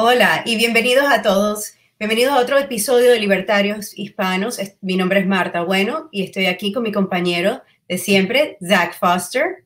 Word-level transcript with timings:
Hola 0.00 0.44
y 0.46 0.54
bienvenidos 0.54 1.06
a 1.10 1.22
todos. 1.22 1.72
Bienvenidos 1.98 2.32
a 2.32 2.38
otro 2.38 2.56
episodio 2.56 3.10
de 3.10 3.18
Libertarios 3.18 3.98
Hispanos. 3.98 4.60
Mi 4.80 4.94
nombre 4.94 5.18
es 5.18 5.26
Marta 5.26 5.62
Bueno 5.62 6.08
y 6.12 6.22
estoy 6.22 6.46
aquí 6.46 6.72
con 6.72 6.84
mi 6.84 6.92
compañero 6.92 7.62
de 7.88 7.98
siempre, 7.98 8.58
Zach 8.64 8.96
Foster. 8.96 9.64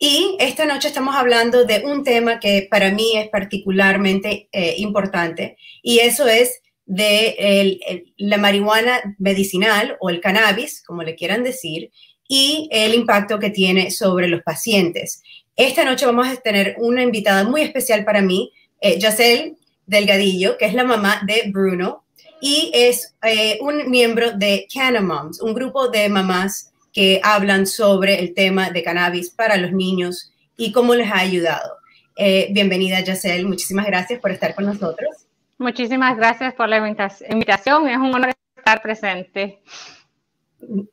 Y 0.00 0.36
esta 0.40 0.64
noche 0.64 0.88
estamos 0.88 1.14
hablando 1.14 1.64
de 1.64 1.84
un 1.84 2.02
tema 2.02 2.40
que 2.40 2.66
para 2.68 2.90
mí 2.90 3.12
es 3.16 3.28
particularmente 3.28 4.48
eh, 4.50 4.74
importante 4.78 5.56
y 5.80 6.00
eso 6.00 6.26
es 6.26 6.60
de 6.84 8.02
la 8.16 8.36
marihuana 8.36 9.14
medicinal 9.18 9.96
o 10.00 10.10
el 10.10 10.20
cannabis, 10.20 10.82
como 10.84 11.04
le 11.04 11.14
quieran 11.14 11.44
decir, 11.44 11.92
y 12.26 12.68
el 12.72 12.94
impacto 12.94 13.38
que 13.38 13.50
tiene 13.50 13.92
sobre 13.92 14.26
los 14.26 14.42
pacientes. 14.42 15.22
Esta 15.54 15.84
noche 15.84 16.04
vamos 16.04 16.26
a 16.26 16.34
tener 16.34 16.74
una 16.78 17.04
invitada 17.04 17.44
muy 17.44 17.62
especial 17.62 18.04
para 18.04 18.22
mí, 18.22 18.52
eh, 18.80 19.54
Delgadillo, 19.86 20.56
que 20.56 20.66
es 20.66 20.74
la 20.74 20.84
mamá 20.84 21.22
de 21.26 21.50
Bruno 21.50 22.04
y 22.40 22.70
es 22.72 23.14
eh, 23.22 23.58
un 23.60 23.90
miembro 23.90 24.32
de 24.32 24.66
Canamoms, 24.72 25.40
un 25.42 25.52
grupo 25.52 25.88
de 25.88 26.08
mamás 26.08 26.72
que 26.92 27.20
hablan 27.22 27.66
sobre 27.66 28.18
el 28.18 28.34
tema 28.34 28.70
de 28.70 28.82
cannabis 28.82 29.30
para 29.30 29.56
los 29.56 29.72
niños 29.72 30.32
y 30.56 30.72
cómo 30.72 30.94
les 30.94 31.10
ha 31.10 31.18
ayudado. 31.18 31.80
Eh, 32.16 32.48
bienvenida, 32.50 33.00
Yacel. 33.00 33.46
Muchísimas 33.46 33.86
gracias 33.86 34.20
por 34.20 34.30
estar 34.30 34.54
con 34.54 34.66
nosotros. 34.66 35.26
Muchísimas 35.58 36.16
gracias 36.16 36.54
por 36.54 36.68
la 36.68 36.76
invitación. 36.76 37.88
Es 37.88 37.96
un 37.96 38.14
honor 38.14 38.32
estar 38.56 38.82
presente. 38.82 39.60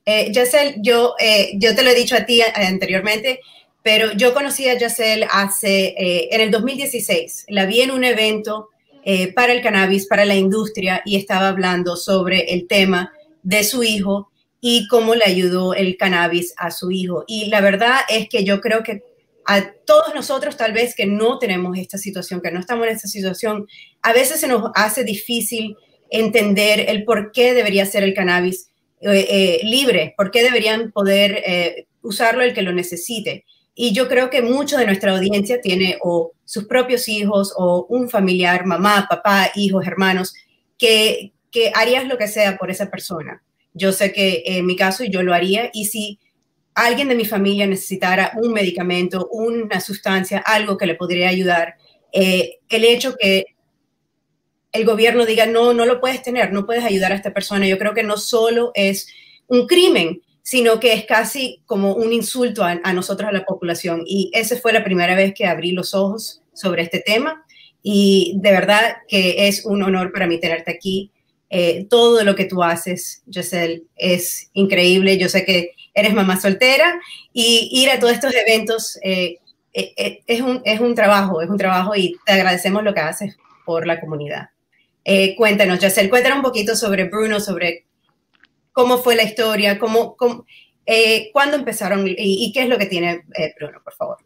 Eh, 0.06 0.32
Yacel, 0.32 0.76
yo, 0.82 1.16
eh, 1.20 1.52
yo 1.56 1.76
te 1.76 1.84
lo 1.84 1.90
he 1.90 1.96
dicho 1.96 2.16
a 2.16 2.26
ti 2.26 2.42
anteriormente, 2.42 3.42
pero 3.88 4.12
yo 4.12 4.34
conocí 4.34 4.68
a 4.68 4.78
Yacel 4.78 5.26
hace, 5.32 5.96
en 5.98 6.42
el 6.42 6.52
2016. 6.52 7.46
La 7.48 7.66
vi 7.66 7.80
en 7.80 7.92
un 7.92 8.04
evento 8.04 8.68
para 9.34 9.54
el 9.54 9.62
cannabis, 9.62 10.08
para 10.08 10.26
la 10.26 10.36
industria, 10.36 11.02
y 11.06 11.16
estaba 11.16 11.48
hablando 11.48 11.96
sobre 11.96 12.54
el 12.54 12.68
tema 12.68 13.14
de 13.44 13.64
su 13.64 13.84
hijo 13.84 14.30
y 14.60 14.90
cómo 14.90 15.16
le 15.16 15.24
ayudó 15.24 15.74
el 15.74 15.96
cannabis 15.96 16.54
a 16.58 16.70
su 16.72 16.92
hijo. 16.92 17.24
Y 17.28 17.46
la 17.46 17.62
verdad 17.62 18.00
es 18.10 18.28
que 18.28 18.44
yo 18.44 18.60
creo 18.60 18.84
que 18.84 19.04
a 19.46 19.72
todos 19.86 20.14
nosotros 20.14 20.58
tal 20.58 20.74
vez 20.74 20.94
que 20.94 21.06
no 21.06 21.40
tenemos 21.40 21.78
esta 21.78 21.98
situación, 21.98 22.42
que 22.42 22.52
no 22.52 22.60
estamos 22.60 22.88
en 22.88 22.94
esta 22.94 23.08
situación, 23.08 23.70
a 24.02 24.12
veces 24.12 24.42
se 24.42 24.50
nos 24.50 24.70
hace 24.76 25.06
difícil 25.06 25.78
entender 26.10 26.90
el 26.90 27.06
por 27.06 27.32
qué 27.32 27.54
debería 27.54 27.86
ser 27.86 28.04
el 28.04 28.14
cannabis 28.14 28.70
eh, 29.00 29.28
eh, 29.30 29.60
libre, 29.64 30.14
por 30.18 30.30
qué 30.30 30.44
deberían 30.44 30.92
poder 30.92 31.42
eh, 31.46 31.88
usarlo 32.02 32.44
el 32.44 32.54
que 32.54 32.64
lo 32.64 32.74
necesite. 32.74 33.46
Y 33.80 33.94
yo 33.94 34.08
creo 34.08 34.32
que 34.32 34.42
mucho 34.42 34.76
de 34.76 34.88
nuestra 34.88 35.12
audiencia 35.16 35.62
tiene 35.62 36.00
o 36.02 36.32
sus 36.46 36.66
propios 36.66 37.08
hijos 37.08 37.54
o 37.56 37.86
un 37.90 38.10
familiar, 38.10 38.66
mamá, 38.66 39.06
papá, 39.08 39.52
hijos, 39.54 39.86
hermanos, 39.86 40.34
que, 40.80 41.32
que 41.52 41.72
harías 41.76 42.08
lo 42.08 42.18
que 42.18 42.28
sea 42.28 42.58
por 42.58 42.72
esa 42.72 42.90
persona. 42.90 43.44
Yo 43.76 43.92
sé 43.92 44.12
que 44.12 44.42
en 44.48 44.66
mi 44.66 44.76
caso 44.76 45.04
yo 45.04 45.22
lo 45.22 45.32
haría 45.32 45.70
y 45.72 45.86
si 45.86 46.18
alguien 46.74 47.08
de 47.08 47.14
mi 47.14 47.24
familia 47.24 47.68
necesitara 47.68 48.32
un 48.42 48.52
medicamento, 48.52 49.30
una 49.32 49.80
sustancia, 49.80 50.40
algo 50.40 50.76
que 50.76 50.88
le 50.88 50.96
podría 50.96 51.30
ayudar, 51.30 51.76
eh, 52.12 52.58
el 52.70 52.84
hecho 52.84 53.16
que 53.16 53.46
el 54.72 54.86
gobierno 54.86 55.24
diga, 55.28 55.46
no, 55.46 55.76
no 55.76 55.86
lo 55.86 56.02
puedes 56.02 56.24
tener, 56.24 56.52
no 56.52 56.66
puedes 56.66 56.84
ayudar 56.84 57.12
a 57.12 57.16
esta 57.16 57.32
persona, 57.32 57.68
yo 57.68 57.78
creo 57.78 57.94
que 57.94 58.02
no 58.02 58.18
solo 58.18 58.72
es 58.74 59.08
un 59.46 59.68
crimen, 59.68 60.24
sino 60.48 60.80
que 60.80 60.94
es 60.94 61.04
casi 61.04 61.62
como 61.66 61.94
un 61.94 62.14
insulto 62.14 62.64
a, 62.64 62.94
nosotros, 62.94 63.28
a 63.28 63.34
la 63.34 63.44
población. 63.44 64.04
Y 64.06 64.32
esa 64.34 64.56
fue 64.56 64.72
la 64.72 64.82
primera 64.82 65.14
vez 65.14 65.34
que 65.34 65.46
abrí 65.46 65.74
los 65.74 65.94
ojos 65.94 66.42
sobre 66.54 66.84
este 66.84 67.02
tema. 67.02 67.46
Y 67.84 68.38
de 68.38 68.52
verdad 68.52 68.96
que 69.10 69.50
es 69.50 69.66
un 69.66 69.84
honor 69.84 70.14
para 70.14 70.26
mí 70.26 70.40
tenerte 70.40 70.72
aquí. 70.72 71.12
Eh, 71.50 71.86
todo 71.90 72.24
lo 72.24 72.34
que 72.34 72.46
tú 72.46 72.64
haces, 72.64 73.24
Giselle, 73.30 73.84
es 73.98 74.50
increíble. 74.54 75.18
Yo 75.18 75.28
sé 75.28 75.44
que 75.44 75.72
eres 75.94 76.14
mamá 76.14 76.40
soltera 76.40 76.98
y 77.34 77.68
ir 77.70 77.90
a 77.90 78.00
todos 78.00 78.14
estos 78.14 78.34
eventos 78.34 78.98
eh, 79.04 79.40
eh, 79.74 80.24
es, 80.28 80.40
un, 80.40 80.62
es 80.64 80.80
un 80.80 80.96
trabajo, 80.96 81.42
es 81.42 81.50
un 81.50 81.58
trabajo 81.58 81.94
y 81.94 82.16
te 82.26 82.32
agradecemos 82.32 82.86
lo 82.86 82.94
que 82.94 83.02
haces 83.02 83.36
por 83.66 83.86
la 83.86 84.00
comunidad. 84.00 84.48
cuéntanos, 85.36 85.80
Giselle, 85.80 86.10
cuéntanos 86.10 86.38
un 86.38 86.44
poquito 86.46 86.74
sobre 86.74 87.04
Bruno, 87.04 87.42
sobre 87.42 87.87
cómo 88.78 89.00
fue 89.00 89.16
la 89.16 89.24
historia, 89.24 89.80
cómo, 89.80 90.16
cuándo 90.16 91.56
empezaron 91.56 92.04
y, 92.06 92.52
qué 92.54 92.62
es 92.62 92.70
lo 92.70 92.78
que 92.78 92.86
tiene 92.86 93.24
Bruno, 93.60 93.82
por 93.84 93.96
favor. 93.96 94.18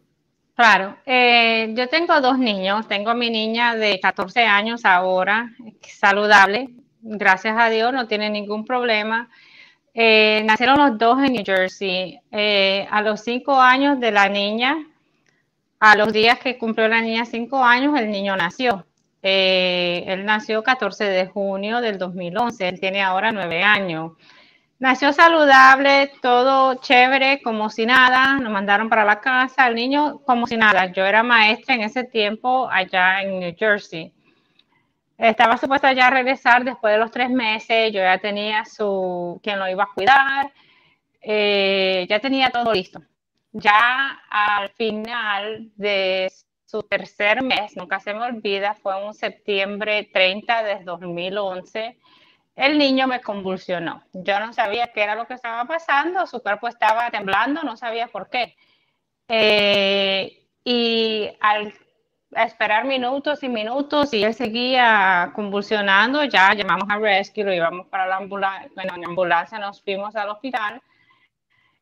Claro, 0.55 0.97
yo 1.05 1.87
tengo 1.87 2.19
dos 2.19 2.37
niños, 2.37 2.85
tengo 2.89 3.11
a 3.11 3.13
mi 3.13 3.29
niña 3.29 3.77
de 3.77 3.97
14 4.01 4.43
años 4.43 4.83
ahora, 4.83 5.49
saludable, 5.87 6.67
gracias 6.99 7.55
a 7.57 7.69
Dios, 7.69 7.93
no 7.93 8.09
tiene 8.09 8.29
ningún 8.29 8.65
problema. 8.65 9.29
Eh, 9.93 10.43
nacieron 10.43 10.77
los 10.79 10.97
dos 10.97 11.23
en 11.23 11.31
New 11.31 11.45
Jersey. 11.45 12.19
Eh, 12.29 12.85
a 12.91 13.01
los 13.01 13.21
cinco 13.21 13.55
años 13.57 14.01
de 14.01 14.11
la 14.11 14.27
niña, 14.27 14.85
a 15.79 15.95
los 15.95 16.11
días 16.11 16.39
que 16.39 16.57
cumplió 16.57 16.89
la 16.89 16.99
niña 16.99 17.23
cinco 17.23 17.63
años, 17.63 17.97
el 17.97 18.11
niño 18.11 18.35
nació. 18.35 18.85
Eh, 19.23 20.03
él 20.07 20.25
nació 20.25 20.61
14 20.61 21.05
de 21.05 21.27
junio 21.27 21.79
del 21.79 21.97
2011, 21.97 22.67
él 22.67 22.79
tiene 22.81 23.01
ahora 23.01 23.31
nueve 23.31 23.63
años. 23.63 24.13
Nació 24.81 25.13
saludable, 25.13 26.11
todo 26.23 26.73
chévere, 26.73 27.39
como 27.43 27.69
si 27.69 27.85
nada, 27.85 28.39
nos 28.39 28.51
mandaron 28.51 28.89
para 28.89 29.05
la 29.05 29.21
casa, 29.21 29.67
el 29.67 29.75
niño 29.75 30.21
como 30.25 30.47
si 30.47 30.57
nada. 30.57 30.91
Yo 30.91 31.05
era 31.05 31.21
maestra 31.21 31.75
en 31.75 31.81
ese 31.81 32.03
tiempo 32.03 32.67
allá 32.67 33.21
en 33.21 33.39
New 33.41 33.55
Jersey. 33.55 34.11
Estaba 35.19 35.57
supuesta 35.57 35.93
ya 35.93 36.07
a 36.07 36.09
regresar 36.09 36.63
después 36.63 36.93
de 36.93 36.97
los 36.97 37.11
tres 37.11 37.29
meses, 37.29 37.93
yo 37.93 37.99
ya 37.99 38.17
tenía 38.17 38.65
su, 38.65 39.39
quien 39.43 39.59
lo 39.59 39.69
iba 39.69 39.83
a 39.83 39.93
cuidar, 39.93 40.51
eh, 41.21 42.07
ya 42.09 42.19
tenía 42.19 42.49
todo 42.49 42.73
listo. 42.73 43.03
Ya 43.51 44.19
al 44.31 44.71
final 44.71 45.69
de 45.75 46.31
su 46.65 46.81
tercer 46.81 47.43
mes, 47.43 47.77
nunca 47.77 47.99
se 47.99 48.15
me 48.15 48.23
olvida, 48.23 48.73
fue 48.73 48.99
un 49.05 49.13
septiembre 49.13 50.09
30 50.11 50.63
de 50.63 50.83
2011, 50.85 51.99
el 52.55 52.77
niño 52.77 53.07
me 53.07 53.21
convulsionó. 53.21 54.03
Yo 54.13 54.39
no 54.39 54.53
sabía 54.53 54.91
qué 54.93 55.03
era 55.03 55.15
lo 55.15 55.25
que 55.25 55.35
estaba 55.35 55.65
pasando, 55.65 56.25
su 56.27 56.41
cuerpo 56.41 56.67
estaba 56.67 57.09
temblando, 57.09 57.63
no 57.63 57.77
sabía 57.77 58.07
por 58.07 58.29
qué. 58.29 58.55
Eh, 59.27 60.47
y 60.63 61.29
al 61.39 61.73
esperar 62.31 62.85
minutos 62.85 63.43
y 63.43 63.49
minutos 63.49 64.13
y 64.13 64.23
él 64.23 64.33
seguía 64.33 65.31
convulsionando. 65.35 66.23
Ya 66.25 66.53
llamamos 66.53 66.89
a 66.89 66.97
Rescue, 66.97 67.43
lo 67.43 67.53
íbamos 67.53 67.87
para 67.87 68.07
la 68.07 68.17
ambulancia, 68.17 68.69
bueno, 68.75 68.95
en 68.95 69.05
ambulancia 69.05 69.59
nos 69.59 69.81
fuimos 69.81 70.15
al 70.15 70.29
hospital. 70.29 70.81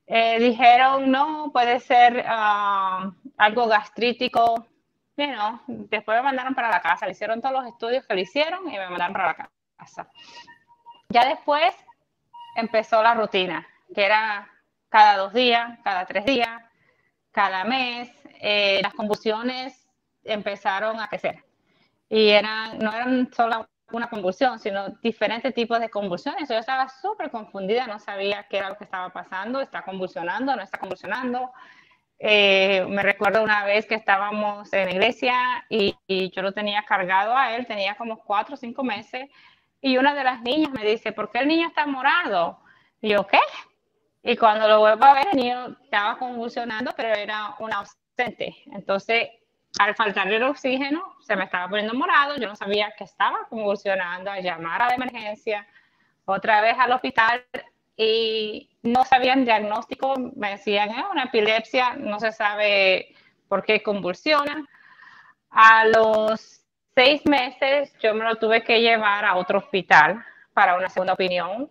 Eh, 0.07 0.39
dijeron, 0.39 1.11
no, 1.11 1.51
puede 1.53 1.79
ser 1.79 2.23
ah, 2.27 3.11
algo 3.37 3.67
gastrítico. 3.67 4.65
Bueno, 5.15 5.61
después 5.67 6.17
me 6.17 6.23
mandaron 6.23 6.55
para 6.55 6.69
la 6.69 6.81
casa, 6.81 7.05
le 7.05 7.11
hicieron 7.11 7.41
todos 7.41 7.53
los 7.53 7.67
estudios 7.67 8.07
que 8.07 8.15
le 8.15 8.21
hicieron 8.21 8.67
y 8.67 8.77
me 8.77 8.89
mandaron 8.89 9.13
para 9.13 9.27
la 9.27 9.49
casa. 9.77 10.09
Ya 11.09 11.27
después 11.27 11.73
empezó 12.55 13.01
la 13.01 13.15
rutina, 13.15 13.67
que 13.95 14.05
era 14.05 14.47
cada 14.89 15.17
dos 15.17 15.33
días, 15.33 15.79
cada 15.83 16.05
tres 16.05 16.23
días, 16.23 16.61
cada 17.31 17.63
mes. 17.63 18.11
Eh, 18.41 18.79
las 18.83 18.93
convulsiones 18.93 19.87
empezaron 20.23 20.99
a 20.99 21.07
crecer. 21.07 21.43
Y 22.09 22.29
eran, 22.29 22.77
no 22.77 22.93
eran 22.93 23.33
solo 23.33 23.67
una 23.91 24.07
convulsión, 24.07 24.59
sino 24.59 24.89
diferentes 25.01 25.53
tipos 25.55 25.79
de 25.79 25.89
convulsiones. 25.89 26.47
Yo 26.47 26.55
estaba 26.55 26.87
súper 26.89 27.31
confundida, 27.31 27.87
no 27.87 27.99
sabía 27.99 28.45
qué 28.47 28.57
era 28.57 28.69
lo 28.69 28.77
que 28.77 28.83
estaba 28.83 29.09
pasando, 29.09 29.61
está 29.61 29.81
convulsionando, 29.81 30.55
no 30.55 30.61
está 30.61 30.77
convulsionando. 30.77 31.51
Eh, 32.19 32.85
me 32.87 33.01
recuerdo 33.01 33.41
una 33.41 33.65
vez 33.65 33.85
que 33.85 33.95
estábamos 33.95 34.71
en 34.73 34.85
la 34.85 34.91
iglesia 34.91 35.65
y, 35.69 35.95
yo 36.35 36.41
lo 36.41 36.51
tenía 36.51 36.83
cargado 36.83 37.35
a 37.35 37.55
él, 37.55 37.65
tenía 37.65 37.95
como 37.95 38.19
cuatro 38.19 38.55
o 38.55 38.57
cinco 38.57 38.83
meses, 38.83 39.29
y 39.81 39.97
una 39.97 40.13
de 40.13 40.23
las 40.23 40.41
niñas 40.41 40.71
me 40.71 40.83
dice, 40.83 41.11
¿por 41.11 41.31
qué 41.31 41.39
el 41.39 41.47
niño 41.47 41.67
está 41.67 41.85
morado? 41.85 42.59
Y 43.01 43.09
yo, 43.09 43.25
¿qué? 43.25 43.39
Y 44.23 44.35
cuando 44.35 44.67
lo 44.67 44.79
vuelvo 44.79 45.05
a 45.05 45.13
ver, 45.13 45.27
el 45.31 45.37
niño 45.37 45.77
estaba 45.83 46.17
convulsionando, 46.17 46.91
pero 46.95 47.09
era 47.09 47.55
un 47.59 47.71
ausente. 47.71 48.55
Entonces, 48.73 49.29
al 49.79 49.95
faltarle 49.95 50.37
el 50.37 50.43
oxígeno, 50.43 51.15
se 51.21 51.35
me 51.35 51.45
estaba 51.45 51.69
poniendo 51.69 51.93
morado, 51.93 52.35
yo 52.37 52.47
no 52.47 52.55
sabía 52.55 52.93
que 52.97 53.05
estaba 53.05 53.47
convulsionando, 53.49 54.31
a 54.31 54.39
llamar 54.39 54.81
a 54.81 54.87
la 54.87 54.95
emergencia, 54.95 55.65
otra 56.25 56.61
vez 56.61 56.75
al 56.77 56.91
hospital 56.91 57.45
y 57.95 58.69
no 58.83 59.05
sabían 59.05 59.45
diagnóstico, 59.45 60.15
me 60.35 60.51
decían, 60.51 60.89
es 60.89 61.03
una 61.11 61.23
epilepsia, 61.23 61.95
no 61.95 62.19
se 62.19 62.31
sabe 62.31 63.15
por 63.47 63.63
qué 63.63 63.81
convulsiona. 63.81 64.67
A 65.49 65.85
los 65.85 66.61
seis 66.95 67.25
meses 67.25 67.93
yo 68.01 68.13
me 68.13 68.25
lo 68.25 68.35
tuve 68.35 68.63
que 68.63 68.81
llevar 68.81 69.25
a 69.25 69.35
otro 69.35 69.59
hospital 69.59 70.23
para 70.53 70.77
una 70.77 70.89
segunda 70.89 71.13
opinión. 71.13 71.69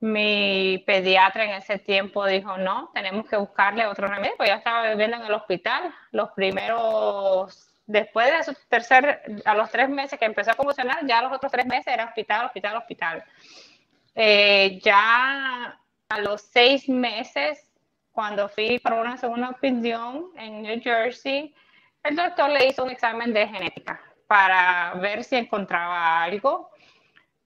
Mi 0.00 0.82
pediatra 0.86 1.44
en 1.44 1.50
ese 1.50 1.78
tiempo 1.78 2.24
dijo, 2.26 2.56
no, 2.56 2.90
tenemos 2.94 3.26
que 3.26 3.36
buscarle 3.36 3.86
otro 3.86 4.06
remedio, 4.06 4.34
pues 4.36 4.48
ya 4.48 4.56
estaba 4.56 4.88
viviendo 4.88 5.16
en 5.16 5.24
el 5.24 5.32
hospital. 5.32 5.94
Los 6.10 6.30
primeros 6.32 7.70
después 7.86 8.30
de 8.30 8.44
su 8.44 8.54
tercer, 8.68 9.22
a 9.44 9.54
los 9.54 9.70
tres 9.70 9.88
meses 9.88 10.18
que 10.18 10.24
empezó 10.24 10.52
a 10.52 10.54
convulsionar, 10.54 11.06
ya 11.06 11.22
los 11.22 11.32
otros 11.32 11.52
tres 11.52 11.66
meses 11.66 11.88
era 11.88 12.04
hospital, 12.04 12.46
hospital, 12.46 12.76
hospital. 12.76 13.24
Eh, 14.14 14.78
ya 14.82 15.78
a 16.08 16.20
los 16.20 16.42
seis 16.42 16.88
meses, 16.88 17.70
cuando 18.12 18.48
fui 18.48 18.78
para 18.78 19.00
una 19.00 19.16
segunda 19.16 19.50
opinión 19.50 20.30
en 20.36 20.62
New 20.62 20.80
Jersey, 20.82 21.54
el 22.02 22.16
doctor 22.16 22.50
le 22.50 22.68
hizo 22.68 22.84
un 22.84 22.90
examen 22.90 23.32
de 23.32 23.46
genética 23.46 24.00
para 24.30 24.94
ver 24.94 25.24
si 25.24 25.34
encontraba 25.34 26.22
algo. 26.22 26.70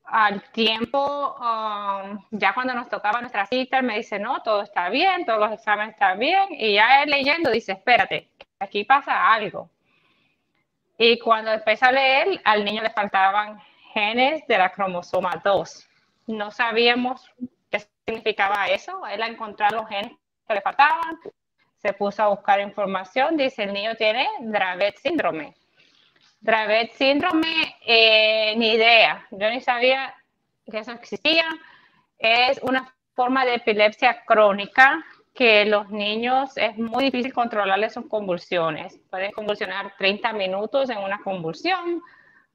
Al 0.05 0.43
tiempo, 0.53 1.35
um, 1.41 2.23
ya 2.31 2.53
cuando 2.53 2.75
nos 2.75 2.91
tocaba 2.91 3.23
nuestra 3.23 3.47
cita, 3.47 3.79
él 3.79 3.85
me 3.85 3.97
dice, 3.97 4.19
no, 4.19 4.43
todo 4.43 4.61
está 4.61 4.91
bien, 4.91 5.25
todos 5.25 5.41
los 5.41 5.53
exámenes 5.53 5.95
están 5.95 6.19
bien. 6.19 6.47
Y 6.51 6.75
ya 6.75 7.03
él 7.03 7.09
leyendo 7.09 7.51
dice, 7.51 7.73
espérate, 7.73 8.29
aquí 8.59 8.85
pasa 8.85 9.33
algo. 9.33 9.71
Y 10.99 11.19
cuando 11.19 11.53
empecé 11.53 11.87
a 11.87 11.93
leer, 11.93 12.43
al 12.45 12.67
niño 12.67 12.83
le 12.83 12.91
faltaban 12.91 13.59
genes 13.95 14.47
de 14.47 14.59
la 14.59 14.71
cromosoma 14.71 15.41
2. 15.43 15.89
No 16.27 16.51
sabíamos 16.51 17.31
qué 17.71 17.81
significaba 18.07 18.67
eso. 18.67 19.07
Él 19.07 19.23
a 19.23 19.27
encontrar 19.29 19.73
los 19.73 19.89
genes 19.89 20.13
que 20.47 20.53
le 20.53 20.61
faltaban, 20.61 21.19
se 21.81 21.95
puso 21.95 22.23
a 22.25 22.29
buscar 22.29 22.61
información. 22.61 23.39
Dice, 23.39 23.63
el 23.63 23.73
niño 23.73 23.95
tiene 23.95 24.29
Dravet 24.41 24.99
síndrome. 24.99 25.55
Dravet 26.45 26.93
síndrome, 26.93 27.77
eh, 27.87 28.55
ni 28.59 28.73
idea. 28.75 29.27
Yo 29.31 29.49
ni 29.49 29.63
sabía 29.63 30.15
que 30.71 30.79
eso 30.79 30.93
existía. 30.93 31.47
Es 32.19 32.61
una 32.63 32.95
forma 33.15 33.47
de 33.47 33.55
epilepsia 33.55 34.23
crónica 34.27 35.03
que 35.33 35.65
los 35.65 35.89
niños 35.89 36.55
es 36.57 36.77
muy 36.77 37.05
difícil 37.05 37.33
controlarles 37.33 37.95
sus 37.95 38.07
convulsiones. 38.09 39.01
Pueden 39.09 39.33
convulsionar 39.33 39.95
30 39.97 40.35
minutos 40.35 40.91
en 40.91 40.99
una 40.99 41.19
convulsión, 41.23 42.03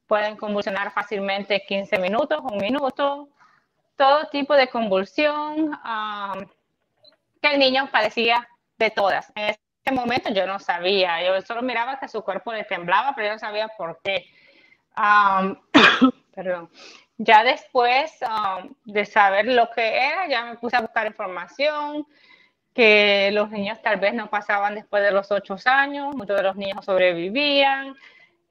pueden 0.06 0.38
convulsionar 0.38 0.92
fácilmente 0.92 1.66
15 1.68 1.98
minutos, 1.98 2.42
un 2.44 2.60
minuto, 2.60 3.28
todo 3.96 4.28
tipo 4.28 4.54
de 4.54 4.68
convulsión 4.68 5.72
um, 5.74 6.46
que 7.42 7.54
el 7.54 7.60
niño 7.60 7.90
padecía 7.92 8.48
de 8.78 8.92
todas. 8.92 9.34
Momento 9.92 10.30
yo 10.32 10.46
no 10.46 10.60
sabía, 10.60 11.24
yo 11.24 11.42
solo 11.42 11.62
miraba 11.62 12.00
que 12.00 12.08
su 12.08 12.24
cuerpo 12.24 12.54
le 12.54 12.64
temblaba, 12.64 13.14
pero 13.16 13.28
yo 13.28 13.34
no 13.34 13.40
sabía 13.40 13.68
por 13.70 14.00
qué. 14.04 14.26
Um, 14.98 15.56
perdón. 16.36 16.70
Ya 17.18 17.44
después 17.44 18.18
de 18.86 19.06
saber 19.06 19.46
lo 19.48 19.70
que 19.72 19.98
era, 19.98 20.28
ya 20.30 20.46
me 20.46 20.56
puse 20.56 20.78
a 20.78 20.82
buscar 20.82 21.06
información, 21.06 22.08
que 22.74 23.30
los 23.34 23.50
niños 23.50 23.82
tal 23.82 24.00
vez 24.00 24.14
no 24.14 24.30
pasaban 24.30 24.76
después 24.76 25.04
de 25.04 25.12
los 25.12 25.30
ocho 25.32 25.58
años, 25.66 26.16
muchos 26.16 26.38
de 26.38 26.44
los 26.44 26.56
niños 26.56 26.86
sobrevivían, 26.86 27.94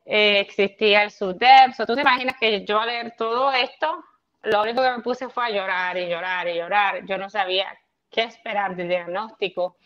eh, 0.04 0.40
existía 0.40 1.02
el 1.02 1.10
SUDEP. 1.10 1.74
tú 1.86 1.94
te 1.94 2.02
imaginas 2.02 2.36
que 2.38 2.64
yo 2.64 2.78
al 2.78 2.88
leer 2.88 3.14
todo 3.16 3.52
esto, 3.52 4.04
lo 4.42 4.62
único 4.62 4.82
que 4.82 4.90
me 4.90 5.00
puse 5.00 5.28
fue 5.28 5.46
a 5.46 5.50
llorar 5.50 5.96
y 5.96 6.08
llorar 6.08 6.48
y 6.48 6.54
llorar. 6.54 7.04
Yo 7.06 7.18
no 7.18 7.28
sabía 7.28 7.66
qué 8.10 8.22
esperar 8.22 8.76
del 8.76 8.88
diagnóstico. 8.88 9.76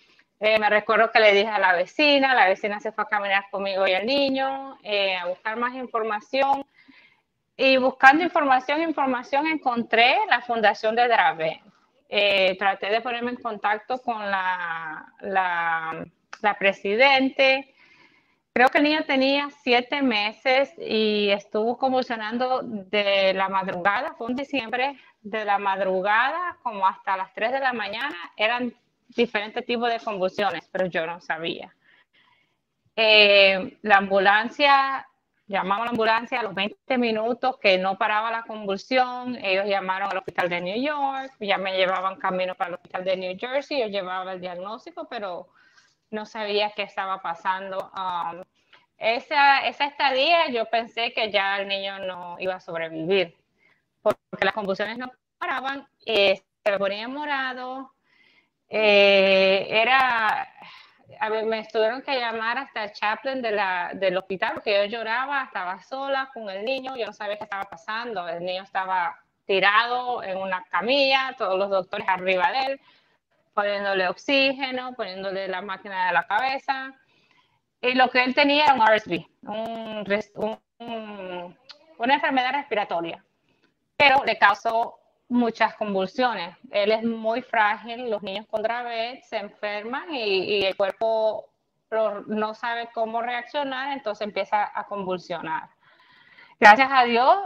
Eh, 0.44 0.58
me 0.58 0.68
recuerdo 0.68 1.12
que 1.12 1.20
le 1.20 1.32
dije 1.32 1.48
a 1.48 1.60
la 1.60 1.72
vecina, 1.72 2.34
la 2.34 2.48
vecina 2.48 2.80
se 2.80 2.90
fue 2.90 3.04
a 3.04 3.06
caminar 3.06 3.44
conmigo 3.48 3.86
y 3.86 3.92
el 3.92 4.04
niño, 4.04 4.76
eh, 4.82 5.14
a 5.16 5.26
buscar 5.26 5.56
más 5.56 5.72
información. 5.76 6.66
Y 7.56 7.76
buscando 7.76 8.24
información, 8.24 8.82
información, 8.82 9.46
encontré 9.46 10.16
la 10.28 10.40
Fundación 10.40 10.96
de 10.96 11.06
Drave. 11.06 11.62
Eh, 12.08 12.56
traté 12.58 12.90
de 12.90 13.00
ponerme 13.00 13.30
en 13.30 13.36
contacto 13.36 14.02
con 14.02 14.18
la, 14.18 15.06
la, 15.20 16.04
la 16.40 16.58
presidente. 16.58 17.72
Creo 18.52 18.68
que 18.68 18.78
el 18.78 18.84
niño 18.84 19.04
tenía 19.04 19.48
siete 19.62 20.02
meses 20.02 20.74
y 20.76 21.30
estuvo 21.30 21.78
convulsionando 21.78 22.62
de 22.64 23.32
la 23.32 23.48
madrugada, 23.48 24.14
fue 24.18 24.28
en 24.30 24.34
diciembre, 24.34 24.96
de 25.20 25.44
la 25.44 25.58
madrugada 25.58 26.56
como 26.64 26.84
hasta 26.84 27.16
las 27.16 27.32
3 27.32 27.52
de 27.52 27.60
la 27.60 27.72
mañana. 27.72 28.16
Eran 28.36 28.74
diferentes 29.14 29.64
tipos 29.64 29.90
de 29.90 30.00
convulsiones, 30.00 30.68
pero 30.70 30.86
yo 30.86 31.06
no 31.06 31.20
sabía. 31.20 31.74
Eh, 32.96 33.78
la 33.82 33.96
ambulancia 33.96 35.06
Llamamos 35.52 35.82
a 35.82 35.84
la 35.84 35.90
ambulancia 35.90 36.40
a 36.40 36.42
los 36.44 36.54
20 36.54 36.96
minutos 36.96 37.58
que 37.58 37.76
no 37.76 37.98
paraba 37.98 38.30
la 38.30 38.42
convulsión. 38.44 39.36
Ellos 39.36 39.66
llamaron 39.66 40.10
al 40.10 40.16
hospital 40.16 40.48
de 40.48 40.62
New 40.62 40.82
York, 40.82 41.30
ya 41.40 41.58
me 41.58 41.76
llevaban 41.76 42.16
camino 42.16 42.54
para 42.54 42.68
el 42.68 42.74
hospital 42.76 43.04
de 43.04 43.16
New 43.18 43.36
Jersey. 43.38 43.80
Yo 43.80 43.86
llevaba 43.88 44.32
el 44.32 44.40
diagnóstico, 44.40 45.06
pero 45.10 45.48
no 46.10 46.24
sabía 46.24 46.70
qué 46.74 46.84
estaba 46.84 47.20
pasando. 47.20 47.92
Um, 47.94 48.42
esa, 48.96 49.66
esa 49.66 49.84
estadía 49.84 50.48
yo 50.48 50.64
pensé 50.66 51.12
que 51.12 51.30
ya 51.30 51.58
el 51.58 51.68
niño 51.68 51.98
no 51.98 52.36
iba 52.38 52.54
a 52.54 52.60
sobrevivir, 52.60 53.36
porque 54.00 54.44
las 54.44 54.54
convulsiones 54.54 54.96
no 54.96 55.12
paraban, 55.36 55.86
eh, 56.06 56.40
se 56.64 56.78
ponía 56.78 57.08
morado, 57.08 57.92
eh, 58.74 59.66
era 59.68 60.48
a 61.20 61.28
me 61.28 61.64
tuvieron 61.66 62.00
que 62.00 62.18
llamar 62.18 62.56
hasta 62.56 62.84
el 62.84 62.92
chaplain 62.92 63.42
de 63.42 63.52
la, 63.52 63.90
del 63.94 64.16
hospital 64.16 64.54
porque 64.54 64.72
yo 64.72 64.98
lloraba, 64.98 65.44
estaba 65.44 65.80
sola 65.82 66.30
con 66.32 66.48
el 66.48 66.64
niño, 66.64 66.96
yo 66.96 67.06
no 67.06 67.12
sabía 67.12 67.36
qué 67.36 67.44
estaba 67.44 67.64
pasando, 67.64 68.26
el 68.26 68.42
niño 68.42 68.62
estaba 68.62 69.16
tirado 69.44 70.22
en 70.22 70.38
una 70.38 70.64
camilla, 70.64 71.34
todos 71.36 71.58
los 71.58 71.68
doctores 71.68 72.08
arriba 72.08 72.50
de 72.50 72.72
él, 72.72 72.80
poniéndole 73.52 74.08
oxígeno, 74.08 74.94
poniéndole 74.94 75.48
la 75.48 75.60
máquina 75.60 76.06
de 76.06 76.12
la 76.14 76.26
cabeza. 76.26 76.94
Y 77.82 77.92
lo 77.92 78.08
que 78.08 78.24
él 78.24 78.34
tenía 78.34 78.64
era 78.64 78.74
un 78.74 78.80
RSV, 78.80 79.26
una 81.98 82.14
enfermedad 82.14 82.52
respiratoria, 82.52 83.22
pero 83.96 84.24
le 84.24 84.38
causó 84.38 85.01
muchas 85.32 85.74
convulsiones. 85.74 86.56
Él 86.70 86.92
es 86.92 87.02
muy 87.02 87.42
frágil, 87.42 88.10
los 88.10 88.22
niños 88.22 88.46
con 88.46 88.62
Dravet 88.62 89.22
se 89.24 89.38
enferman 89.38 90.14
y, 90.14 90.64
el 90.64 90.76
cuerpo 90.76 91.48
no 92.26 92.54
sabe 92.54 92.88
cómo 92.94 93.20
reaccionar, 93.20 93.92
entonces 93.92 94.26
empieza 94.26 94.70
a 94.74 94.86
convulsionar. 94.86 95.68
Gracias 96.58 96.88
a 96.90 97.04
Dios 97.04 97.36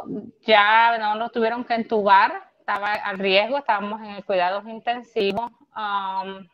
ya 0.43 0.99
no 0.99 1.15
nos 1.15 1.33
tuvieron 1.33 1.65
que 1.65 1.75
entubar, 1.75 2.51
estaba 2.61 2.93
al 2.93 3.19
riesgo, 3.19 3.59
estábamos 3.59 4.01
en 4.03 4.11
el 4.11 4.25
cuidados 4.25 4.67
intensivos, 4.67 5.51
um, 5.77 6.47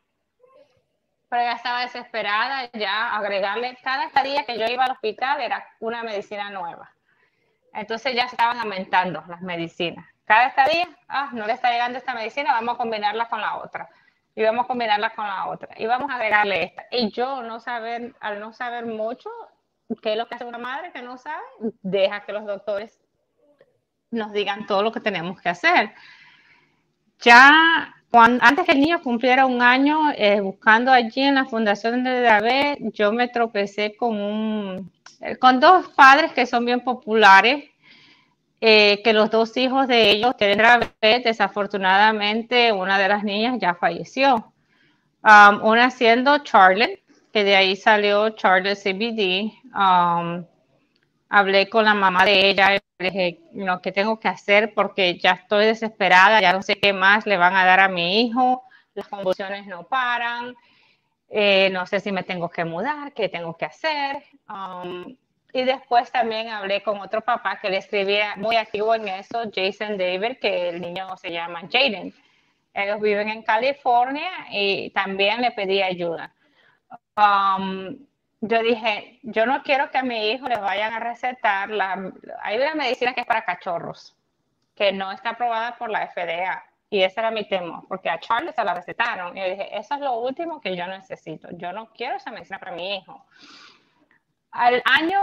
pero 1.29 1.43
ya 1.43 1.53
estaba 1.53 1.81
desesperada, 1.83 2.71
ya 2.73 3.17
agregarle 3.17 3.77
cada 3.83 4.23
día 4.23 4.45
que 4.45 4.59
yo 4.59 4.67
iba 4.67 4.85
al 4.85 4.93
hospital 4.93 5.41
era 5.41 5.67
una 5.81 6.03
medicina 6.03 6.51
nueva. 6.51 6.91
Entonces 7.75 8.15
ya 8.15 8.25
estaban 8.25 8.59
aumentando 8.59 9.25
las 9.27 9.41
medicinas 9.41 10.12
cada 10.25 10.47
estadía, 10.47 10.89
ah, 11.09 11.31
no 11.33 11.47
le 11.47 11.53
está 11.53 11.71
llegando 11.71 11.99
esta 11.99 12.15
medicina, 12.15 12.53
vamos 12.53 12.75
a 12.75 12.79
combinarla 12.79 13.29
con 13.29 13.41
la 13.41 13.57
otra. 13.57 13.89
Y 14.35 14.43
vamos 14.43 14.65
a 14.65 14.69
combinarla 14.69 15.11
con 15.11 15.27
la 15.27 15.49
otra. 15.49 15.69
Y 15.77 15.87
vamos 15.87 16.11
a 16.11 16.15
agregarle 16.15 16.65
esta. 16.65 16.87
Y 16.91 17.11
yo 17.11 17.43
no 17.43 17.61
saber, 17.61 18.15
al 18.21 18.41
no 18.41 18.53
saber 18.53 18.87
mucho, 18.87 19.29
qué 20.01 20.13
es 20.13 20.19
lo 20.19 20.27
que 20.27 20.37
hace 20.37 20.45
una 20.45 20.59
madre 20.59 20.93
que 20.93 21.03
no 21.03 21.19
sabe, 21.19 21.43
deja 21.83 22.25
que 22.25 22.33
los 22.33 22.47
doctores 22.47 22.99
nos 24.11 24.33
digan 24.33 24.67
todo 24.67 24.83
lo 24.83 24.93
que 24.93 25.01
tenemos 25.01 25.41
que 25.41 25.49
hacer. 25.49 25.93
Ya 27.21 27.95
antes 28.13 28.67
que 28.67 28.73
el 28.73 28.81
niño 28.81 29.03
cumpliera 29.03 29.47
un 29.47 29.63
año, 29.63 30.11
eh, 30.17 30.41
buscando 30.41 30.93
allí 30.93 31.23
en 31.23 31.35
la 31.35 31.47
Fundación 31.47 32.05
de 32.05 32.21
David, 32.21 32.91
yo 32.93 33.13
me 33.13 33.29
tropecé 33.29 33.97
con, 33.97 34.21
un, 34.21 34.93
con 35.41 35.61
dos 35.61 35.89
padres 35.89 36.33
que 36.33 36.47
son 36.47 36.65
bien 36.65 36.81
populares 36.81 37.65
eh, 38.65 39.03
que 39.03 39.13
los 39.13 39.29
dos 39.29 39.57
hijos 39.57 39.89
de 39.89 40.13
ellos 40.13 40.37
tienen 40.37 40.59
Dravet. 40.59 41.25
Desafortunadamente, 41.25 42.71
una 42.71 42.97
de 42.97 43.09
las 43.09 43.25
niñas 43.25 43.59
ya 43.61 43.75
falleció. 43.75 44.53
Um, 45.25 45.65
una 45.65 45.91
siendo 45.91 46.39
Charlotte, 46.39 47.03
que 47.33 47.43
de 47.43 47.57
ahí 47.57 47.75
salió 47.75 48.31
Charlotte 48.31 48.79
CBD. 48.79 49.53
Um, 49.75 50.47
hablé 51.29 51.69
con 51.69 51.85
la 51.85 51.95
mamá 51.95 52.25
de 52.25 52.51
ella 52.51 52.79
le 52.99 53.11
dije, 53.11 53.41
lo 53.55 53.83
que 53.83 53.91
tengo 53.91 54.21
que 54.21 54.29
hacer 54.29 54.75
porque 54.75 55.19
ya 55.19 55.33
estoy 55.33 55.67
desesperada, 55.67 56.41
ya 56.41 56.53
no 56.53 56.63
sé 56.63 56.79
qué 56.79 56.93
más 56.93 57.27
le 57.27 57.37
van 57.37 57.57
a 57.57 57.65
dar 57.65 57.81
a 57.81 57.89
mi 57.89 58.21
hijo, 58.21 58.63
las 58.95 59.09
convulsiones 59.09 59.67
no 59.67 59.89
paran, 59.89 60.55
eh, 61.29 61.69
no 61.73 61.85
sé 61.87 61.99
si 61.99 62.13
me 62.13 62.23
tengo 62.23 62.49
que 62.49 62.65
mudar, 62.65 63.13
qué 63.13 63.29
tengo 63.29 63.57
que 63.57 63.65
hacer. 63.65 64.23
Um, 64.49 65.17
y 65.53 65.65
después 65.65 66.11
también 66.11 66.49
hablé 66.49 66.83
con 66.83 66.99
otro 67.01 67.21
papá 67.21 67.59
que 67.61 67.69
le 67.69 67.77
escribía 67.79 68.37
muy 68.37 68.57
activo 68.57 68.95
en 68.95 69.09
eso, 69.09 69.43
Jason 69.55 69.99
David, 69.99 70.39
que 70.41 70.71
el 70.71 70.81
niño 70.81 71.15
se 71.19 71.31
llama 71.31 71.61
Jaden. 71.71 72.15
Ellos 72.73 73.01
viven 73.01 73.29
en 73.29 73.43
California 73.43 74.31
y 74.51 74.91
también 74.91 75.43
le 75.43 75.51
pedí 75.51 75.83
ayuda. 75.83 76.35
Um, 77.17 77.99
yo 78.41 78.63
dije, 78.63 79.21
yo 79.23 79.45
no 79.45 79.63
quiero 79.63 79.91
que 79.91 79.99
a 79.99 80.03
mi 80.03 80.31
hijo 80.31 80.49
le 80.49 80.57
vayan 80.57 80.95
a 80.95 81.01
recetar 81.01 81.69
la... 81.69 82.13
Hay 82.43 82.57
una 82.57 82.75
medicina 82.75 83.13
que 83.13 83.21
es 83.21 83.27
para 83.27 83.45
cachorros, 83.45 84.17
que 84.75 84.91
no 84.91 85.13
está 85.13 85.31
aprobada 85.31 85.77
por 85.77 85.91
la 85.91 86.09
FDA. 86.09 86.65
Y 86.89 87.03
ese 87.03 87.21
era 87.21 87.31
mi 87.31 87.47
temor, 87.47 87.85
porque 87.89 88.11
a 88.11 88.19
Charles 88.21 88.55
se 88.55 88.65
la 88.65 88.75
recetaron. 88.75 89.37
Y 89.37 89.41
yo 89.41 89.47
dije, 89.47 89.79
eso 89.79 89.95
es 89.95 90.01
lo 90.01 90.19
último 90.19 90.61
que 90.61 90.77
yo 90.77 90.87
necesito. 90.87 91.49
Yo 91.53 91.73
no 91.73 91.91
quiero 91.93 92.17
esa 92.17 92.31
medicina 92.31 92.59
para 92.59 92.73
mi 92.73 92.97
hijo. 92.97 93.25
Al 94.53 94.83
año, 94.85 95.21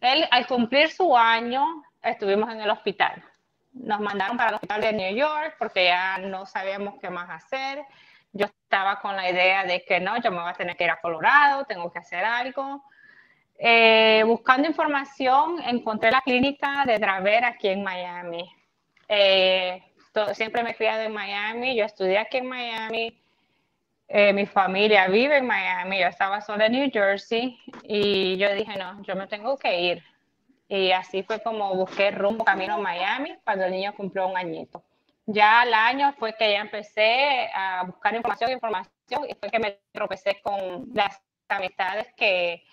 él 0.00 0.26
al 0.30 0.46
cumplir 0.46 0.90
su 0.90 1.16
año, 1.16 1.82
estuvimos 2.02 2.50
en 2.50 2.60
el 2.60 2.70
hospital. 2.70 3.22
Nos 3.72 4.00
mandaron 4.00 4.36
para 4.36 4.50
el 4.50 4.54
hospital 4.54 4.80
de 4.80 4.92
New 4.92 5.16
York 5.16 5.56
porque 5.58 5.84
ya 5.84 6.18
no 6.18 6.46
sabíamos 6.46 6.94
qué 7.00 7.10
más 7.10 7.28
hacer. 7.28 7.84
Yo 8.32 8.46
estaba 8.46 9.00
con 9.00 9.16
la 9.16 9.30
idea 9.30 9.64
de 9.64 9.84
que 9.84 10.00
no, 10.00 10.20
yo 10.20 10.30
me 10.30 10.40
voy 10.40 10.50
a 10.50 10.54
tener 10.54 10.76
que 10.76 10.84
ir 10.84 10.90
a 10.90 11.00
Colorado, 11.00 11.64
tengo 11.64 11.92
que 11.92 11.98
hacer 11.98 12.24
algo. 12.24 12.82
Eh, 13.58 14.22
buscando 14.24 14.68
información, 14.68 15.60
encontré 15.64 16.10
la 16.10 16.20
clínica 16.20 16.84
de 16.86 16.98
Draver 16.98 17.44
aquí 17.44 17.68
en 17.68 17.82
Miami. 17.82 18.48
Eh, 19.08 19.82
siempre 20.32 20.62
me 20.62 20.70
he 20.70 20.74
criado 20.76 21.02
en 21.02 21.12
Miami, 21.12 21.76
yo 21.76 21.84
estudié 21.84 22.18
aquí 22.18 22.38
en 22.38 22.46
Miami, 22.46 23.20
eh, 24.08 24.32
mi 24.32 24.46
familia 24.46 25.06
vive 25.08 25.36
en 25.36 25.46
Miami, 25.46 26.00
yo 26.00 26.06
estaba 26.06 26.40
sola 26.40 26.66
en 26.66 26.72
New 26.72 26.90
Jersey 26.90 27.58
y 27.82 28.38
yo 28.38 28.52
dije, 28.54 28.76
no, 28.78 29.02
yo 29.02 29.14
me 29.14 29.26
tengo 29.26 29.56
que 29.58 29.80
ir. 29.80 30.02
Y 30.66 30.92
así 30.92 31.22
fue 31.22 31.42
como 31.42 31.74
busqué 31.74 32.10
rumbo 32.10 32.44
camino 32.44 32.74
a 32.74 32.78
Miami 32.78 33.36
cuando 33.44 33.66
el 33.66 33.72
niño 33.72 33.94
cumplió 33.94 34.26
un 34.26 34.36
añito. 34.36 34.82
Ya 35.26 35.60
al 35.60 35.74
año 35.74 36.14
fue 36.18 36.34
que 36.38 36.52
ya 36.52 36.60
empecé 36.60 37.50
a 37.54 37.84
buscar 37.84 38.14
información, 38.14 38.50
información 38.50 39.26
y 39.28 39.34
fue 39.34 39.50
que 39.50 39.58
me 39.58 39.78
tropecé 39.92 40.40
con 40.42 40.88
las 40.94 41.20
amistades 41.48 42.06
que 42.16 42.64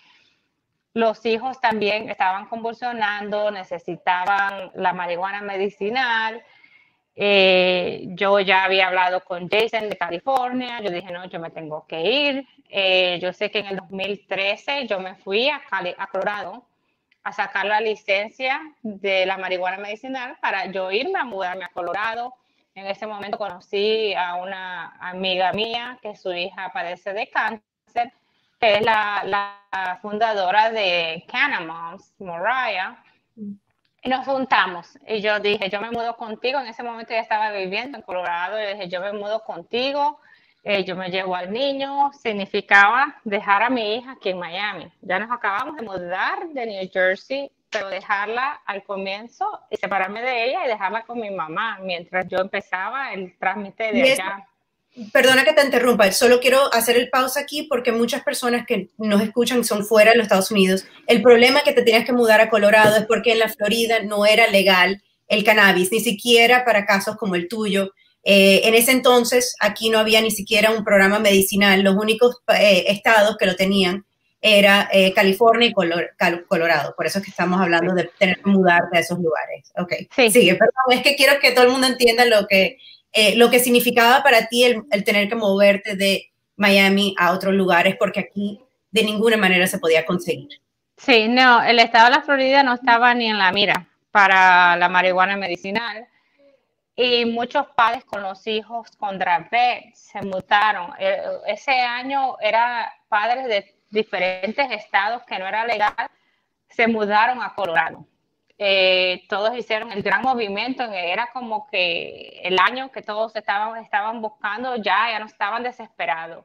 los 0.94 1.24
hijos 1.26 1.60
también 1.60 2.08
estaban 2.08 2.46
convulsionando, 2.46 3.50
necesitaban 3.50 4.70
la 4.74 4.94
marihuana 4.94 5.42
medicinal 5.42 6.42
eh, 7.18 8.08
yo 8.10 8.40
ya 8.40 8.64
había 8.64 8.88
hablado 8.88 9.24
con 9.24 9.48
Jason 9.48 9.88
de 9.88 9.96
California, 9.96 10.80
yo 10.82 10.90
dije, 10.90 11.10
no, 11.10 11.24
yo 11.24 11.40
me 11.40 11.50
tengo 11.50 11.86
que 11.86 12.02
ir. 12.02 12.46
Eh, 12.68 13.18
yo 13.22 13.32
sé 13.32 13.50
que 13.50 13.60
en 13.60 13.66
el 13.66 13.76
2013 13.76 14.86
yo 14.86 15.00
me 15.00 15.14
fui 15.14 15.48
a, 15.48 15.62
Colorado 16.12 16.66
a 17.22 17.32
sacar 17.32 17.64
la 17.64 17.80
licencia 17.80 18.60
de 18.82 19.24
la 19.24 19.38
marihuana 19.38 19.78
medicinal 19.78 20.36
para 20.42 20.66
yo 20.66 20.92
irme 20.92 21.18
a 21.18 21.24
mudarme 21.24 21.64
a 21.64 21.68
Colorado. 21.68 22.34
En 22.74 22.86
ese 22.86 23.06
momento 23.06 23.38
conocí 23.38 24.12
a 24.12 24.34
una 24.34 24.96
amiga 25.00 25.52
mía 25.54 25.98
que 26.02 26.14
su 26.14 26.34
hija 26.34 26.70
padece 26.74 27.14
de 27.14 27.30
cáncer, 27.30 28.12
que 28.60 28.74
es 28.74 28.82
la, 28.82 29.98
fundadora 30.02 30.70
de 30.70 31.24
Canamoms, 31.28 32.12
Mariah. 32.18 33.02
Y 34.06 34.08
nos 34.08 34.24
juntamos. 34.24 34.96
Y 35.08 35.20
yo 35.20 35.40
dije, 35.40 35.68
yo 35.68 35.80
me 35.80 35.90
mudo 35.90 36.16
contigo. 36.16 36.60
En 36.60 36.68
ese 36.68 36.84
momento 36.84 37.12
ya 37.12 37.22
estaba 37.22 37.50
viviendo 37.50 37.98
en 37.98 38.02
Colorado. 38.04 38.56
Y 38.62 38.66
dije, 38.66 38.88
yo 38.88 39.00
me 39.00 39.12
mudo 39.12 39.42
contigo. 39.42 40.20
Eh, 40.62 40.84
yo 40.84 40.94
me 40.94 41.10
llevo 41.10 41.34
al 41.34 41.52
niño. 41.52 42.12
Significaba 42.12 43.16
dejar 43.24 43.64
a 43.64 43.68
mi 43.68 43.96
hija 43.96 44.12
aquí 44.12 44.28
en 44.28 44.38
Miami. 44.38 44.92
Ya 45.00 45.18
nos 45.18 45.32
acabamos 45.32 45.74
de 45.74 45.82
mudar 45.82 46.46
de 46.50 46.66
New 46.66 46.88
Jersey, 46.92 47.50
pero 47.68 47.88
dejarla 47.88 48.60
al 48.64 48.84
comienzo 48.84 49.62
y 49.70 49.76
separarme 49.76 50.22
de 50.22 50.50
ella 50.50 50.64
y 50.64 50.68
dejarla 50.68 51.02
con 51.02 51.18
mi 51.18 51.30
mamá 51.30 51.78
mientras 51.82 52.28
yo 52.28 52.38
empezaba 52.38 53.12
el 53.12 53.36
trámite 53.38 53.90
de 53.90 54.12
allá. 54.12 54.46
Perdona 55.12 55.44
que 55.44 55.52
te 55.52 55.62
interrumpa, 55.62 56.10
solo 56.12 56.40
quiero 56.40 56.72
hacer 56.72 56.96
el 56.96 57.10
pausa 57.10 57.40
aquí 57.40 57.64
porque 57.64 57.92
muchas 57.92 58.22
personas 58.22 58.66
que 58.66 58.88
nos 58.96 59.20
escuchan 59.20 59.62
son 59.62 59.84
fuera 59.84 60.12
de 60.12 60.16
los 60.16 60.24
Estados 60.24 60.50
Unidos. 60.50 60.86
El 61.06 61.20
problema 61.20 61.60
que 61.62 61.72
te 61.72 61.82
tienes 61.82 62.06
que 62.06 62.14
mudar 62.14 62.40
a 62.40 62.48
Colorado 62.48 62.96
es 62.96 63.04
porque 63.04 63.32
en 63.32 63.40
la 63.40 63.50
Florida 63.50 64.02
no 64.02 64.24
era 64.24 64.46
legal 64.46 65.02
el 65.28 65.44
cannabis, 65.44 65.92
ni 65.92 66.00
siquiera 66.00 66.64
para 66.64 66.86
casos 66.86 67.16
como 67.16 67.34
el 67.34 67.46
tuyo. 67.46 67.92
Eh, 68.24 68.62
en 68.64 68.74
ese 68.74 68.90
entonces 68.90 69.54
aquí 69.60 69.90
no 69.90 69.98
había 69.98 70.20
ni 70.20 70.30
siquiera 70.30 70.70
un 70.70 70.82
programa 70.82 71.18
medicinal, 71.18 71.82
los 71.82 71.94
únicos 71.94 72.38
eh, 72.58 72.84
estados 72.88 73.36
que 73.36 73.46
lo 73.46 73.54
tenían 73.54 74.04
era 74.40 74.88
eh, 74.92 75.12
California 75.12 75.68
y 75.68 75.72
Colorado, 75.72 76.94
por 76.96 77.06
eso 77.06 77.18
es 77.18 77.24
que 77.24 77.30
estamos 77.30 77.60
hablando 77.60 77.94
de 77.94 78.10
tener 78.18 78.36
que 78.36 78.50
mudarte 78.50 78.96
a 78.96 79.00
esos 79.00 79.18
lugares. 79.18 79.72
Ok, 79.78 79.92
sí. 80.14 80.30
sigue, 80.30 80.54
perdón, 80.54 80.98
es 80.98 81.02
que 81.02 81.16
quiero 81.16 81.38
que 81.40 81.52
todo 81.52 81.64
el 81.64 81.70
mundo 81.70 81.86
entienda 81.86 82.24
lo 82.24 82.46
que 82.46 82.78
eh, 83.18 83.34
lo 83.34 83.48
que 83.48 83.60
significaba 83.60 84.22
para 84.22 84.46
ti 84.46 84.64
el, 84.64 85.04
tener 85.04 85.26
que 85.26 85.34
moverte 85.34 85.96
de 85.96 86.30
Miami 86.56 87.14
a 87.18 87.32
otros 87.32 87.54
lugares, 87.54 87.96
porque 87.98 88.20
aquí 88.20 88.60
de 88.90 89.04
ninguna 89.04 89.38
manera 89.38 89.66
se 89.66 89.78
podía 89.78 90.04
conseguir. 90.04 90.60
Sí, 90.98 91.26
no, 91.26 91.62
el 91.62 91.78
estado 91.78 92.10
de 92.10 92.16
la 92.16 92.22
Florida 92.22 92.62
no 92.62 92.74
estaba 92.74 93.14
ni 93.14 93.30
en 93.30 93.38
la 93.38 93.52
mira 93.52 93.88
para 94.10 94.76
la 94.76 94.90
marihuana 94.90 95.34
medicinal 95.34 96.06
y 96.94 97.24
muchos 97.24 97.66
padres 97.68 98.04
con 98.04 98.22
los 98.22 98.46
hijos 98.46 98.90
con 98.98 99.18
Dravet 99.18 99.94
se 99.94 100.20
mutaron. 100.20 100.90
Eh, 100.98 101.22
ese 101.46 101.72
año 101.72 102.38
era 102.38 102.92
padres 103.08 103.46
de 103.46 103.74
diferentes 103.88 104.70
estados 104.72 105.22
que 105.26 105.38
no 105.38 105.46
era 105.46 105.64
legal, 105.64 106.10
se 106.68 106.86
mudaron 106.86 107.42
a 107.42 107.54
Colorado. 107.54 108.06
Eh, 108.58 109.24
todos 109.28 109.56
hicieron 109.56 109.92
el 109.92 110.02
gran 110.02 110.22
movimiento, 110.22 110.82
era 110.84 111.28
como 111.32 111.66
que 111.66 112.40
el 112.42 112.58
año 112.58 112.90
que 112.90 113.02
todos 113.02 113.36
estaban, 113.36 113.82
estaban 113.82 114.22
buscando 114.22 114.76
ya, 114.76 115.10
ya 115.10 115.18
no 115.18 115.26
estaban 115.26 115.62
desesperados. 115.62 116.44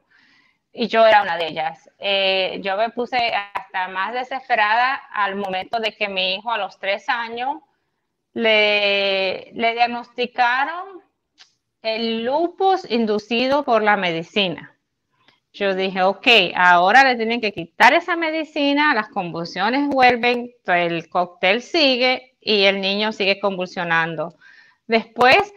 Y 0.72 0.88
yo 0.88 1.06
era 1.06 1.22
una 1.22 1.36
de 1.36 1.48
ellas. 1.48 1.90
Eh, 1.98 2.60
yo 2.62 2.76
me 2.76 2.90
puse 2.90 3.16
hasta 3.54 3.88
más 3.88 4.14
desesperada 4.14 4.94
al 5.12 5.36
momento 5.36 5.80
de 5.80 5.94
que 5.94 6.08
mi 6.08 6.34
hijo 6.34 6.50
a 6.50 6.58
los 6.58 6.78
tres 6.78 7.08
años 7.08 7.58
le, 8.34 9.52
le 9.52 9.72
diagnosticaron 9.74 11.02
el 11.82 12.24
lupus 12.24 12.90
inducido 12.90 13.64
por 13.64 13.82
la 13.82 13.96
medicina. 13.96 14.71
Yo 15.54 15.74
dije, 15.74 16.02
ok, 16.02 16.26
ahora 16.54 17.04
le 17.04 17.16
tienen 17.16 17.40
que 17.40 17.52
quitar 17.52 17.92
esa 17.92 18.16
medicina, 18.16 18.94
las 18.94 19.08
convulsiones 19.08 19.86
vuelven, 19.88 20.50
el 20.64 21.10
cóctel 21.10 21.60
sigue 21.60 22.36
y 22.40 22.62
el 22.64 22.80
niño 22.80 23.12
sigue 23.12 23.38
convulsionando. 23.38 24.34
Después 24.86 25.52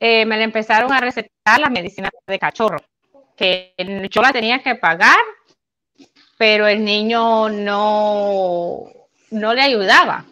eh, 0.00 0.26
me 0.26 0.36
le 0.36 0.42
empezaron 0.42 0.92
a 0.92 1.00
recetar 1.00 1.60
la 1.60 1.70
medicina 1.70 2.10
de 2.26 2.38
cachorro, 2.40 2.78
que 3.36 3.74
yo 4.10 4.22
la 4.22 4.32
tenía 4.32 4.60
que 4.62 4.74
pagar, 4.74 5.18
pero 6.36 6.66
el 6.66 6.84
niño 6.84 7.48
no, 7.48 8.86
no 9.30 9.54
le 9.54 9.62
ayudaba, 9.62 10.24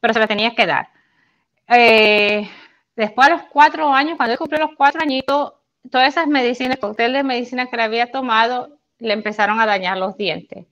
pero 0.00 0.12
se 0.12 0.20
la 0.20 0.26
tenía 0.26 0.52
que 0.56 0.66
dar. 0.66 0.88
Eh, 1.68 2.50
después 2.96 3.28
de 3.28 3.34
los 3.34 3.42
cuatro 3.44 3.94
años, 3.94 4.16
cuando 4.16 4.32
él 4.32 4.38
cumplió 4.38 4.60
los 4.60 4.76
cuatro 4.76 5.00
añitos, 5.00 5.52
todas 5.90 6.08
esas 6.08 6.26
medicinas, 6.26 6.78
cóctel 6.78 7.12
de 7.12 7.22
medicina 7.22 7.66
que 7.66 7.76
le 7.76 7.82
había 7.82 8.10
tomado, 8.10 8.78
le 8.98 9.12
empezaron 9.12 9.60
a 9.60 9.66
dañar 9.66 9.98
los 9.98 10.16
dientes. 10.16 10.66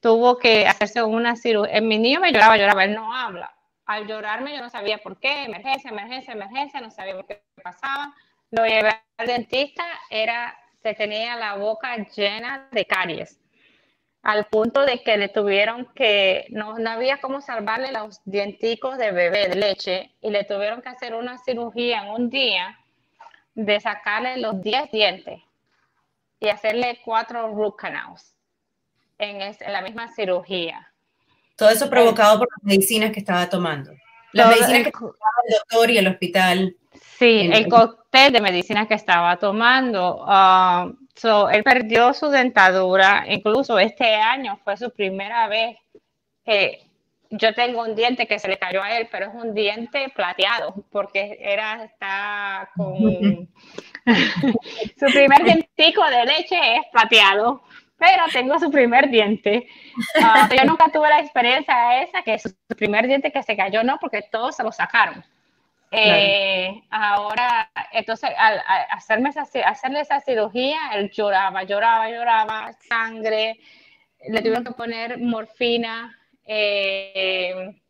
Tuvo 0.00 0.38
que 0.38 0.66
hacerse 0.66 1.02
una 1.02 1.36
cirugía. 1.36 1.80
Mi 1.80 1.98
niño 1.98 2.20
me 2.20 2.32
lloraba, 2.32 2.56
lloraba, 2.56 2.84
él 2.84 2.94
no 2.94 3.14
habla. 3.14 3.54
Al 3.86 4.06
llorarme 4.06 4.54
yo 4.54 4.60
no 4.60 4.70
sabía 4.70 4.98
por 4.98 5.18
qué, 5.18 5.44
emergencia, 5.44 5.90
emergencia, 5.90 6.32
emergencia, 6.32 6.80
no 6.80 6.90
sabía 6.90 7.14
por 7.14 7.26
qué 7.26 7.42
pasaba. 7.62 8.14
Lo 8.50 8.66
llevé 8.66 8.90
al 9.16 9.26
dentista, 9.26 9.84
era, 10.10 10.56
se 10.82 10.94
tenía 10.94 11.36
la 11.36 11.56
boca 11.56 11.96
llena 11.96 12.68
de 12.72 12.84
caries, 12.84 13.40
al 14.22 14.46
punto 14.46 14.84
de 14.84 15.02
que 15.02 15.16
le 15.16 15.28
tuvieron 15.28 15.86
que, 15.94 16.46
no, 16.50 16.78
no 16.78 16.90
había 16.90 17.20
cómo 17.20 17.40
salvarle 17.40 17.92
los 17.92 18.20
dienticos 18.24 18.98
de 18.98 19.10
bebé 19.12 19.48
de 19.48 19.56
leche 19.56 20.14
y 20.20 20.30
le 20.30 20.44
tuvieron 20.44 20.82
que 20.82 20.90
hacer 20.90 21.14
una 21.14 21.38
cirugía 21.38 22.02
en 22.02 22.10
un 22.10 22.30
día 22.30 22.78
de 23.54 23.80
sacarle 23.80 24.38
los 24.38 24.60
10 24.62 24.90
dientes 24.90 25.40
y 26.40 26.48
hacerle 26.48 27.00
cuatro 27.04 27.54
root 27.54 27.76
canals 27.76 28.34
en, 29.18 29.54
la 29.72 29.82
misma 29.82 30.12
cirugía. 30.12 30.92
Todo 31.56 31.70
eso 31.70 31.88
provocado 31.88 32.40
por 32.40 32.48
las 32.50 32.64
medicinas 32.64 33.12
que 33.12 33.20
estaba 33.20 33.48
tomando. 33.48 33.92
Las 34.32 34.48
medicinas 34.48 34.84
que 34.84 34.90
tomaba 34.90 35.16
el 35.46 35.54
doctor 35.54 35.90
y 35.90 35.98
el 35.98 36.08
hospital. 36.08 36.76
Sí, 37.18 37.50
el, 37.52 37.68
cóctel 37.68 38.32
de 38.32 38.40
medicinas 38.40 38.88
que 38.88 38.94
estaba 38.94 39.36
tomando. 39.36 40.24
Um, 40.24 40.96
él 41.52 41.62
perdió 41.62 42.12
su 42.14 42.28
dentadura, 42.28 43.24
incluso 43.28 43.78
este 43.78 44.16
año 44.16 44.58
fue 44.64 44.76
su 44.76 44.90
primera 44.90 45.46
vez 45.46 45.76
que 46.44 46.90
yo 47.32 47.54
tengo 47.54 47.82
un 47.82 47.94
diente 47.94 48.26
que 48.26 48.38
se 48.38 48.48
le 48.48 48.58
cayó 48.58 48.82
a 48.82 48.96
él, 48.96 49.08
pero 49.10 49.26
es 49.26 49.34
un 49.34 49.54
diente 49.54 50.12
plateado, 50.14 50.74
porque 50.90 51.38
era, 51.40 51.84
está 51.84 52.70
con 52.76 53.48
su 54.98 55.06
primer 55.06 55.42
dientico 55.42 56.04
de 56.10 56.26
leche 56.26 56.76
es 56.76 56.82
plateado, 56.92 57.62
pero 57.96 58.24
tengo 58.32 58.58
su 58.58 58.70
primer 58.70 59.08
diente. 59.08 59.66
Ah, 60.22 60.48
yo 60.54 60.64
nunca 60.64 60.90
tuve 60.92 61.08
la 61.08 61.20
experiencia 61.20 62.02
esa, 62.02 62.22
que 62.22 62.38
su 62.38 62.50
primer 62.76 63.06
diente 63.06 63.32
que 63.32 63.42
se 63.42 63.56
cayó, 63.56 63.82
no, 63.82 63.98
porque 63.98 64.22
todos 64.30 64.56
se 64.56 64.62
lo 64.62 64.72
sacaron. 64.72 65.24
Eh, 65.90 66.82
ahora, 66.90 67.70
entonces, 67.92 68.30
al, 68.36 68.62
hacerme 68.90 69.30
hacerle 69.64 70.00
esa 70.00 70.20
cirugía, 70.20 70.78
él 70.94 71.10
lloraba, 71.10 71.64
lloraba, 71.64 72.10
lloraba, 72.10 72.72
sangre, 72.88 73.58
le 74.28 74.40
tuvieron 74.40 74.64
que 74.64 74.72
poner 74.72 75.18
morfina, 75.18 76.18
eh, 76.46 77.80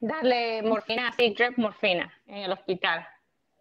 darle 0.00 0.62
morfina, 0.62 1.08
así, 1.08 1.30
drip 1.30 1.58
morfina 1.58 2.12
en 2.26 2.38
el 2.38 2.52
hospital. 2.52 3.06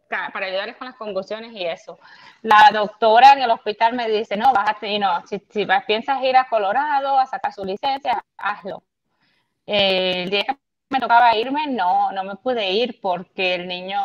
para 0.10 0.46
ayudarles 0.46 0.77
con 0.77 0.88
las 0.88 0.96
convulsiones 0.96 1.51
y 1.53 1.65
eso. 1.65 2.00
La 2.41 2.70
doctora 2.72 3.34
en 3.34 3.41
el 3.41 3.51
hospital 3.51 3.94
me 3.94 4.10
dice, 4.10 4.38
no, 4.38 4.53
bájate, 4.53 4.88
y 4.88 5.00
no, 5.00 5.25
si, 5.27 5.39
si 5.50 5.67
piensas 5.88 6.24
ir 6.24 6.38
a 6.38 6.48
Colorado 6.48 7.17
a 7.20 7.25
sacar 7.25 7.53
su 7.53 7.65
licencia, 7.65 8.24
hazlo. 8.38 8.84
Eh, 9.67 10.24
el 10.24 10.29
día 10.29 10.44
que 10.44 10.58
me 10.89 11.00
tocaba 11.00 11.36
irme, 11.36 11.67
no, 11.67 12.12
no 12.12 12.24
me 12.24 12.36
pude 12.36 12.72
ir 12.72 13.00
porque 13.01 13.55
el 13.55 13.67
niño, 13.67 14.00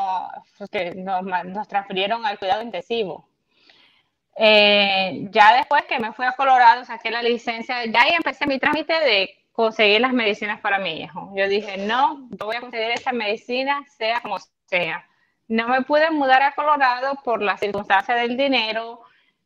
nos 1.44 1.68
transfirieron 1.68 2.24
al 2.26 2.38
cuidado 2.38 2.62
intensivo. 2.62 3.28
Eh, 4.36 5.28
ya 5.30 5.54
después 5.54 5.84
que 5.84 5.98
me 5.98 6.12
fui 6.12 6.24
a 6.24 6.32
Colorado, 6.32 6.84
saqué 6.84 7.10
la 7.10 7.22
licencia, 7.22 7.84
ya 7.84 8.02
ahí 8.02 8.12
empecé 8.14 8.46
mi 8.46 8.58
trámite 8.58 8.94
de 8.94 9.44
conseguir 9.60 10.00
las 10.00 10.12
medicinas 10.12 10.60
para 10.60 10.78
mi 10.78 11.02
hijo. 11.02 11.32
Yo 11.36 11.48
dije, 11.48 11.76
no, 11.78 12.28
yo 12.30 12.46
voy 12.46 12.56
a 12.56 12.60
conseguir 12.60 12.90
esa 12.90 13.12
medicina, 13.12 13.84
sea 13.96 14.20
como 14.20 14.38
sea. 14.66 15.06
No 15.48 15.68
me 15.68 15.82
pude 15.82 16.10
mudar 16.10 16.42
a 16.42 16.52
Colorado 16.52 17.18
por 17.24 17.42
la 17.42 17.56
circunstancia 17.56 18.14
del 18.14 18.36
dinero, 18.36 19.02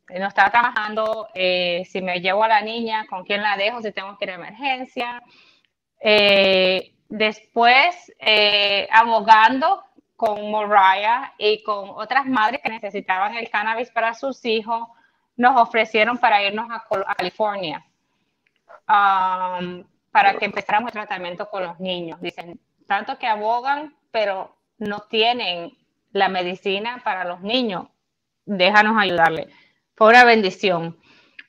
no 0.09 0.26
estaba 0.26 0.50
trabajando, 0.50 1.28
eh, 1.35 1.85
si 1.90 2.02
me 2.02 2.21
llevo 2.21 2.44
a 2.44 2.49
la 2.49 2.61
niña, 2.61 3.06
con 3.06 3.25
quién 3.25 3.42
la 3.42 3.56
dejo, 3.56 3.80
si 3.80 3.90
tengo 3.92 4.16
que 4.18 4.26
ir 4.26 4.30
a 4.33 4.35
emergencia. 4.35 5.23
Eh, 6.00 6.94
después, 7.09 8.12
eh, 8.18 8.87
abogando 8.92 9.83
con 10.16 10.50
Mariah 10.50 11.33
y 11.38 11.62
con 11.62 11.90
otras 11.90 12.26
madres 12.26 12.61
que 12.62 12.68
necesitaban 12.68 13.35
el 13.35 13.49
cannabis 13.50 13.90
para 13.90 14.14
sus 14.14 14.44
hijos, 14.44 14.88
nos 15.37 15.61
ofrecieron 15.61 16.18
para 16.18 16.42
irnos 16.42 16.68
a, 16.71 16.85
California 17.16 17.85
um, 18.88 19.85
para 20.14 20.38
que 20.38 20.44
empezáramos 20.44 20.90
el 20.90 20.92
tratamiento 20.92 21.50
con 21.50 21.64
los 21.64 21.80
niños. 21.80 22.21
Dicen, 22.21 22.61
tanto 22.87 23.18
que 23.18 23.26
abogan, 23.26 23.97
pero 24.12 24.56
no 24.78 25.00
tienen 25.11 25.76
la 26.12 26.28
medicina 26.28 27.00
para 27.02 27.25
los 27.25 27.40
niños. 27.40 27.88
Déjanos 28.47 28.97
ayudarle. 28.97 29.49
Fue 29.97 30.11
una 30.11 30.23
bendición. 30.23 30.97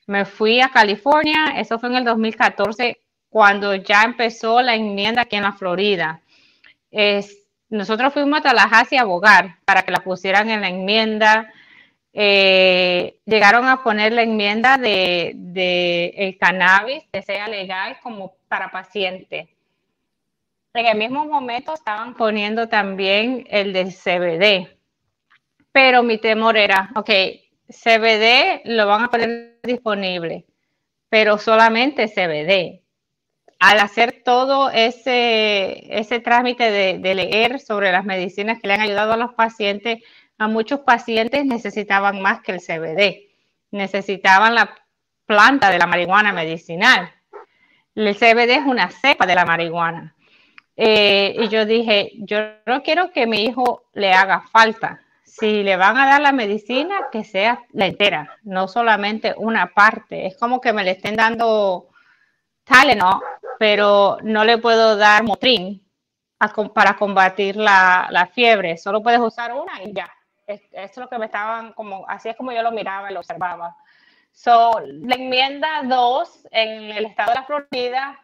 Me 0.08 0.24
fui 0.24 0.60
a 0.60 0.70
California, 0.70 1.54
eso 1.58 1.78
fue 1.78 1.90
en 1.90 1.94
el 1.94 2.04
2014, 2.04 3.00
cuando 3.28 3.76
ya 3.76 4.02
empezó 4.02 4.60
la 4.60 4.74
enmienda 4.74 5.22
aquí 5.22 5.36
en 5.36 5.44
la 5.44 5.52
Florida. 5.52 6.22
Es, 6.90 7.46
nosotros 7.68 8.12
fuimos 8.12 8.40
a 8.40 8.42
Tallahassee 8.42 8.98
a 8.98 9.02
abogar 9.02 9.60
para 9.64 9.82
que 9.82 9.92
la 9.92 10.02
pusieran 10.02 10.50
en 10.50 10.62
la 10.62 10.70
enmienda. 10.70 11.52
Eh, 12.18 13.20
llegaron 13.26 13.68
a 13.68 13.82
poner 13.82 14.14
la 14.14 14.22
enmienda 14.22 14.78
de, 14.78 16.14
el 16.16 16.38
cannabis 16.38 17.04
que 17.12 17.20
sea 17.20 17.46
legal 17.46 17.98
como 18.02 18.38
para 18.48 18.70
pacientes. 18.70 19.50
En 20.72 20.86
el 20.86 20.96
mismo 20.96 21.26
momento 21.26 21.74
estaban 21.74 22.14
poniendo 22.14 22.70
también 22.70 23.46
el 23.50 23.74
de 23.74 23.92
CBD, 23.92 24.78
pero 25.72 26.02
mi 26.02 26.16
temor 26.16 26.56
era, 26.56 26.90
ok, 26.96 27.10
CBD 27.68 28.62
lo 28.64 28.86
van 28.86 29.04
a 29.04 29.10
poner 29.10 29.58
disponible, 29.62 30.46
pero 31.10 31.36
solamente 31.36 32.08
CBD. 32.08 32.80
Al 33.58 33.78
hacer 33.78 34.22
todo 34.24 34.70
ese, 34.70 35.84
ese 35.98 36.20
trámite 36.20 36.70
de, 36.70 36.98
de 36.98 37.14
leer 37.14 37.60
sobre 37.60 37.92
las 37.92 38.06
medicinas 38.06 38.58
que 38.58 38.68
le 38.68 38.74
han 38.74 38.80
ayudado 38.80 39.12
a 39.12 39.18
los 39.18 39.34
pacientes, 39.34 39.98
a 40.38 40.48
muchos 40.48 40.80
pacientes 40.80 41.44
necesitaban 41.44 42.20
más 42.20 42.40
que 42.40 42.52
el 42.52 42.60
CBD, 42.60 43.28
necesitaban 43.70 44.54
la 44.54 44.74
planta 45.24 45.70
de 45.70 45.78
la 45.78 45.86
marihuana 45.86 46.32
medicinal. 46.32 47.12
El 47.94 48.14
CBD 48.14 48.50
es 48.50 48.66
una 48.66 48.90
cepa 48.90 49.26
de 49.26 49.34
la 49.34 49.44
marihuana. 49.44 50.14
Eh, 50.76 51.34
y 51.38 51.48
yo 51.48 51.64
dije, 51.64 52.12
yo 52.18 52.38
no 52.66 52.82
quiero 52.82 53.10
que 53.10 53.26
mi 53.26 53.44
hijo 53.44 53.84
le 53.94 54.12
haga 54.12 54.42
falta. 54.52 55.00
Si 55.24 55.62
le 55.62 55.76
van 55.76 55.96
a 55.96 56.06
dar 56.06 56.20
la 56.20 56.32
medicina, 56.32 57.08
que 57.10 57.24
sea 57.24 57.64
la 57.72 57.86
entera, 57.86 58.36
no 58.42 58.68
solamente 58.68 59.34
una 59.36 59.72
parte. 59.72 60.26
Es 60.26 60.36
como 60.36 60.60
que 60.60 60.72
me 60.72 60.84
le 60.84 60.92
estén 60.92 61.16
dando 61.16 61.88
Tylenol, 62.64 63.20
pero 63.58 64.18
no 64.22 64.44
le 64.44 64.58
puedo 64.58 64.96
dar 64.96 65.22
Motrin 65.24 65.82
para 66.74 66.96
combatir 66.96 67.56
la, 67.56 68.08
la, 68.10 68.26
fiebre. 68.26 68.76
Solo 68.76 69.02
puedes 69.02 69.20
usar 69.20 69.54
una 69.54 69.82
y 69.82 69.92
ya. 69.94 70.10
Esto 70.46 70.76
es 70.76 70.96
lo 70.96 71.08
que 71.08 71.18
me 71.18 71.26
estaban 71.26 71.72
como, 71.72 72.08
así 72.08 72.28
es 72.28 72.36
como 72.36 72.52
yo 72.52 72.62
lo 72.62 72.72
miraba 72.72 73.10
y 73.10 73.14
lo 73.14 73.20
observaba. 73.20 73.76
So, 74.32 74.80
la 74.84 75.14
enmienda 75.14 75.82
2 75.84 76.48
en 76.50 76.90
el 76.90 77.06
estado 77.06 77.30
de 77.30 77.34
la 77.36 77.44
Florida 77.44 78.20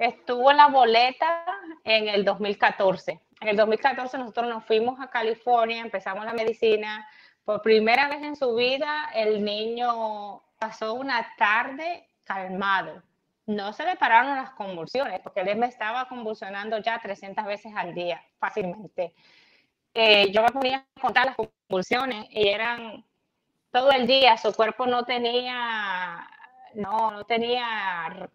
Estuvo 0.00 0.50
en 0.50 0.56
la 0.56 0.68
boleta 0.68 1.44
en 1.84 2.08
el 2.08 2.24
2014. 2.24 3.20
En 3.42 3.48
el 3.48 3.56
2014 3.58 4.16
nosotros 4.16 4.48
nos 4.48 4.64
fuimos 4.64 4.98
a 4.98 5.10
California, 5.10 5.82
empezamos 5.82 6.24
la 6.24 6.32
medicina. 6.32 7.06
Por 7.44 7.60
primera 7.60 8.08
vez 8.08 8.22
en 8.22 8.34
su 8.34 8.54
vida, 8.54 9.10
el 9.14 9.44
niño 9.44 10.42
pasó 10.58 10.94
una 10.94 11.26
tarde 11.36 12.08
calmado. 12.24 13.02
No 13.44 13.74
se 13.74 13.84
le 13.84 13.96
pararon 13.96 14.36
las 14.36 14.52
convulsiones, 14.52 15.20
porque 15.20 15.40
él 15.40 15.58
me 15.58 15.66
estaba 15.66 16.08
convulsionando 16.08 16.78
ya 16.78 16.98
300 16.98 17.44
veces 17.44 17.74
al 17.76 17.92
día, 17.92 18.24
fácilmente. 18.38 19.12
Eh, 19.94 20.30
yo 20.32 20.42
me 20.42 20.50
ponía 20.50 20.86
a 20.96 21.00
contar 21.00 21.26
las 21.26 21.36
convulsiones 21.36 22.26
y 22.30 22.48
eran 22.48 23.04
todo 23.70 23.90
el 23.92 24.06
día, 24.06 24.36
su 24.36 24.52
cuerpo 24.52 24.86
no 24.86 25.04
tenía, 25.04 26.28
no, 26.74 27.10
no 27.10 27.24
tenía 27.24 28.28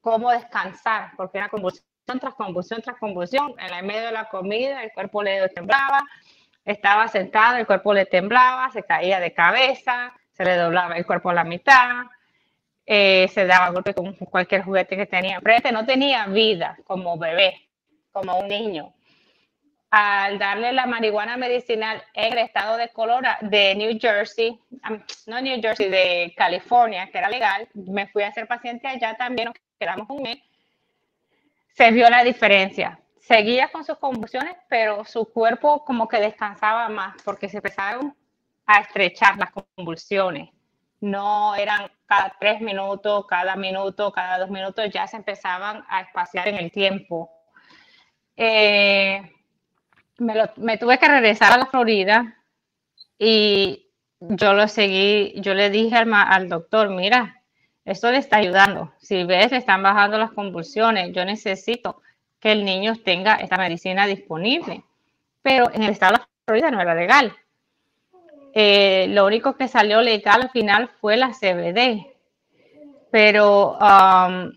cómo 0.00 0.30
descansar, 0.30 1.12
porque 1.16 1.38
era 1.38 1.48
convulsión 1.48 1.84
tras 2.20 2.34
convulsión 2.34 2.82
tras 2.82 2.98
convulsión. 2.98 3.54
En 3.58 3.74
el 3.74 3.84
medio 3.84 4.06
de 4.06 4.12
la 4.12 4.28
comida 4.28 4.82
el 4.82 4.92
cuerpo 4.92 5.22
le 5.22 5.48
temblaba, 5.48 6.04
estaba 6.64 7.08
sentado, 7.08 7.56
el 7.56 7.66
cuerpo 7.66 7.94
le 7.94 8.06
temblaba, 8.06 8.70
se 8.70 8.82
caía 8.82 9.20
de 9.20 9.32
cabeza, 9.32 10.12
se 10.32 10.44
le 10.44 10.56
doblaba 10.56 10.96
el 10.96 11.06
cuerpo 11.06 11.30
a 11.30 11.34
la 11.34 11.44
mitad, 11.44 12.06
eh, 12.84 13.28
se 13.32 13.46
daba 13.46 13.70
golpe 13.70 13.94
con 13.94 14.14
cualquier 14.14 14.62
juguete 14.62 14.96
que 14.96 15.06
tenía 15.06 15.36
enfrente, 15.36 15.72
no 15.72 15.84
tenía 15.84 16.26
vida 16.26 16.78
como 16.84 17.18
bebé, 17.18 17.68
como 18.12 18.38
un 18.38 18.48
niño. 18.48 18.95
Al 19.90 20.38
darle 20.38 20.72
la 20.72 20.86
marihuana 20.86 21.36
medicinal 21.36 22.02
en 22.12 22.32
el 22.32 22.38
estado 22.38 22.76
de 22.76 22.88
Colorado, 22.88 23.38
de 23.48 23.74
New 23.76 23.98
Jersey, 24.00 24.58
no 25.26 25.40
New 25.40 25.60
Jersey, 25.62 25.88
de 25.88 26.34
California, 26.36 27.08
que 27.10 27.18
era 27.18 27.28
legal, 27.28 27.68
me 27.74 28.08
fui 28.08 28.24
a 28.24 28.32
ser 28.32 28.48
paciente 28.48 28.88
allá 28.88 29.14
también, 29.16 29.52
quedamos 29.78 30.10
un 30.10 30.22
mes, 30.22 30.38
se 31.76 31.90
vio 31.90 32.08
la 32.08 32.24
diferencia. 32.24 32.98
Seguía 33.20 33.68
con 33.68 33.84
sus 33.84 33.98
convulsiones, 33.98 34.56
pero 34.68 35.04
su 35.04 35.30
cuerpo 35.32 35.84
como 35.84 36.08
que 36.08 36.18
descansaba 36.18 36.88
más 36.88 37.20
porque 37.22 37.48
se 37.48 37.58
empezaron 37.58 38.16
a 38.64 38.80
estrechar 38.80 39.36
las 39.36 39.50
convulsiones. 39.50 40.50
No 41.00 41.54
eran 41.54 41.90
cada 42.06 42.34
tres 42.40 42.60
minutos, 42.60 43.26
cada 43.26 43.56
minuto, 43.56 44.10
cada 44.12 44.38
dos 44.38 44.48
minutos, 44.48 44.90
ya 44.90 45.06
se 45.06 45.16
empezaban 45.16 45.84
a 45.88 46.00
espaciar 46.00 46.48
en 46.48 46.56
el 46.56 46.70
tiempo. 46.70 47.30
Eh, 48.36 49.32
me, 50.18 50.78
tuve 50.78 50.98
que 50.98 51.08
regresar 51.08 51.52
a 51.52 51.58
la 51.58 51.66
Florida 51.66 52.36
y 53.18 53.86
yo 54.20 54.54
lo 54.54 54.68
seguí, 54.68 55.34
yo 55.40 55.54
le 55.54 55.70
dije 55.70 55.96
al, 55.96 56.12
al 56.12 56.48
doctor, 56.48 56.90
mira, 56.90 57.42
esto 57.84 58.10
le 58.10 58.18
está 58.18 58.38
ayudando. 58.38 58.92
Si 58.98 59.24
ves, 59.24 59.52
le 59.52 59.58
están 59.58 59.82
bajando 59.82 60.18
las 60.18 60.32
convulsiones. 60.32 61.12
Yo 61.12 61.24
necesito 61.24 62.02
que 62.40 62.52
el 62.52 62.64
niño 62.64 62.96
tenga 62.96 63.36
esta 63.36 63.56
medicina 63.56 64.06
disponible. 64.06 64.82
Pero 65.42 65.70
en 65.72 65.84
el 65.84 65.90
estado 65.90 66.14
de 66.14 66.18
la 66.18 66.28
Florida 66.44 66.70
no 66.72 66.80
era 66.80 66.94
legal. 66.94 67.32
Eh, 68.54 69.06
lo 69.10 69.26
único 69.26 69.56
que 69.56 69.68
salió 69.68 70.00
legal 70.00 70.42
al 70.42 70.50
final 70.50 70.90
fue 71.00 71.16
la 71.16 71.30
CBD. 71.30 72.06
Pero 73.12 73.78
um, 73.78 74.52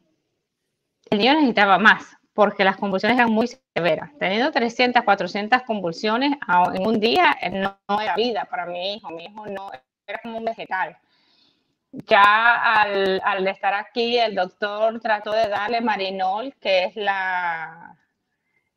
el 1.12 1.17
niño 1.19 1.34
necesitaba 1.36 1.78
más 1.78 2.18
porque 2.39 2.63
las 2.63 2.78
convulsiones 2.78 3.17
eran 3.17 3.34
muy 3.34 3.49
severas. 3.75 4.12
Teniendo 4.17 4.49
300, 4.49 5.04
400 5.04 5.63
convulsiones 5.63 6.38
en 6.73 6.88
un 6.88 6.97
día 6.97 7.38
no, 7.52 7.78
no 7.89 7.99
era 7.99 8.15
vida 8.15 8.45
para 8.45 8.65
mi 8.65 8.93
hijo. 8.93 9.10
Mi 9.10 9.25
hijo 9.25 9.45
no 9.45 9.69
era 10.08 10.19
como 10.23 10.38
un 10.38 10.45
vegetal 10.45 10.97
ya 11.91 12.82
al, 12.82 13.45
estar 13.45 13.73
aquí, 13.73 14.17
el 14.17 14.36
doctor 14.36 15.02
trató 15.02 15.34
de 15.34 15.49
darle 15.49 15.82
marinol, 15.82 16.54
que 16.62 16.86
es 16.86 16.95
la, 16.95 17.97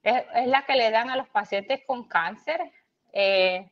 es, 0.02 0.24
la 0.46 0.62
que 0.62 0.74
le 0.74 0.90
dan 0.90 1.10
a 1.10 1.16
los 1.16 1.28
pacientes 1.28 1.82
con 1.86 2.08
cáncer. 2.08 2.60
Eh, 3.12 3.64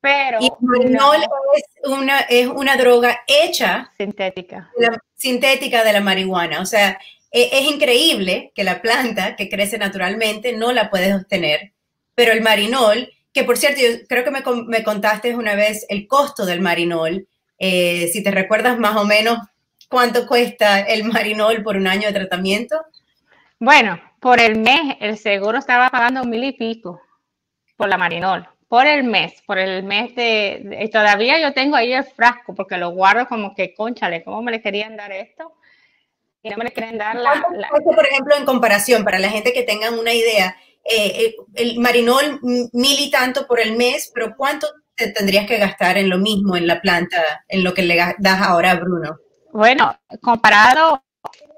pero 0.00 0.38
y 0.40 0.52
marinol 0.60 1.24
es, 1.56 1.90
una, 1.90 2.20
es 2.20 2.46
una 2.46 2.76
droga 2.76 3.24
hecha 3.26 3.90
sintética. 3.96 4.70
sintética 5.16 5.82
de 5.82 5.92
la 5.92 6.00
marihuana. 6.00 6.60
O 6.60 6.66
sea, 6.66 6.96
e, 7.30 7.50
es, 7.52 7.70
increíble 7.70 8.52
que 8.54 8.64
la 8.64 8.80
planta 8.80 9.36
que 9.36 9.48
crece 9.48 9.78
naturalmente 9.78 10.52
no 10.52 10.72
la 10.72 10.90
puedes 10.90 11.14
obtener, 11.14 11.72
pero 12.14 12.32
el 12.32 12.42
marinol, 12.42 13.12
que 13.32 13.44
por 13.44 13.56
cierto, 13.56 13.80
yo 13.80 14.06
creo 14.08 14.24
que 14.24 14.30
me, 14.30 14.42
me 14.66 14.82
contaste 14.82 15.34
una 15.36 15.54
vez 15.54 15.86
el 15.88 16.06
costo 16.06 16.46
del 16.46 16.60
marinol, 16.60 17.28
eh, 17.58 18.08
si 18.12 18.22
te 18.22 18.30
recuerdas 18.30 18.78
más 18.78 18.96
o 18.96 19.04
menos 19.04 19.38
cuánto 19.88 20.26
cuesta 20.26 20.80
el 20.80 21.04
marinol 21.04 21.62
por 21.62 21.76
un 21.76 21.86
año 21.86 22.08
de 22.08 22.14
tratamiento. 22.14 22.80
Bueno, 23.58 24.00
por 24.20 24.40
el 24.40 24.58
mes 24.58 24.96
el 25.00 25.18
seguro 25.18 25.58
estaba 25.58 25.90
pagando 25.90 26.24
mil 26.24 26.44
y 26.44 26.52
pico 26.52 27.00
por 27.76 27.88
la 27.88 27.98
marinol, 27.98 28.48
por 28.68 28.86
el 28.86 29.04
mes, 29.04 29.42
por 29.46 29.58
el 29.58 29.82
mes 29.82 30.14
de, 30.14 30.88
todavía 30.92 31.40
yo 31.40 31.52
tengo 31.52 31.76
ahí 31.76 31.92
el 31.92 32.04
frasco 32.04 32.54
porque 32.54 32.76
lo 32.76 32.90
guardo 32.90 33.26
como 33.26 33.54
que, 33.54 33.74
conchale, 33.74 34.22
¿cómo 34.22 34.42
me 34.42 34.52
le 34.52 34.60
querían 34.60 34.96
dar 34.96 35.12
esto? 35.12 35.54
Y 36.42 36.50
no 36.50 36.56
me 36.56 36.64
le 36.64 36.72
quieren 36.72 36.98
dar 36.98 37.16
la, 37.16 37.42
Por 37.84 38.06
ejemplo, 38.06 38.36
en 38.36 38.44
comparación, 38.44 39.04
para 39.04 39.18
la 39.18 39.28
gente 39.28 39.52
que 39.52 39.64
tengan 39.64 39.98
una 39.98 40.12
idea, 40.12 40.56
eh, 40.84 41.24
eh, 41.24 41.36
el 41.54 41.78
marinol 41.80 42.40
mil 42.42 43.00
y 43.00 43.10
tanto 43.10 43.46
por 43.46 43.60
el 43.60 43.76
mes, 43.76 44.10
pero 44.14 44.34
¿cuánto 44.36 44.68
te 44.94 45.12
tendrías 45.12 45.46
que 45.46 45.58
gastar 45.58 45.98
en 45.98 46.08
lo 46.08 46.18
mismo 46.18 46.56
en 46.56 46.66
la 46.66 46.80
planta, 46.80 47.44
en 47.48 47.64
lo 47.64 47.74
que 47.74 47.82
le 47.82 47.96
das 48.18 48.40
ahora 48.40 48.72
a 48.72 48.76
Bruno? 48.76 49.18
Bueno, 49.52 49.98
comparado 50.22 51.02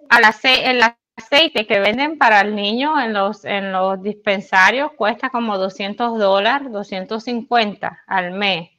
a 0.08 0.20
la, 0.20 0.34
en 0.42 0.78
la 0.78 0.98
aceite 1.16 1.66
que 1.66 1.80
venden 1.80 2.18
para 2.18 2.40
el 2.40 2.54
niño 2.54 2.98
en 3.00 3.12
los, 3.12 3.44
en 3.44 3.72
los 3.72 4.02
dispensarios 4.02 4.92
cuesta 4.96 5.30
como 5.30 5.58
200 5.58 6.18
dólares, 6.18 6.68
250 6.72 8.04
al 8.06 8.32
mes. 8.32 8.70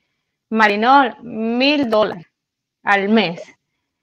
Marinol, 0.49 1.15
1000 1.21 1.89
dólares 1.89 2.25
al 2.83 3.09
mes. 3.09 3.41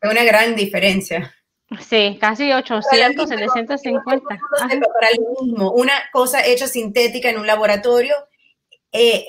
Es 0.01 0.11
una 0.11 0.25
gran 0.25 0.55
diferencia. 0.55 1.35
Sí, 1.81 2.17
casi 2.21 2.51
800, 2.51 3.29
750. 3.29 4.27
Para 4.27 5.11
el 5.11 5.19
mismo, 5.43 5.73
una 5.73 5.93
cosa 6.13 6.45
hecha 6.45 6.67
sintética 6.67 7.29
en 7.29 7.39
un 7.39 7.47
laboratorio, 7.47 8.15
eh, 8.91 9.27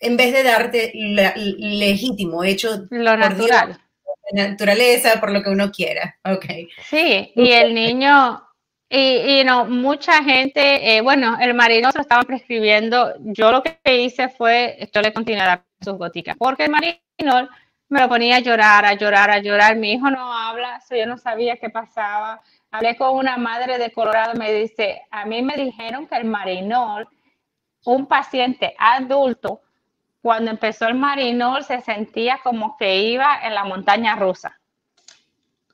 en 0.00 0.16
vez 0.16 0.32
de 0.32 0.42
darte 0.42 0.92
legítimo, 0.94 2.42
hecho 2.42 2.86
lo 2.90 3.16
natural. 3.16 3.78
naturaleza, 4.32 5.20
por 5.20 5.30
lo 5.30 5.42
que 5.42 5.50
uno 5.50 5.70
quiera. 5.70 6.18
Ok. 6.24 6.46
Sí, 6.90 7.32
y 7.36 7.52
el 7.52 7.72
niño, 7.72 8.42
y, 8.90 9.44
no, 9.44 9.66
mucha 9.66 10.24
gente, 10.24 10.96
eh, 10.96 11.00
bueno, 11.02 11.38
el 11.40 11.54
marino 11.54 11.92
se 11.92 11.98
lo 11.98 12.02
estaban 12.02 12.26
prescribiendo. 12.26 13.14
Yo 13.20 13.52
lo 13.52 13.62
que 13.62 13.78
hice 13.96 14.28
fue, 14.28 14.88
yo 14.92 15.02
le 15.02 15.12
continué 15.12 15.42
a 15.42 15.46
dar 15.46 15.64
sus 15.80 15.94
goticas, 15.94 16.36
porque 16.36 16.64
el 16.64 16.72
marinol 16.72 17.48
me 17.88 18.00
lo 18.00 18.08
ponía 18.08 18.36
a 18.36 18.40
llorar, 18.40 18.84
a 18.84 18.94
llorar, 18.94 19.30
a 19.30 19.38
llorar. 19.38 19.76
Mi 19.76 19.92
hijo 19.92 20.10
no 20.10 20.32
habla, 20.32 20.80
yo 20.90 21.06
no 21.06 21.18
sabía 21.18 21.56
qué 21.56 21.70
pasaba. 21.70 22.40
Hablé 22.70 22.96
con 22.96 23.16
una 23.16 23.36
madre 23.36 23.78
de 23.78 23.92
Colorado, 23.92 24.34
me 24.34 24.52
dice, 24.52 25.02
a 25.10 25.24
mí 25.24 25.42
me 25.42 25.56
dijeron 25.56 26.06
que 26.06 26.16
el 26.16 26.24
marinol, 26.24 27.08
un 27.84 28.06
paciente 28.06 28.74
adulto, 28.78 29.60
cuando 30.20 30.50
empezó 30.50 30.88
el 30.88 30.94
marinol 30.96 31.62
se 31.62 31.80
sentía 31.80 32.40
como 32.42 32.76
que 32.76 32.98
iba 32.98 33.40
en 33.44 33.54
la 33.54 33.64
montaña 33.64 34.16
rusa 34.16 34.58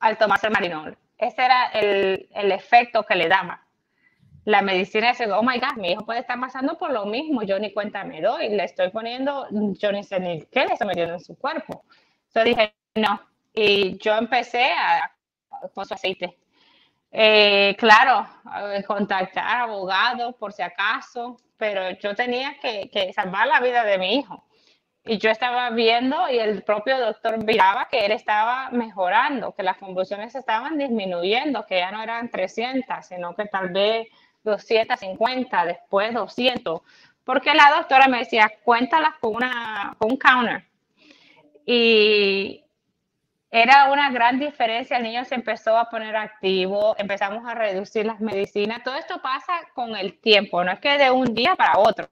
al 0.00 0.18
tomarse 0.18 0.48
el 0.48 0.52
marinol 0.52 0.98
ese 1.22 1.44
era 1.44 1.66
el, 1.66 2.28
el 2.34 2.52
efecto 2.52 3.04
que 3.04 3.14
le 3.14 3.28
daba. 3.28 3.64
La 4.44 4.60
medicina 4.60 5.10
dice, 5.10 5.30
oh 5.30 5.42
my 5.42 5.58
God, 5.60 5.76
mi 5.76 5.92
hijo 5.92 6.04
puede 6.04 6.18
estar 6.18 6.38
pasando 6.40 6.76
por 6.76 6.90
lo 6.92 7.06
mismo, 7.06 7.44
yo 7.44 7.60
ni 7.60 7.72
cuenta 7.72 8.02
me 8.02 8.20
doy, 8.20 8.48
le 8.48 8.64
estoy 8.64 8.90
poniendo, 8.90 9.46
yo 9.50 9.92
ni 9.92 10.02
sé 10.02 10.18
ni 10.18 10.42
qué 10.46 10.66
le 10.66 10.72
estoy 10.72 10.88
metiendo 10.88 11.14
en 11.14 11.20
su 11.20 11.38
cuerpo. 11.38 11.84
Entonces 12.34 12.56
dije, 12.56 12.74
no, 12.94 13.20
y 13.52 13.98
yo 13.98 14.14
empecé 14.14 14.72
a, 14.72 15.12
con 15.74 15.84
su 15.84 15.92
aceite. 15.92 16.38
Eh, 17.10 17.76
claro, 17.78 18.26
contactar 18.86 19.60
abogados 19.60 20.34
por 20.36 20.54
si 20.54 20.62
acaso, 20.62 21.36
pero 21.58 21.90
yo 21.98 22.14
tenía 22.14 22.56
que, 22.58 22.88
que 22.90 23.12
salvar 23.12 23.46
la 23.48 23.60
vida 23.60 23.84
de 23.84 23.98
mi 23.98 24.14
hijo. 24.16 24.44
Y 25.04 25.18
yo 25.18 25.30
estaba 25.30 25.68
viendo 25.70 26.30
y 26.30 26.38
el 26.38 26.62
propio 26.62 26.98
doctor 26.98 27.44
miraba 27.44 27.88
que 27.90 28.06
él 28.06 28.12
estaba 28.12 28.70
mejorando, 28.70 29.52
que 29.52 29.62
las 29.62 29.76
convulsiones 29.76 30.34
estaban 30.34 30.78
disminuyendo, 30.78 31.66
que 31.66 31.80
ya 31.80 31.90
no 31.90 32.02
eran 32.02 32.30
300, 32.30 33.04
sino 33.04 33.34
que 33.34 33.44
tal 33.46 33.70
vez 33.70 34.08
250, 34.44 35.66
después 35.66 36.14
200. 36.14 36.80
Porque 37.24 37.54
la 37.54 37.72
doctora 37.76 38.08
me 38.08 38.20
decía, 38.20 38.50
cuéntalas 38.64 39.16
con, 39.20 39.34
una, 39.34 39.94
con 39.98 40.12
un 40.12 40.16
counter. 40.16 40.71
Y 41.64 42.64
era 43.50 43.92
una 43.92 44.10
gran 44.10 44.38
diferencia, 44.38 44.96
el 44.96 45.02
niño 45.02 45.24
se 45.26 45.34
empezó 45.34 45.76
a 45.76 45.90
poner 45.90 46.16
activo, 46.16 46.96
empezamos 46.98 47.46
a 47.46 47.54
reducir 47.54 48.06
las 48.06 48.18
medicinas. 48.18 48.82
Todo 48.82 48.96
esto 48.96 49.20
pasa 49.20 49.52
con 49.74 49.94
el 49.94 50.18
tiempo, 50.20 50.64
no 50.64 50.72
es 50.72 50.80
que 50.80 50.96
de 50.96 51.10
un 51.10 51.34
día 51.34 51.54
para 51.54 51.78
otro. 51.78 52.08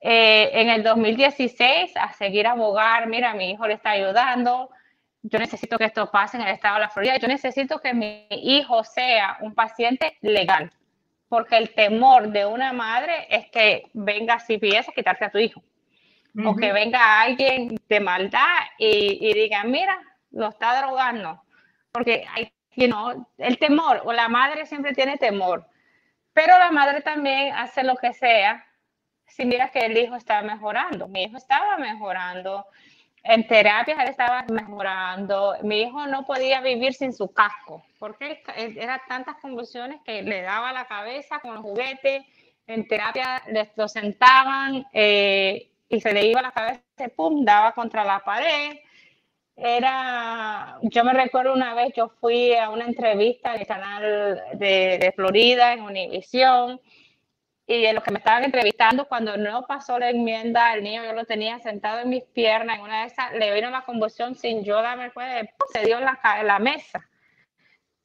Eh, 0.00 0.50
en 0.54 0.70
el 0.70 0.82
2016 0.82 1.96
a 1.96 2.12
seguir 2.14 2.46
abogar, 2.46 3.06
mira, 3.06 3.34
mi 3.34 3.50
hijo 3.50 3.66
le 3.66 3.74
está 3.74 3.90
ayudando, 3.90 4.70
yo 5.22 5.38
necesito 5.38 5.76
que 5.76 5.84
esto 5.84 6.10
pase 6.10 6.36
en 6.36 6.44
el 6.44 6.54
estado 6.54 6.76
de 6.76 6.80
la 6.80 6.88
Florida, 6.88 7.18
yo 7.18 7.28
necesito 7.28 7.78
que 7.80 7.92
mi 7.92 8.26
hijo 8.30 8.84
sea 8.84 9.36
un 9.40 9.54
paciente 9.54 10.16
legal, 10.22 10.70
porque 11.28 11.58
el 11.58 11.74
temor 11.74 12.28
de 12.28 12.46
una 12.46 12.72
madre 12.72 13.26
es 13.28 13.50
que 13.50 13.90
venga 13.92 14.38
CPS 14.38 14.88
a 14.88 14.94
quitarte 14.94 15.24
a 15.24 15.30
tu 15.30 15.38
hijo, 15.38 15.62
o 16.44 16.56
que 16.56 16.72
venga 16.72 17.20
alguien 17.20 17.76
de 17.88 18.00
maldad 18.00 18.56
y, 18.78 19.32
diga, 19.34 19.64
mira, 19.64 19.98
lo 20.30 20.48
está 20.48 20.80
drogando, 20.80 21.42
porque 21.92 22.24
hay, 22.34 22.52
you 22.76 23.26
el 23.38 23.58
temor, 23.58 24.02
o 24.04 24.12
la 24.12 24.28
madre 24.28 24.66
siempre 24.66 24.94
tiene 24.94 25.16
temor, 25.16 25.66
pero 26.32 26.58
la 26.58 26.70
madre 26.70 27.00
también 27.00 27.52
hace 27.54 27.82
lo 27.82 27.96
que 27.96 28.12
sea 28.12 28.64
si 29.28 29.44
mira 29.44 29.70
que 29.70 29.80
el 29.80 29.96
hijo 29.96 30.16
estaba 30.16 30.42
mejorando. 30.42 31.08
Mi 31.08 31.24
hijo 31.24 31.36
estaba 31.36 31.76
mejorando. 31.76 32.66
En 33.22 33.46
terapia 33.46 34.02
él 34.02 34.08
estaba 34.08 34.44
mejorando. 34.50 35.56
Mi 35.62 35.82
hijo 35.82 36.06
no 36.06 36.24
podía 36.24 36.60
vivir 36.60 36.94
sin 36.94 37.12
su 37.12 37.32
casco, 37.32 37.84
porque 37.98 38.42
eran 38.56 39.00
tantas 39.08 39.36
convulsiones 39.36 40.00
que 40.04 40.22
le 40.22 40.42
daba 40.42 40.72
la 40.72 40.86
cabeza 40.86 41.40
con 41.40 41.54
los 41.54 41.62
juguetes. 41.62 42.24
En 42.66 42.86
terapia 42.86 43.42
lo 43.76 43.88
sentaban 43.88 44.86
eh, 44.92 45.70
y 45.88 46.00
se 46.00 46.12
le 46.12 46.26
iba 46.26 46.42
la 46.42 46.52
cabeza, 46.52 46.82
pum, 47.16 47.44
daba 47.44 47.72
contra 47.72 48.04
la 48.04 48.20
pared. 48.20 48.78
Era, 49.56 50.78
yo 50.82 51.04
me 51.04 51.12
recuerdo 51.12 51.52
una 51.52 51.74
vez, 51.74 51.92
yo 51.96 52.08
fui 52.20 52.54
a 52.54 52.70
una 52.70 52.84
entrevista 52.84 53.54
en 53.54 53.60
el 53.60 53.66
canal 53.66 54.42
de, 54.54 55.12
Florida, 55.16 55.72
en 55.72 55.82
Univision, 55.82 56.80
y 57.66 57.84
en 57.84 57.94
los 57.96 58.04
que 58.04 58.12
me 58.12 58.18
estaban 58.18 58.44
entrevistando, 58.44 59.08
cuando 59.08 59.36
no 59.36 59.66
pasó 59.66 59.98
la 59.98 60.10
enmienda, 60.10 60.72
el 60.74 60.84
niño 60.84 61.04
yo 61.04 61.12
lo 61.12 61.24
tenía 61.24 61.58
sentado 61.58 62.00
en 62.00 62.08
mis 62.08 62.24
piernas, 62.24 62.78
en 62.78 62.84
una 62.84 63.00
de 63.00 63.06
esas 63.08 63.32
le 63.34 63.52
vino 63.52 63.68
la 63.70 63.84
convulsión 63.84 64.34
sin 64.36 64.64
yo 64.64 64.80
darme 64.80 65.10
cuenta, 65.12 65.52
se 65.72 65.84
dio 65.84 65.98
en 65.98 66.04
la, 66.04 66.18
la 66.44 66.58
mesa. 66.58 67.08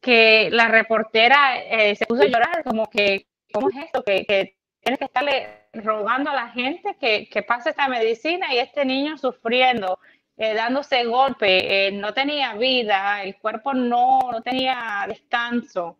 Que 0.01 0.49
la 0.51 0.67
reportera 0.67 1.61
eh, 1.63 1.95
se 1.95 2.05
puso 2.05 2.23
a 2.23 2.25
llorar, 2.25 2.63
como 2.63 2.89
que, 2.89 3.27
¿cómo 3.53 3.69
es 3.69 3.77
esto? 3.77 4.03
Que, 4.03 4.25
que 4.25 4.57
tienes 4.81 4.99
que 4.99 5.05
estarle 5.05 5.62
rogando 5.73 6.29
a 6.29 6.35
la 6.35 6.49
gente 6.49 6.95
que, 6.99 7.27
que 7.29 7.43
pase 7.43 7.71
esta 7.71 7.87
medicina 7.87 8.53
y 8.53 8.59
este 8.59 8.85
niño 8.85 9.17
sufriendo, 9.17 9.99
eh, 10.37 10.53
dándose 10.53 11.03
golpe, 11.05 11.87
eh, 11.87 11.91
no 11.91 12.13
tenía 12.13 12.53
vida, 12.53 13.23
el 13.23 13.37
cuerpo 13.37 13.73
no, 13.73 14.19
no 14.31 14.41
tenía 14.41 15.05
descanso. 15.07 15.97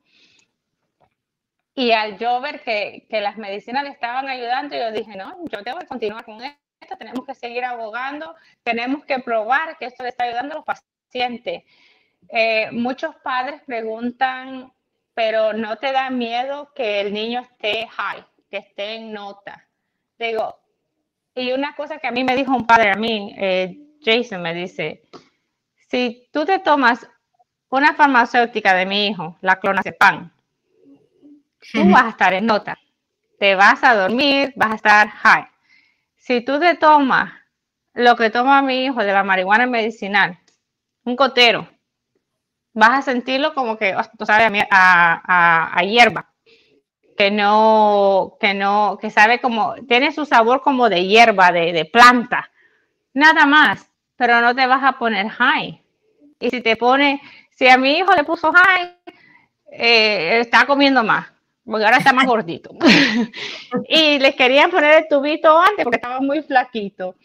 Y 1.76 1.92
al 1.92 2.20
yo 2.20 2.40
ver 2.40 2.62
que, 2.62 3.08
que, 3.10 3.20
las 3.20 3.38
medicinas 3.38 3.84
le 3.84 3.90
estaban 3.90 4.30
ayudando, 4.30 4.76
yo 4.76 4.92
dije, 4.92 5.16
no, 5.18 5.36
yo 5.52 5.64
tengo 5.64 5.80
que 5.80 5.88
continuar 5.88 6.24
con 6.24 6.40
esto, 6.44 6.98
tenemos 6.98 7.26
que 7.26 7.34
seguir 7.34 7.66
abogando, 7.66 8.36
tenemos 8.62 9.06
que 9.06 9.20
probar 9.20 9.78
que 9.80 9.86
esto 9.86 10.04
le 10.04 10.10
está 10.10 10.26
ayudando 10.26 10.54
a 10.54 10.58
los 10.58 10.66
pacientes. 10.66 11.64
Eh, 12.30 12.70
muchos 12.72 13.16
padres 13.18 13.62
preguntan, 13.66 14.72
pero 15.16 15.54
no 15.54 15.78
te 15.78 15.92
da 15.92 16.10
miedo 16.12 16.72
que 16.76 17.02
el 17.02 17.14
niño 17.14 17.42
esté 17.42 17.88
high, 17.88 18.24
que 18.54 18.60
esté 18.60 18.98
en 18.98 19.12
nota. 19.12 19.68
Digo, 20.20 20.60
y 21.34 21.54
una 21.54 21.76
cosa 21.76 21.98
que 21.98 22.06
a 22.06 22.12
mí 22.12 22.24
me 22.24 22.36
dijo 22.36 22.52
un 22.52 22.68
padre, 22.68 22.92
a 22.92 22.96
mí, 22.96 23.34
eh, 23.36 23.80
Jason 24.00 24.44
me 24.44 24.54
dice, 24.54 25.10
si 25.90 26.30
tú 26.32 26.46
te 26.46 26.60
tomas 26.60 27.10
una 27.70 27.96
farmacéutica 27.96 28.76
de 28.76 28.86
mi 28.86 29.08
hijo, 29.08 29.36
la 29.42 29.56
clonazepam, 29.56 30.32
tú 31.72 31.90
vas 31.90 32.04
a 32.04 32.10
estar 32.10 32.34
en 32.36 32.46
nota. 32.46 32.78
Te 33.40 33.56
vas 33.56 33.84
a 33.84 33.96
dormir, 33.96 34.54
vas 34.56 34.74
a 34.74 34.76
estar 34.76 35.10
high. 35.10 35.48
Si 36.16 36.42
tú 36.42 36.60
te 36.60 36.76
tomas 36.76 37.34
lo 37.96 38.16
que 38.16 38.30
toma 38.30 38.62
mi 38.62 38.86
hijo 38.86 39.00
de 39.00 39.14
la 39.14 39.24
marihuana 39.24 39.66
medicinal, 39.66 40.38
un 41.06 41.16
cotero, 41.16 41.68
vas 42.72 43.00
a 43.00 43.02
sentirlo 43.02 43.56
como 43.56 43.80
que, 43.80 43.96
tú 44.16 44.28
sabes, 44.28 44.64
a, 44.70 45.72
a, 45.76 45.82
hierba, 45.82 46.33
que 47.16 47.32
no, 47.32 48.38
que 48.40 48.54
no, 48.54 48.98
que 49.00 49.10
sabe 49.10 49.40
como, 49.40 49.76
tiene 49.88 50.12
su 50.12 50.26
sabor 50.26 50.62
como 50.62 50.90
de 50.90 51.06
hierba, 51.06 51.52
de, 51.52 51.74
de 51.74 51.86
planta, 51.86 52.52
nada 53.14 53.46
más, 53.46 53.90
pero 54.16 54.42
no 54.42 54.56
te 54.56 54.66
vas 54.68 54.84
a 54.84 54.98
poner 54.98 55.30
high. 55.30 55.82
Y 56.40 56.50
si 56.50 56.62
te 56.62 56.76
pone, 56.76 57.22
si 57.52 57.68
a 57.68 57.78
mi 57.78 57.98
hijo 57.98 58.14
le 58.14 58.24
puso 58.24 58.52
high, 58.52 58.98
eh, 59.72 60.40
está 60.40 60.66
comiendo 60.66 61.04
más 61.04 61.34
porque 61.66 61.86
ahora 61.86 61.98
está 61.98 62.14
más 62.14 62.26
gordito. 62.26 62.72
y 63.88 64.20
les 64.20 64.36
querían 64.36 64.72
poner 64.72 65.04
el 65.04 65.08
tubito 65.08 65.58
antes 65.58 65.84
porque 65.84 65.98
estaba 65.98 66.20
muy 66.20 66.42
flaquito. 66.42 67.16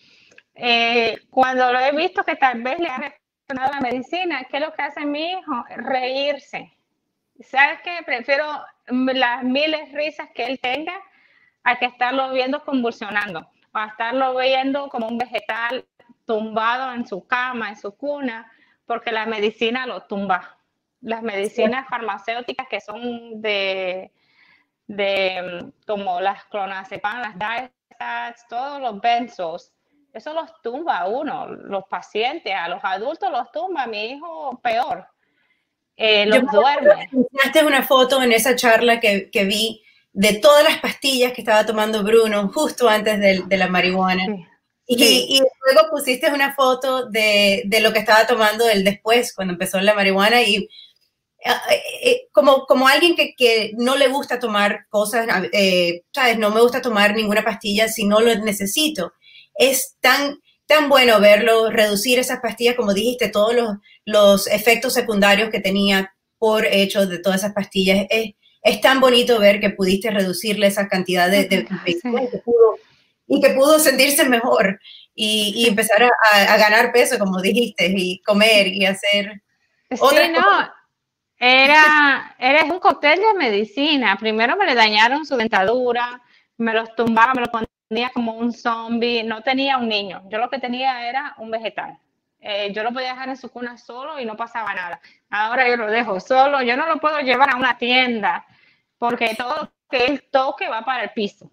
Eh, 0.54 1.18
cuando 1.30 1.72
lo 1.72 1.78
he 1.80 1.92
visto 1.92 2.24
que 2.24 2.36
tal 2.36 2.62
vez 2.62 2.78
le 2.78 2.88
ha 2.88 2.98
reaccionado 2.98 3.72
la 3.72 3.80
medicina, 3.80 4.44
¿qué 4.50 4.58
es 4.58 4.62
lo 4.62 4.72
que 4.72 4.82
hace 4.82 5.04
mi 5.04 5.32
hijo? 5.32 5.64
Reírse. 5.76 6.72
¿Sabes 7.40 7.80
qué? 7.82 7.98
Prefiero 8.04 8.46
las 8.88 9.44
miles 9.44 9.92
risas 9.92 10.28
que 10.34 10.46
él 10.46 10.58
tenga 10.60 10.94
a 11.62 11.78
que 11.78 11.86
estarlo 11.86 12.32
viendo 12.32 12.64
convulsionando. 12.64 13.48
o 13.72 13.78
a 13.78 13.86
estarlo 13.86 14.36
viendo 14.36 14.88
como 14.88 15.06
un 15.08 15.18
vegetal 15.18 15.86
tumbado 16.24 16.92
en 16.94 17.06
su 17.06 17.26
cama, 17.26 17.68
en 17.68 17.76
su 17.76 17.96
cuna, 17.96 18.50
porque 18.86 19.12
la 19.12 19.26
medicina 19.26 19.86
lo 19.86 20.02
tumba. 20.02 20.58
Las 21.00 21.22
medicinas 21.22 21.88
farmacéuticas 21.88 22.66
que 22.68 22.80
son 22.80 23.40
de, 23.40 24.12
de 24.86 25.72
como 25.86 26.20
las 26.20 26.44
clonazepam, 26.46 27.20
las 27.20 27.38
diazepams, 27.38 28.48
todos 28.48 28.80
los 28.80 29.00
benzos, 29.00 29.72
eso 30.12 30.34
los 30.34 30.60
tumba 30.62 30.98
a 30.98 31.08
uno, 31.08 31.46
los 31.46 31.84
pacientes, 31.84 32.52
a 32.54 32.68
los 32.68 32.80
adultos 32.82 33.30
los 33.30 33.52
tumba, 33.52 33.82
a 33.82 33.86
mi 33.86 34.06
hijo 34.06 34.58
peor. 34.62 35.06
Eh, 36.00 36.26
los 36.26 36.42
duerme. 36.52 37.10
una 37.66 37.82
foto 37.82 38.22
en 38.22 38.30
esa 38.30 38.54
charla 38.54 39.00
que, 39.00 39.30
que, 39.30 39.44
vi 39.44 39.82
de 40.12 40.34
todas 40.34 40.62
las 40.62 40.78
pastillas 40.78 41.32
que 41.32 41.40
estaba 41.40 41.66
tomando 41.66 42.04
Bruno 42.04 42.48
justo 42.54 42.88
antes 42.88 43.18
de, 43.18 43.42
de 43.44 43.56
la 43.56 43.66
marihuana. 43.66 44.24
Y, 44.86 45.04
y, 45.04 45.40
luego 45.40 45.90
pusiste 45.90 46.32
una 46.32 46.54
foto 46.54 47.06
de, 47.06 47.64
de, 47.66 47.80
lo 47.80 47.92
que 47.92 47.98
estaba 47.98 48.26
tomando 48.26 48.68
él 48.68 48.84
después, 48.84 49.34
cuando 49.34 49.52
empezó 49.52 49.80
la 49.80 49.92
marihuana. 49.92 50.40
Y 50.42 50.68
eh, 51.44 51.82
eh, 52.02 52.28
como, 52.32 52.64
como 52.66 52.88
alguien 52.88 53.14
que, 53.14 53.34
que, 53.36 53.72
no 53.76 53.96
le 53.96 54.08
gusta 54.08 54.38
tomar 54.38 54.86
cosas, 54.88 55.26
eh, 55.52 56.02
¿sabes? 56.12 56.38
No 56.38 56.50
me 56.50 56.60
gusta 56.60 56.80
tomar 56.80 57.14
ninguna 57.14 57.42
pastilla 57.42 57.88
si 57.88 58.04
no 58.04 58.20
lo 58.20 58.34
necesito. 58.36 59.12
Es 59.54 59.96
tan, 60.00 60.40
tan 60.68 60.90
bueno 60.90 61.18
verlo, 61.18 61.70
reducir 61.70 62.18
esas 62.18 62.40
pastillas, 62.40 62.76
como 62.76 62.92
dijiste, 62.92 63.28
todos 63.30 63.54
los, 63.54 63.76
los 64.04 64.46
efectos 64.46 64.92
secundarios 64.92 65.48
que 65.48 65.60
tenía 65.60 66.14
por 66.38 66.66
hecho 66.66 67.06
de 67.06 67.18
todas 67.18 67.40
esas 67.40 67.54
pastillas. 67.54 68.06
Es, 68.10 68.34
es 68.62 68.80
tan 68.82 69.00
bonito 69.00 69.40
ver 69.40 69.60
que 69.60 69.70
pudiste 69.70 70.10
reducirle 70.10 70.66
esa 70.66 70.86
cantidad 70.86 71.30
de, 71.30 71.46
de, 71.46 71.66
y 73.26 73.40
que 73.40 73.50
pudo 73.50 73.78
sentirse 73.78 74.28
mejor 74.28 74.78
y, 75.14 75.54
y 75.56 75.68
empezar 75.68 76.02
a, 76.02 76.08
a, 76.32 76.56
ganar 76.58 76.92
peso, 76.92 77.18
como 77.18 77.40
dijiste, 77.40 77.92
y 77.96 78.20
comer 78.22 78.68
y 78.68 78.84
hacer... 78.84 79.42
Sí, 79.90 80.16
no, 80.34 80.70
era, 81.38 82.36
era 82.38 82.64
un 82.64 82.78
cóctel 82.78 83.20
de 83.20 83.34
medicina. 83.38 84.18
Primero 84.20 84.54
me 84.56 84.66
le 84.66 84.74
dañaron 84.74 85.24
su 85.24 85.34
dentadura, 85.36 86.22
me 86.58 86.74
los 86.74 86.94
tumbaba, 86.94 87.32
me 87.32 87.40
lo 87.40 87.50
ponía 87.88 88.10
como 88.10 88.32
un 88.32 88.52
zombie. 88.52 89.22
No 89.22 89.42
tenía 89.42 89.78
un 89.78 89.88
niño, 89.88 90.22
yo 90.28 90.38
lo 90.38 90.50
que 90.50 90.58
tenía 90.58 91.08
era 91.08 91.34
un 91.38 91.50
vegetal. 91.50 91.98
Eh, 92.40 92.72
yo 92.72 92.84
lo 92.84 92.92
podía 92.92 93.10
dejar 93.10 93.28
en 93.30 93.36
su 93.36 93.50
cuna 93.50 93.76
solo 93.76 94.20
y 94.20 94.24
no 94.24 94.36
pasaba 94.36 94.72
nada. 94.74 95.00
Ahora 95.30 95.68
yo 95.68 95.76
lo 95.76 95.90
dejo 95.90 96.20
solo, 96.20 96.62
yo 96.62 96.76
no 96.76 96.86
lo 96.86 96.98
puedo 96.98 97.18
llevar 97.20 97.50
a 97.50 97.56
una 97.56 97.78
tienda 97.78 98.46
porque 98.98 99.34
todo 99.36 99.72
que 99.90 100.06
él 100.06 100.24
toque 100.30 100.68
va 100.68 100.84
para 100.84 101.04
el 101.04 101.10
piso. 101.10 101.50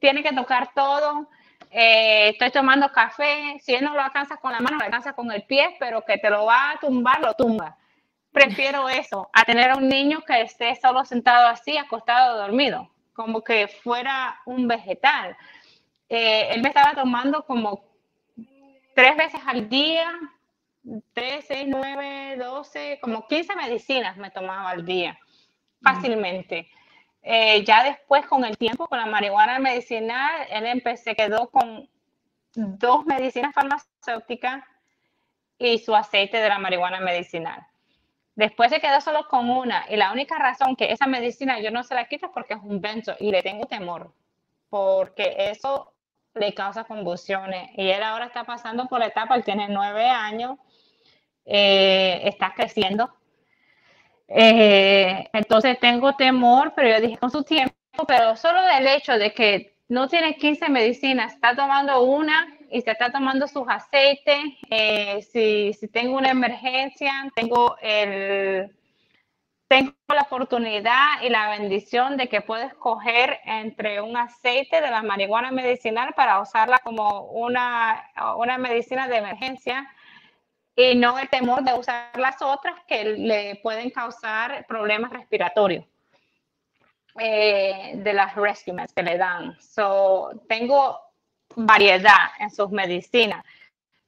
Tiene 0.00 0.22
que 0.22 0.32
tocar 0.32 0.72
todo. 0.74 1.28
Eh, 1.70 2.30
estoy 2.30 2.50
tomando 2.50 2.90
café, 2.90 3.58
si 3.60 3.74
él 3.74 3.84
no 3.84 3.94
lo 3.94 4.00
alcanza 4.00 4.38
con 4.38 4.52
la 4.52 4.60
mano, 4.60 4.78
lo 4.78 4.84
alcanza 4.84 5.12
con 5.12 5.30
el 5.30 5.42
pie, 5.42 5.76
pero 5.78 6.02
que 6.02 6.16
te 6.18 6.30
lo 6.30 6.46
va 6.46 6.70
a 6.72 6.78
tumbar, 6.80 7.20
lo 7.20 7.34
tumba 7.34 7.76
prefiero 8.32 8.88
eso 8.88 9.28
a 9.32 9.44
tener 9.44 9.70
a 9.70 9.76
un 9.76 9.88
niño 9.88 10.20
que 10.26 10.42
esté 10.42 10.74
solo 10.76 11.04
sentado 11.04 11.48
así, 11.48 11.76
acostado, 11.76 12.38
dormido, 12.38 12.88
como 13.12 13.42
que 13.42 13.68
fuera 13.68 14.40
un 14.46 14.68
vegetal. 14.68 15.36
Eh, 16.08 16.48
él 16.52 16.62
me 16.62 16.68
estaba 16.68 16.94
tomando 16.94 17.44
como 17.44 17.84
tres 18.94 19.16
veces 19.16 19.40
al 19.46 19.68
día, 19.68 20.12
tres, 21.12 21.44
seis, 21.46 21.66
nueve, 21.68 22.36
doce, 22.36 22.98
como 23.00 23.26
15 23.26 23.54
medicinas 23.56 24.16
me 24.16 24.30
tomaba 24.30 24.70
al 24.70 24.84
día, 24.84 25.18
fácilmente. 25.82 26.68
Eh, 27.22 27.62
ya 27.64 27.84
después, 27.84 28.26
con 28.26 28.44
el 28.44 28.56
tiempo, 28.56 28.86
con 28.86 28.98
la 28.98 29.06
marihuana 29.06 29.58
medicinal, 29.58 30.46
él 30.50 30.66
empecé, 30.66 31.14
quedó 31.14 31.50
con 31.50 31.88
dos 32.54 33.04
medicinas 33.06 33.54
farmacéuticas 33.54 34.64
y 35.58 35.78
su 35.78 35.94
aceite 35.94 36.38
de 36.38 36.48
la 36.48 36.58
marihuana 36.58 37.00
medicinal. 37.00 37.66
Después 38.34 38.70
se 38.70 38.80
quedó 38.80 39.00
solo 39.00 39.26
con 39.28 39.50
una 39.50 39.84
y 39.90 39.96
la 39.96 40.12
única 40.12 40.38
razón 40.38 40.76
que 40.76 40.92
esa 40.92 41.06
medicina 41.06 41.60
yo 41.60 41.70
no 41.70 41.82
se 41.82 41.94
la 41.94 42.06
quito 42.06 42.26
es 42.26 42.32
porque 42.32 42.54
es 42.54 42.60
un 42.62 42.80
benzo 42.80 43.14
y 43.18 43.32
le 43.32 43.42
tengo 43.42 43.66
temor, 43.66 44.12
porque 44.70 45.34
eso 45.50 45.92
le 46.38 46.54
causa 46.54 46.84
convulsiones 46.84 47.70
y 47.76 47.88
él 47.88 48.02
ahora 48.02 48.26
está 48.26 48.44
pasando 48.44 48.86
por 48.86 49.00
la 49.00 49.06
etapa, 49.06 49.34
él 49.36 49.44
tiene 49.44 49.68
nueve 49.68 50.06
años, 50.06 50.58
eh, 51.44 52.20
está 52.24 52.52
creciendo. 52.54 53.12
Eh, 54.28 55.28
entonces 55.32 55.78
tengo 55.80 56.14
temor, 56.14 56.72
pero 56.76 56.88
yo 56.90 57.00
dije 57.00 57.16
con 57.18 57.30
su 57.30 57.42
tiempo, 57.44 57.74
pero 58.06 58.36
solo 58.36 58.60
del 58.62 58.86
hecho 58.86 59.12
de 59.18 59.32
que 59.32 59.78
no 59.88 60.08
tiene 60.08 60.36
15 60.36 60.68
medicinas, 60.68 61.34
está 61.34 61.56
tomando 61.56 62.02
una 62.02 62.46
y 62.70 62.82
se 62.82 62.90
está 62.90 63.10
tomando 63.10 63.46
sus 63.46 63.64
aceites. 63.68 64.38
Eh, 64.70 65.22
si, 65.22 65.72
si, 65.72 65.88
tengo 65.88 66.16
una 66.18 66.30
emergencia, 66.30 67.12
tengo, 67.34 67.76
el, 67.80 68.70
tengo 69.68 69.92
la 70.08 70.22
oportunidad 70.22 71.22
y 71.22 71.28
la 71.28 71.50
bendición 71.50 72.16
de 72.16 72.28
que 72.28 72.40
puedo 72.40 72.64
escoger 72.64 73.38
entre 73.44 74.00
un 74.00 74.16
aceite 74.16 74.80
de 74.80 74.90
la 74.90 75.02
marihuana 75.02 75.50
medicinal 75.50 76.14
para 76.14 76.40
usarla 76.40 76.78
como 76.78 77.24
una, 77.30 78.10
una 78.36 78.56
medicina 78.56 79.06
de 79.06 79.18
emergencia 79.18 79.86
y 80.74 80.94
no 80.94 81.18
el 81.18 81.28
temor 81.28 81.62
de 81.62 81.74
usar 81.74 82.10
las 82.18 82.40
otras 82.40 82.80
que 82.86 83.04
le 83.04 83.56
pueden 83.62 83.90
causar 83.90 84.64
problemas 84.66 85.12
respiratorios. 85.12 85.84
Eh, 87.20 87.94
de 87.96 88.12
las 88.12 88.36
rescue 88.36 88.74
que 88.94 89.02
le 89.02 89.18
dan. 89.18 89.60
So, 89.60 90.30
tengo 90.48 91.00
variedad 91.56 92.30
en 92.38 92.48
sus 92.50 92.70
medicinas. 92.70 93.44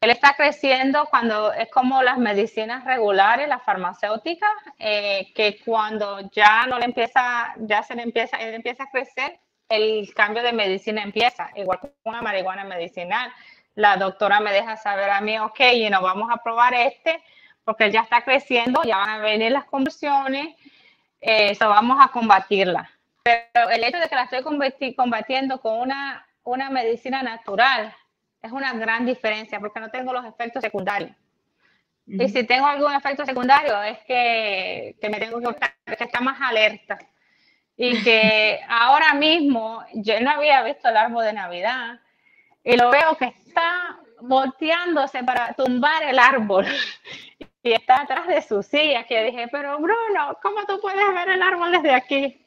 Él 0.02 0.10
está 0.10 0.32
creciendo 0.34 1.06
cuando 1.10 1.52
es 1.52 1.70
como 1.70 2.02
las 2.02 2.16
medicinas 2.16 2.84
regulares, 2.84 3.46
las 3.48 3.62
farmacéuticas, 3.62 4.50
eh, 4.78 5.30
que 5.34 5.60
cuando 5.62 6.20
ya 6.30 6.64
no 6.66 6.78
le 6.78 6.86
empieza, 6.86 7.54
ya 7.58 7.82
se 7.82 7.94
le 7.94 8.02
empieza, 8.02 8.38
él 8.38 8.54
empieza 8.54 8.84
a 8.84 8.90
crecer, 8.90 9.38
el 9.68 10.12
cambio 10.14 10.42
de 10.42 10.54
medicina 10.54 11.02
empieza, 11.02 11.50
igual 11.54 11.80
con 11.80 11.92
una 12.04 12.22
marihuana 12.22 12.64
medicinal. 12.64 13.30
La 13.74 13.98
doctora 13.98 14.40
me 14.40 14.52
deja 14.52 14.76
saber 14.78 15.10
a 15.10 15.20
mí, 15.20 15.38
ok, 15.38 15.60
y 15.74 15.90
nos 15.90 16.00
vamos 16.02 16.30
a 16.32 16.38
probar 16.38 16.72
este, 16.72 17.22
porque 17.62 17.84
él 17.84 17.92
ya 17.92 18.00
está 18.00 18.22
creciendo, 18.22 18.82
ya 18.82 18.96
van 18.96 19.10
a 19.10 19.18
venir 19.18 19.52
las 19.52 19.66
conversiones, 19.66 20.56
eso 21.20 21.64
eh, 21.64 21.68
vamos 21.68 21.98
a 22.00 22.08
combatirla. 22.08 22.90
Pero 23.22 23.68
el 23.68 23.84
hecho 23.84 23.98
de 23.98 24.08
que 24.08 24.14
la 24.14 24.22
estoy 24.22 24.94
combatiendo 24.94 25.60
con 25.60 25.78
una 25.78 26.26
una 26.42 26.70
medicina 26.70 27.22
natural 27.22 27.94
es 28.42 28.52
una 28.52 28.72
gran 28.74 29.06
diferencia 29.06 29.60
porque 29.60 29.80
no 29.80 29.90
tengo 29.90 30.12
los 30.12 30.24
efectos 30.24 30.62
secundarios. 30.62 31.12
Y 32.06 32.28
si 32.28 32.44
tengo 32.44 32.66
algún 32.66 32.92
efecto 32.92 33.24
secundario 33.24 33.80
es 33.82 33.98
que, 34.00 34.96
que 35.00 35.08
me 35.08 35.20
tengo 35.20 35.40
que 35.40 35.50
estar, 35.50 35.74
que 35.96 36.04
está 36.04 36.20
más 36.20 36.40
alerta. 36.40 36.98
Y 37.76 38.02
que 38.04 38.60
ahora 38.68 39.14
mismo 39.14 39.84
yo 39.94 40.20
no 40.20 40.30
había 40.30 40.62
visto 40.62 40.88
el 40.88 40.96
árbol 40.96 41.24
de 41.24 41.32
Navidad 41.32 42.00
y 42.64 42.76
lo 42.76 42.90
veo 42.90 43.16
que 43.16 43.26
está 43.26 43.98
volteándose 44.22 45.22
para 45.24 45.54
tumbar 45.54 46.02
el 46.02 46.18
árbol 46.18 46.66
y 47.62 47.72
está 47.72 48.02
atrás 48.02 48.26
de 48.26 48.42
su 48.42 48.62
silla 48.62 49.04
que 49.04 49.24
dije, 49.24 49.48
pero 49.48 49.78
Bruno, 49.78 50.36
¿cómo 50.42 50.64
tú 50.66 50.80
puedes 50.80 51.14
ver 51.14 51.28
el 51.28 51.42
árbol 51.42 51.72
desde 51.72 51.94
aquí? 51.94 52.44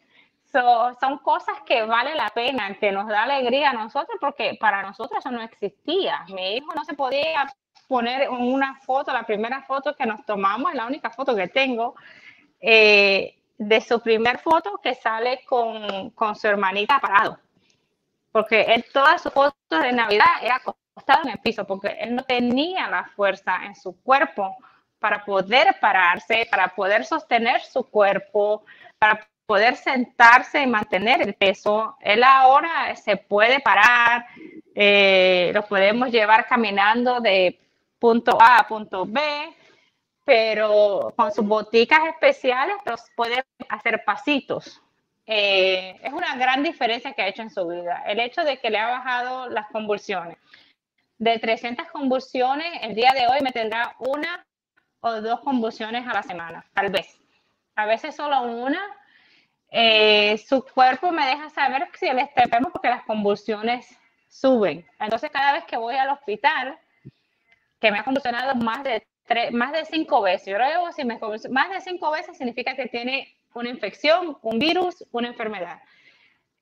Son 0.54 1.18
cosas 1.20 1.56
que 1.66 1.84
vale 1.84 2.14
la 2.16 2.30
pena, 2.30 2.76
que 2.76 2.92
nos 2.92 3.08
da 3.08 3.24
alegría 3.24 3.72
a 3.72 3.74
nosotros, 3.74 4.18
porque 4.20 4.58
para 4.60 4.84
nosotros 4.84 5.20
eso 5.20 5.32
no 5.32 5.42
existía. 5.42 6.24
Mi 6.30 6.58
hijo 6.58 6.74
no 6.76 6.86
se 6.86 6.94
podía 6.94 7.48
poner 7.88 8.30
una 8.30 8.76
foto, 8.82 9.12
la 9.12 9.24
primera 9.24 9.64
foto 9.64 9.96
que 9.96 10.06
nos 10.06 10.24
tomamos, 10.26 10.72
es 10.72 10.78
la 10.78 10.86
única 10.86 11.10
foto 11.10 11.36
que 11.36 11.48
tengo, 11.48 11.96
eh, 12.60 13.36
de 13.58 13.82
su 13.82 14.00
primer 14.02 14.40
foto 14.40 14.80
que 14.82 14.94
sale 14.94 15.44
con, 15.46 16.12
con, 16.12 16.36
su 16.36 16.48
hermanita 16.48 17.00
parado. 17.00 17.40
Porque 18.32 18.84
todas 18.94 19.22
sus 19.22 19.34
fotos 19.34 19.56
de 19.70 19.92
Navidad 19.92 20.26
era 20.42 20.58
acostado 20.58 21.24
en 21.24 21.32
el 21.32 21.40
piso, 21.40 21.66
porque 21.66 21.98
él 22.00 22.16
no 22.16 22.24
tenía 22.24 22.88
la 22.90 23.06
fuerza 23.16 23.66
en 23.66 23.76
su 23.76 24.00
cuerpo 24.02 24.56
para 25.00 25.26
poder 25.26 25.76
pararse, 25.82 26.48
para 26.50 26.70
poder 26.70 27.06
sostener 27.06 27.62
su 27.62 27.84
cuerpo, 27.90 28.64
para 28.98 29.28
poder 29.46 29.76
sentarse 29.76 30.62
y 30.62 30.68
mantener 30.68 31.22
el 31.22 31.34
peso. 31.34 31.98
Él 32.00 32.24
ahora 32.24 32.96
se 32.96 33.18
puede 33.18 33.60
parar, 33.60 34.26
eh, 34.76 35.52
lo 35.54 35.66
podemos 35.66 36.10
llevar 36.12 36.48
caminando 36.48 37.20
de 37.20 37.60
punto 38.00 38.42
A 38.42 38.60
a 38.60 38.68
punto 38.68 39.06
B, 39.06 39.22
pero 40.26 41.14
con 41.16 41.32
sus 41.32 41.46
boticas 41.46 42.06
especiales 42.06 42.76
los 42.86 43.02
puede 43.16 43.44
hacer 43.70 44.04
pasitos. 44.06 44.82
Eh, 45.26 46.00
es 46.04 46.12
una 46.12 46.36
gran 46.36 46.64
diferencia 46.64 47.14
que 47.14 47.22
ha 47.22 47.28
hecho 47.28 47.44
en 47.44 47.50
su 47.50 47.66
vida. 47.68 48.04
El 48.06 48.20
hecho 48.20 48.44
de 48.44 48.58
que 48.58 48.70
le 48.70 48.78
ha 48.78 48.90
bajado 48.90 49.50
las 49.50 49.68
convulsiones. 49.68 50.38
De 51.18 51.40
300 51.40 51.88
convulsiones, 51.92 52.68
el 52.82 52.96
día 52.96 53.14
de 53.14 53.28
hoy 53.28 53.40
me 53.42 53.52
tendrá 53.52 53.96
una 54.00 54.46
o 55.00 55.22
dos 55.22 55.40
convulsiones 55.42 56.08
a 56.08 56.14
la 56.14 56.24
semana, 56.24 56.66
tal 56.74 56.90
vez. 56.90 57.20
A 57.76 57.86
veces 57.86 58.16
solo 58.16 58.42
una, 58.42 58.82
eh, 59.76 60.38
su 60.38 60.64
cuerpo 60.64 61.12
me 61.12 61.26
deja 61.26 61.50
saber 61.50 61.90
si 61.96 62.06
él 62.06 62.20
está 62.20 62.44
porque 62.72 62.90
las 62.90 63.04
convulsiones 63.06 63.88
suben. 64.30 64.86
Entonces, 65.00 65.32
cada 65.32 65.52
vez 65.54 65.64
que 65.66 65.78
voy 65.78 65.96
al 65.96 66.10
hospital, 66.10 66.78
que 67.82 67.92
me 67.92 67.98
ha 67.98 68.04
convulsionado 68.04 68.54
más 68.54 68.84
de 68.84 69.04
tres, 69.26 69.52
más 69.52 69.72
de 69.72 69.84
cinco 69.86 70.22
veces, 70.22 70.46
yo 70.46 70.58
creo 70.58 70.92
si 70.92 71.04
me 71.04 71.18
más 71.50 71.72
de 71.72 71.82
cinco 71.82 72.12
veces 72.12 72.38
significa 72.38 72.76
que 72.76 72.86
tiene 72.86 73.36
una 73.56 73.70
infección, 73.70 74.38
un 74.44 74.60
virus, 74.60 75.04
una 75.12 75.30
enfermedad. 75.30 75.82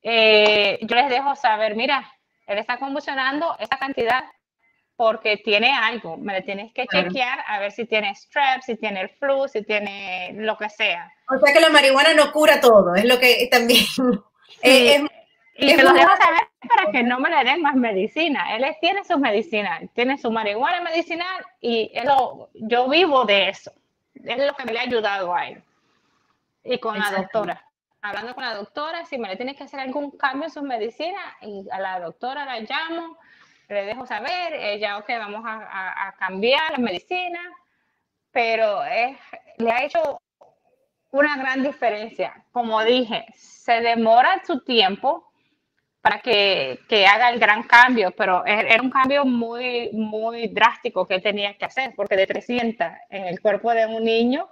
Eh, 0.03 0.79
yo 0.81 0.95
les 0.95 1.09
dejo 1.09 1.35
saber, 1.35 1.75
mira, 1.75 2.09
él 2.47 2.59
está 2.59 2.77
convulsionando 2.77 3.57
esta 3.59 3.77
cantidad 3.77 4.23
porque 5.01 5.37
tiene 5.37 5.73
algo, 5.75 6.15
me 6.15 6.31
lo 6.31 6.45
tienes 6.45 6.71
que 6.73 6.85
chequear 6.85 7.39
a 7.47 7.57
ver 7.57 7.71
si 7.71 7.85
tiene 7.85 8.13
strep, 8.13 8.61
si 8.61 8.75
tiene 8.75 9.01
el 9.01 9.09
flu, 9.09 9.47
si 9.47 9.63
tiene 9.63 10.31
lo 10.35 10.55
que 10.59 10.69
sea. 10.69 11.11
O 11.27 11.39
sea 11.39 11.51
que 11.51 11.59
la 11.59 11.69
marihuana 11.69 12.13
no 12.13 12.31
cura 12.31 12.61
todo, 12.61 12.93
es 12.93 13.05
lo 13.05 13.17
que 13.17 13.47
también... 13.49 13.83
es, 14.61 15.01
y 15.55 15.69
se 15.71 15.81
lo 15.81 15.93
dejo 15.93 16.11
saber 16.17 16.41
para 16.69 16.91
que 16.91 17.01
no 17.01 17.19
me 17.19 17.31
le 17.31 17.43
den 17.43 17.63
más 17.63 17.73
medicina. 17.73 18.55
Él 18.55 18.63
tiene 18.79 19.03
sus 19.03 19.17
medicinas, 19.17 19.81
tiene 19.95 20.19
su 20.19 20.29
marihuana 20.29 20.81
medicinal 20.81 21.47
y 21.59 21.91
yo 22.53 22.87
vivo 22.87 23.25
de 23.25 23.49
eso. 23.49 23.71
Es 24.23 24.37
lo 24.37 24.53
que 24.53 24.65
me 24.65 24.73
le 24.73 24.81
ha 24.81 24.83
ayudado 24.83 25.33
a 25.33 25.47
él. 25.47 25.63
Y 26.63 26.77
con 26.77 26.99
la 26.99 27.09
doctora. 27.09 27.65
Hablando 28.03 28.35
con 28.35 28.43
la 28.43 28.53
doctora, 28.53 29.03
si 29.05 29.17
me 29.17 29.29
le 29.29 29.35
tiene 29.35 29.55
que 29.55 29.63
hacer 29.63 29.79
algún 29.79 30.11
cambio 30.11 30.45
en 30.45 30.51
sus 30.51 30.61
medicinas, 30.61 31.23
y 31.41 31.67
a 31.71 31.79
la 31.79 31.99
doctora 31.99 32.45
la 32.45 32.59
llamo, 32.59 33.17
le 33.73 33.85
dejo 33.85 34.05
saber, 34.05 34.53
ella, 34.53 34.97
ok, 34.97 35.07
vamos 35.17 35.43
a, 35.45 36.13
cambiar 36.19 36.71
la 36.71 36.77
medicina, 36.77 37.39
pero 38.31 38.83
es, 38.83 39.17
le 39.57 39.71
ha 39.71 39.83
hecho 39.83 40.19
una 41.11 41.37
gran 41.37 41.63
diferencia. 41.63 42.45
Como 42.51 42.83
dije, 42.83 43.25
se 43.35 43.81
demora 43.81 44.41
su 44.45 44.63
tiempo, 44.63 45.31
para 46.01 46.19
que, 46.19 46.79
que, 46.89 47.05
haga 47.05 47.29
el 47.29 47.39
gran 47.39 47.63
cambio, 47.63 48.11
pero 48.11 48.43
er, 48.45 48.65
era 48.65 48.81
un 48.81 48.89
cambio 48.89 49.23
muy, 49.23 49.91
muy 49.93 50.47
drástico 50.47 51.05
que 51.05 51.19
tenía 51.19 51.55
que 51.57 51.65
hacer, 51.65 51.93
porque 51.95 52.15
de 52.15 52.25
300 52.25 52.87
en 53.09 53.25
el 53.25 53.39
cuerpo 53.39 53.71
de 53.71 53.85
un 53.85 54.03
niño 54.03 54.49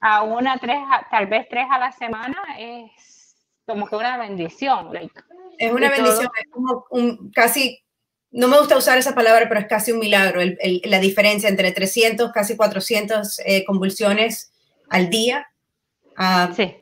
a 0.00 0.22
una, 0.22 0.58
tres, 0.58 0.78
tal 1.10 1.26
vez 1.26 1.48
tres 1.48 1.66
a 1.70 1.78
la 1.78 1.92
semana 1.92 2.42
es 2.56 3.17
como 3.68 3.88
que 3.88 3.96
una 3.96 4.16
bendición. 4.16 4.88
es 5.58 5.72
una 5.72 5.90
bendición, 5.90 6.28
es 6.42 6.50
como 6.50 6.86
un 6.90 7.30
casi, 7.30 7.78
no 8.30 8.48
me 8.48 8.58
gusta 8.58 8.76
usar 8.76 8.98
esa 8.98 9.14
palabra, 9.14 9.46
pero 9.48 9.60
es 9.60 9.66
casi 9.66 9.92
un 9.92 9.98
milagro, 9.98 10.40
el, 10.40 10.56
la 10.84 10.98
diferencia 10.98 11.48
entre 11.48 11.70
300, 11.70 12.32
casi 12.32 12.56
400 12.56 13.40
eh, 13.44 13.64
convulsiones 13.64 14.50
al 14.88 15.10
día. 15.10 15.46
sí 16.56 16.74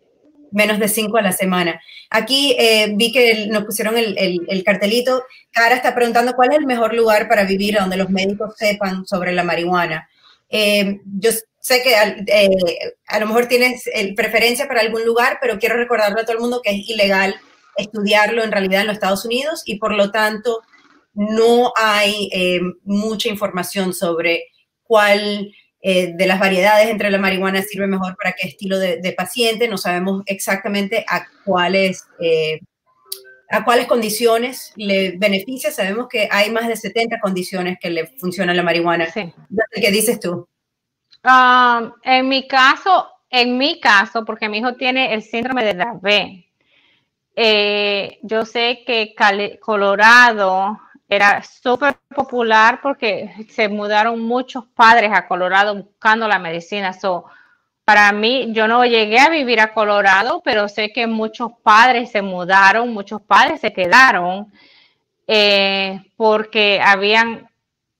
menos 0.52 0.78
de 0.78 0.88
cinco 0.88 1.18
a 1.18 1.22
la 1.22 1.32
semana. 1.32 1.80
Aquí 2.08 2.56
eh, 2.58 2.92
vi 2.94 3.12
que 3.12 3.46
nos 3.48 3.64
pusieron 3.64 3.98
el, 3.98 4.16
el, 4.48 4.64
cartelito. 4.64 5.24
Cara 5.50 5.74
está 5.74 5.94
preguntando 5.94 6.34
cuál 6.34 6.52
es 6.52 6.58
el 6.58 6.66
mejor 6.66 6.94
lugar 6.94 7.28
para 7.28 7.44
vivir 7.44 7.76
donde 7.78 7.98
los 7.98 8.08
médicos 8.08 8.54
sepan 8.56 9.04
sobre 9.06 9.32
la 9.32 9.44
marihuana. 9.44 10.08
Eh, 10.48 11.00
yo 11.04 11.30
sé 11.66 11.82
que 11.82 11.94
eh, 11.94 12.94
a 13.06 13.18
lo 13.18 13.26
mejor 13.26 13.46
tienes 13.46 13.88
preferencia 14.14 14.68
para 14.68 14.80
algún 14.80 15.04
lugar, 15.04 15.38
pero 15.40 15.58
quiero 15.58 15.76
recordarle 15.76 16.20
a 16.20 16.24
todo 16.24 16.36
el 16.36 16.42
mundo 16.42 16.60
que 16.62 16.70
es 16.70 16.88
ilegal 16.88 17.34
estudiarlo 17.76 18.42
en 18.42 18.52
realidad 18.52 18.82
en 18.82 18.86
los 18.86 18.96
Estados 18.96 19.24
Unidos 19.24 19.62
y 19.66 19.78
por 19.78 19.94
lo 19.94 20.10
tanto 20.10 20.62
no 21.12 21.72
hay 21.76 22.30
mucha 22.84 23.28
información 23.28 23.92
sobre 23.92 24.44
cuál 24.82 25.50
eh, 25.88 26.14
de 26.16 26.26
las 26.26 26.40
variedades 26.40 26.88
entre 26.88 27.12
la 27.12 27.18
marihuana 27.18 27.62
sirve 27.62 27.86
mejor 27.86 28.16
para 28.16 28.32
qué 28.32 28.48
estilo 28.48 28.76
de, 28.78 29.14
paciente. 29.16 29.68
No 29.68 29.78
sabemos 29.78 30.24
exactamente 30.26 31.04
a 31.08 31.26
cuáles, 31.44 32.02
eh, 32.18 32.58
a 33.50 33.64
cuáles 33.64 33.86
condiciones 33.86 34.72
le 34.74 35.16
beneficia. 35.16 35.70
Sabemos 35.70 36.08
que 36.10 36.28
hay 36.28 36.50
más 36.50 36.66
de 36.66 36.76
70 36.76 37.20
condiciones 37.20 37.78
que 37.80 37.90
le 37.90 38.06
funciona 38.18 38.52
la 38.52 38.64
marihuana. 38.64 39.06
¿Qué 39.12 39.90
dices 39.92 40.18
tú? 40.18 40.48
Um, 41.26 41.92
en 42.04 42.28
mi 42.28 42.46
caso, 42.46 43.08
en 43.28 43.58
mi 43.58 43.80
caso, 43.80 44.24
porque 44.24 44.48
mi 44.48 44.58
hijo 44.58 44.74
tiene 44.74 45.12
el 45.12 45.22
síndrome 45.22 45.64
de 45.64 45.74
Dravet, 45.74 46.46
eh, 47.34 48.20
yo 48.22 48.44
sé 48.44 48.84
que 48.86 49.12
Colorado 49.60 50.78
era 51.08 51.42
súper 51.42 51.96
popular 52.14 52.78
porque 52.80 53.34
se 53.50 53.68
mudaron 53.68 54.20
muchos 54.20 54.66
padres 54.66 55.10
a 55.12 55.26
Colorado 55.26 55.74
buscando 55.74 56.28
la 56.28 56.38
medicina. 56.38 56.92
So, 56.92 57.24
para 57.84 58.12
mí, 58.12 58.52
yo 58.52 58.68
no 58.68 58.84
llegué 58.84 59.18
a 59.18 59.28
vivir 59.28 59.58
a 59.58 59.74
Colorado, 59.74 60.42
pero 60.44 60.68
sé 60.68 60.92
que 60.92 61.08
muchos 61.08 61.50
padres 61.60 62.12
se 62.12 62.22
mudaron, 62.22 62.94
muchos 62.94 63.20
padres 63.20 63.60
se 63.60 63.72
quedaron 63.72 64.52
eh, 65.26 66.00
porque 66.16 66.80
habían 66.80 67.50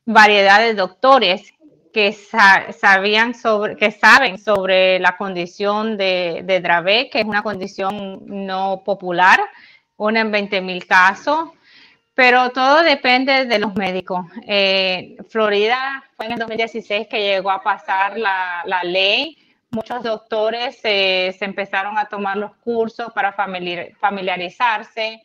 variedad 0.05 0.61
de 0.61 0.75
doctores 0.75 1.53
que 1.97 2.13
sabían 2.13 3.33
sobre, 3.33 3.75
que 3.75 3.91
saben 3.91 4.37
sobre 4.37 4.99
la 4.99 5.17
condición 5.17 5.97
de, 5.97 6.43
de 6.45 6.61
Dravet, 6.61 7.11
que 7.11 7.21
es 7.21 7.25
una 7.25 7.43
condición 7.43 8.21
no 8.27 8.83
popular, 8.85 9.41
una 9.97 10.21
en 10.21 10.31
20 10.31 10.61
mil 10.61 10.87
casos. 10.87 11.49
Pero 12.13 12.51
todo 12.51 12.83
depende 12.83 13.47
de 13.47 13.59
los 13.59 13.75
médicos. 13.77 14.27
Eh, 14.47 15.17
Florida 15.31 16.05
fue 16.15 16.27
en 16.27 16.33
el 16.33 16.39
2016 16.39 17.09
que 17.09 17.23
llegó 17.23 17.51
a 17.51 17.63
pasar 17.63 18.19
la, 18.19 18.63
la 18.67 18.85
ley. 18.85 19.39
Muchos 19.71 20.03
doctores 20.03 20.77
se 20.77 21.35
empezaron 21.41 21.97
a 21.97 22.11
tomar 22.11 22.37
los 22.37 22.55
cursos 22.57 23.11
para 23.15 23.33
familiarizarse. 23.33 25.23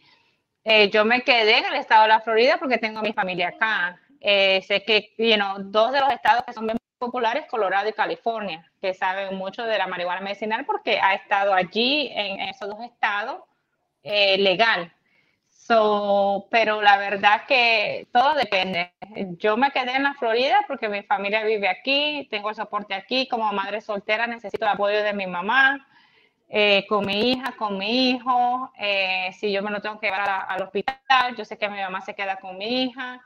Eh, 0.63 0.89
yo 0.89 1.03
me 1.03 1.21
quedé 1.21 1.57
en 1.57 1.65
el 1.65 1.75
estado 1.75 2.03
de 2.03 2.07
la 2.07 2.21
Florida 2.21 2.55
porque 2.57 2.77
tengo 2.77 3.01
mi 3.01 3.11
familia 3.11 3.49
acá. 3.49 3.99
Eh, 4.21 4.61
sé 4.61 4.83
que 4.83 5.13
you 5.17 5.35
dos 5.65 5.91
de 5.91 5.99
los 5.99 6.11
estados 6.11 6.43
que 6.45 6.53
son 6.53 6.67
bien 6.67 6.77
populares, 6.99 7.45
Colorado 7.49 7.89
y 7.89 7.93
California, 7.93 8.71
que 8.79 8.93
saben 8.93 9.35
mucho 9.35 9.63
de 9.63 9.77
la 9.77 9.87
marihuana 9.87 10.21
medicinal 10.21 10.65
porque 10.65 10.99
ha 10.99 11.15
estado 11.15 11.53
allí 11.53 12.11
en 12.13 12.39
esos 12.41 12.69
dos 12.69 12.81
estados 12.81 13.41
legal 14.03 14.93
pero 16.49 16.81
la 16.81 16.97
verdad 16.97 17.45
que 17.47 18.07
todo 18.11 18.33
depende. 18.33 18.93
Yo 19.37 19.57
me 19.57 19.71
quedé 19.71 19.95
en 19.95 20.03
la 20.03 20.13
Florida 20.13 20.65
porque 20.67 20.89
mi 20.89 21.03
familia 21.03 21.43
vive 21.43 21.67
aquí, 21.67 22.27
tengo 22.29 22.49
el 22.49 22.55
soporte 22.55 22.93
aquí, 22.93 23.27
como 23.27 23.51
madre 23.53 23.81
soltera 23.81 24.27
necesito 24.27 24.65
el 24.65 24.71
apoyo 24.71 25.03
de 25.03 25.13
mi 25.13 25.27
mamá, 25.27 25.87
eh, 26.49 26.85
con 26.89 27.05
mi 27.05 27.31
hija, 27.31 27.53
con 27.57 27.77
mi 27.77 28.09
hijo, 28.11 28.71
eh, 28.77 29.31
si 29.39 29.51
yo 29.51 29.61
me 29.61 29.71
lo 29.71 29.81
tengo 29.81 29.99
que 29.99 30.07
llevar 30.07 30.45
al 30.47 30.61
hospital, 30.63 31.35
yo 31.37 31.45
sé 31.45 31.57
que 31.57 31.69
mi 31.69 31.79
mamá 31.79 32.01
se 32.01 32.13
queda 32.13 32.37
con 32.37 32.57
mi 32.57 32.83
hija 32.83 33.21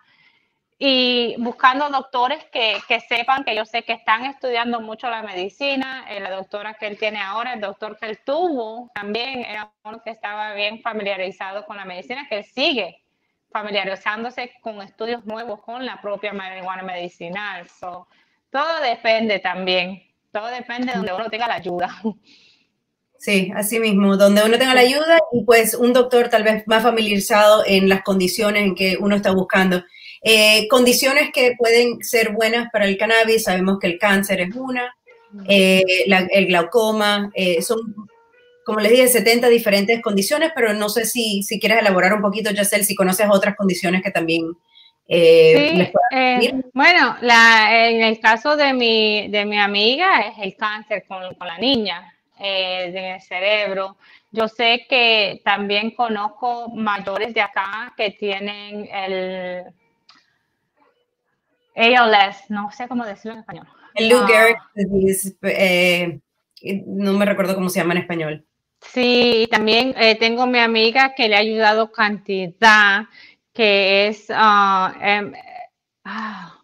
y 0.77 1.35
buscando 1.37 1.89
doctores 1.89 2.43
que, 2.51 2.77
que, 2.87 2.99
sepan 2.99 3.45
que 3.45 3.55
yo 3.55 3.65
sé 3.65 3.83
que 3.83 3.93
están 3.93 4.25
estudiando 4.25 4.81
mucho 4.81 5.09
la 5.09 5.21
medicina. 5.21 6.05
Eh, 6.09 6.19
la 6.19 6.31
doctora 6.31 6.73
que 6.73 6.87
él 6.87 6.97
tiene 6.97 7.19
ahora, 7.19 7.53
el 7.53 7.61
doctor 7.61 7.97
que 7.97 8.07
él 8.07 8.19
tuvo, 8.25 8.91
también 8.93 9.45
era 9.45 9.71
uno 9.83 10.01
que 10.03 10.09
estaba 10.09 10.53
bien 10.53 10.81
familiarizado 10.81 11.65
con 11.65 11.77
la 11.77 11.85
medicina, 11.85 12.27
que 12.29 12.39
él 12.39 12.45
sigue 12.45 13.01
familiarizándose 13.51 14.51
con 14.59 14.81
estudios 14.81 15.25
nuevos 15.25 15.61
con 15.61 15.85
la 15.85 16.01
propia 16.01 16.33
marihuana 16.33 16.83
medicinal. 16.83 17.65
todo 17.79 18.81
depende 18.81 19.39
también, 19.39 20.03
todo 20.33 20.47
depende 20.47 20.87
de 20.87 20.97
donde 20.97 21.13
uno 21.13 21.29
tenga 21.29 21.47
la 21.47 21.55
ayuda. 21.55 21.89
Sí, 23.17 23.51
así 23.55 23.79
mismo, 23.79 24.17
donde 24.17 24.43
uno 24.43 24.59
tenga 24.59 24.75
la 24.75 24.81
ayuda 24.81 25.17
y 25.31 25.45
pues 25.45 25.73
un 25.73 25.93
doctor 25.93 26.27
tal 26.27 26.43
vez 26.43 26.67
más 26.67 26.83
familiarizado 26.83 27.63
en 27.65 27.87
las 27.87 28.03
condiciones 28.03 28.63
en 28.63 28.75
que 28.75 28.97
uno 28.99 29.15
está 29.15 29.31
buscando. 29.31 29.83
Eh, 30.27 30.67
condiciones 30.69 31.29
que 31.31 31.53
pueden 31.55 32.03
ser 32.03 32.31
buenas 32.31 32.71
para 32.71 32.85
el 32.85 32.97
cannabis, 32.97 33.43
sabemos 33.43 33.77
que 33.79 33.85
el 33.85 33.99
cáncer 33.99 34.41
es 34.41 34.55
una, 34.55 34.95
eh, 35.47 35.83
el 36.07 36.47
glaucoma, 36.47 37.29
eh, 37.35 37.61
son, 37.61 37.77
como 38.65 38.79
les 38.79 38.91
dije, 38.91 39.07
70 39.07 39.47
diferentes 39.49 40.01
condiciones, 40.01 40.51
pero 40.55 40.73
no 40.73 40.89
sé 40.89 41.05
si, 41.05 41.43
si 41.43 41.59
quieres 41.59 41.77
elaborar 41.77 42.11
un 42.15 42.23
poquito, 42.23 42.49
Yacel, 42.49 42.83
si 42.83 42.95
conoces 42.95 43.27
otras 43.29 43.55
condiciones 43.55 44.01
que 44.01 44.09
también... 44.09 44.47
sí, 45.07 46.51
bueno, 46.73 47.17
en 47.21 48.01
el 48.01 48.19
caso 48.19 48.55
de 48.55 48.73
mi, 48.73 49.27
de 49.27 49.45
mi 49.45 49.59
amiga 49.59 50.21
es 50.21 50.39
el 50.41 50.55
cáncer 50.55 51.05
con, 51.07 51.35
con 51.35 51.45
la 51.45 51.59
niña 51.59 52.11
en 52.39 52.97
el 52.97 53.21
cerebro. 53.21 53.97
Yo 54.31 54.47
sé 54.47 54.87
que 54.89 55.39
también 55.45 55.91
conozco 55.91 56.69
mayores 56.69 57.31
de 57.31 57.41
acá 57.41 57.93
que 57.95 58.09
tienen 58.09 58.89
el 58.91 59.65
ALS, 61.75 62.49
no 62.49 62.71
sé 62.71 62.87
cómo 62.87 63.05
decirlo 63.05 63.33
en 63.33 63.39
español. 63.39 63.67
El 63.93 64.09
Lou 64.09 64.25
disease, 64.75 65.37
eh, 65.43 66.19
no 66.85 67.13
me 67.13 67.25
recuerdo 67.25 67.55
cómo 67.55 67.69
se 67.69 67.79
llama 67.79 67.93
en 67.93 68.01
español. 68.01 68.45
Sí, 68.81 69.47
también 69.51 69.93
eh, 69.97 70.15
tengo 70.15 70.45
mi 70.47 70.59
amiga 70.59 71.13
que 71.15 71.27
le 71.27 71.35
ha 71.35 71.39
ayudado 71.39 71.91
cantidad, 71.91 73.05
que 73.53 74.07
es, 74.07 74.27
ah, 74.29 74.93
em, 75.01 75.33
ah, 76.03 76.61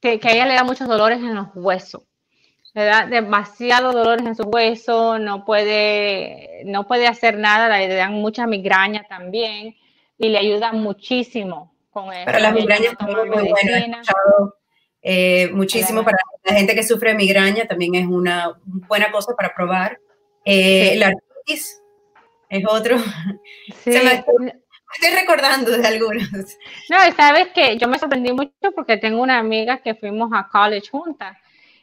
que, 0.00 0.20
a 0.22 0.30
ella 0.32 0.46
le 0.46 0.54
da 0.54 0.64
muchos 0.64 0.88
dolores 0.88 1.18
en 1.18 1.34
los 1.34 1.48
huesos. 1.54 2.02
Le 2.74 2.84
da 2.84 3.06
demasiados 3.06 3.94
dolores 3.94 4.24
en 4.26 4.36
su 4.36 4.44
hueso, 4.44 5.18
no 5.18 5.44
puede, 5.44 6.62
no 6.66 6.86
puede 6.86 7.08
hacer 7.08 7.38
nada, 7.38 7.68
le 7.78 7.88
dan 7.94 8.14
mucha 8.14 8.46
migraña 8.46 9.04
también. 9.08 9.76
y 10.22 10.28
le 10.28 10.38
ayuda 10.38 10.72
muchísimo 10.72 11.74
con. 11.90 12.06
Para 12.06 12.40
las 12.40 12.54
migrañas 12.54 12.94
muy 13.00 13.28
bueno. 13.28 14.54
Eh, 15.02 15.50
muchísimo 15.52 16.04
para 16.04 16.18
la 16.44 16.54
gente 16.54 16.74
que 16.74 16.82
sufre 16.82 17.10
de 17.10 17.16
migraña 17.16 17.66
también 17.66 17.94
es 17.94 18.06
una 18.06 18.58
buena 18.64 19.10
cosa 19.10 19.34
para 19.36 19.54
probar. 19.54 19.98
Eh, 20.44 20.94
la 20.96 21.08
artritis 21.08 21.80
es 22.48 22.64
otro. 22.68 22.98
Sí. 23.82 23.90
estoy 24.94 25.18
recordando 25.18 25.70
de 25.70 25.86
algunos. 25.86 26.28
No, 26.88 26.98
sabes 27.16 27.48
que 27.54 27.78
yo 27.78 27.88
me 27.88 27.98
sorprendí 27.98 28.32
mucho 28.32 28.72
porque 28.74 28.96
tengo 28.96 29.22
una 29.22 29.38
amiga 29.38 29.78
que 29.78 29.94
fuimos 29.94 30.30
a 30.34 30.48
college 30.48 30.90
juntas 30.90 31.36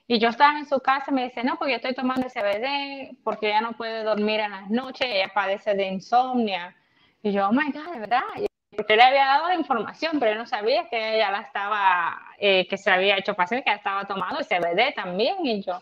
y 0.07 0.19
yo 0.19 0.29
estaba 0.29 0.57
en 0.57 0.65
su 0.65 0.79
casa 0.79 1.05
y 1.09 1.13
me 1.13 1.25
dice, 1.25 1.43
no, 1.43 1.57
porque 1.57 1.73
yo 1.73 1.77
estoy 1.77 1.93
tomando 1.93 2.27
CBD 2.27 3.17
porque 3.23 3.47
ella 3.47 3.61
no 3.61 3.73
puede 3.73 4.03
dormir 4.03 4.39
en 4.39 4.51
las 4.51 4.69
noches, 4.69 5.07
ella 5.09 5.31
padece 5.33 5.73
de 5.73 5.87
insomnia. 5.87 6.75
Y 7.23 7.31
yo, 7.31 7.47
oh 7.47 7.51
my 7.51 7.71
God, 7.71 7.93
de 7.93 7.99
verdad. 7.99 8.21
Porque 8.77 8.95
le 8.95 9.01
había 9.01 9.25
dado 9.25 9.47
la 9.47 9.55
información, 9.55 10.19
pero 10.19 10.33
yo 10.33 10.37
no 10.37 10.45
sabía 10.45 10.87
que 10.87 11.15
ella 11.15 11.31
la 11.31 11.39
estaba, 11.39 12.21
eh, 12.37 12.67
que 12.67 12.77
se 12.77 12.91
había 12.91 13.17
hecho 13.17 13.33
paciente, 13.33 13.63
que 13.63 13.71
ella 13.71 13.77
estaba 13.77 14.05
tomando 14.05 14.43
CBD 14.43 14.93
también. 14.93 15.43
Y 15.43 15.63
yo, 15.63 15.81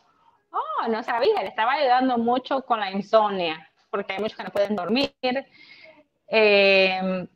oh, 0.50 0.88
no 0.88 1.04
sabía, 1.04 1.42
le 1.42 1.50
estaba 1.50 1.74
ayudando 1.74 2.18
mucho 2.18 2.62
con 2.62 2.80
la 2.80 2.90
insomnia, 2.90 3.70
porque 3.90 4.14
hay 4.14 4.20
muchos 4.20 4.38
que 4.38 4.46
no 4.46 4.50
pueden 4.50 4.78
dormir. 4.78 5.14
Eh, 6.30 7.28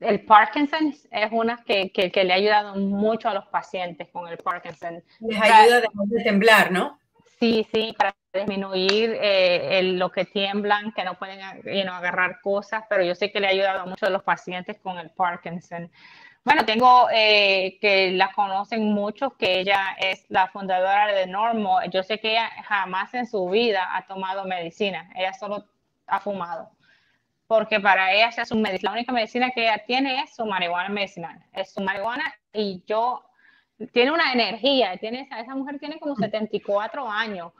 el 0.00 0.24
Parkinson 0.24 0.94
es 1.10 1.28
una 1.30 1.62
que, 1.62 1.92
que, 1.92 2.24
le 2.24 2.32
ha 2.32 2.36
ayudado 2.36 2.76
mucho 2.76 3.28
a 3.28 3.34
los 3.34 3.46
pacientes 3.48 4.08
con 4.08 4.26
el 4.26 4.38
Parkinson. 4.38 5.04
Les 5.20 5.38
ayuda 5.38 5.76
a 5.76 5.80
de 5.80 6.24
temblar, 6.24 6.72
¿no? 6.72 6.98
Sí, 7.38 7.66
sí, 7.70 7.94
para 7.98 8.14
disminuir 8.34 9.16
eh, 9.20 9.82
lo 9.94 10.10
que 10.10 10.24
tiemblan, 10.24 10.92
que 10.92 11.04
no 11.04 11.18
pueden 11.18 11.40
agarrar 11.88 12.40
cosas, 12.40 12.84
pero 12.88 13.04
yo 13.04 13.14
sé 13.14 13.30
que 13.30 13.40
le 13.40 13.46
ha 13.46 13.50
ayudado 13.50 13.80
a 13.80 13.86
muchos 13.86 14.08
de 14.08 14.12
los 14.12 14.22
pacientes 14.22 14.78
con 14.80 14.98
el 14.98 15.10
Parkinson. 15.10 15.90
Bueno, 16.44 16.64
tengo 16.66 17.08
eh, 17.10 17.78
que 17.80 18.12
la 18.12 18.32
conocen 18.32 18.92
muchos, 18.92 19.32
que 19.34 19.60
ella 19.60 19.96
es 19.98 20.26
la 20.28 20.48
fundadora 20.48 21.06
de 21.14 21.26
Normo. 21.26 21.78
Yo 21.90 22.02
sé 22.02 22.20
que 22.20 22.32
ella 22.32 22.50
jamás 22.64 23.14
en 23.14 23.26
su 23.26 23.48
vida 23.48 23.96
ha 23.96 24.06
tomado 24.06 24.44
medicina, 24.44 25.10
ella 25.14 25.32
solo 25.32 25.64
ha 26.06 26.20
fumado 26.20 26.70
porque 27.46 27.80
para 27.80 28.12
ella 28.12 28.28
es 28.28 28.48
su 28.48 28.56
medicina. 28.56 28.90
La 28.90 28.96
única 28.96 29.12
medicina 29.12 29.50
que 29.50 29.62
ella 29.62 29.82
tiene 29.86 30.22
es 30.22 30.34
su 30.34 30.46
marihuana 30.46 30.88
medicinal. 30.88 31.44
Es 31.52 31.72
su 31.72 31.80
marihuana 31.80 32.34
y 32.52 32.82
yo, 32.86 33.22
tiene 33.92 34.12
una 34.12 34.32
energía, 34.32 34.96
tiene, 34.98 35.28
esa 35.38 35.54
mujer 35.54 35.78
tiene 35.78 35.98
como 35.98 36.16
74 36.16 37.08
años. 37.08 37.52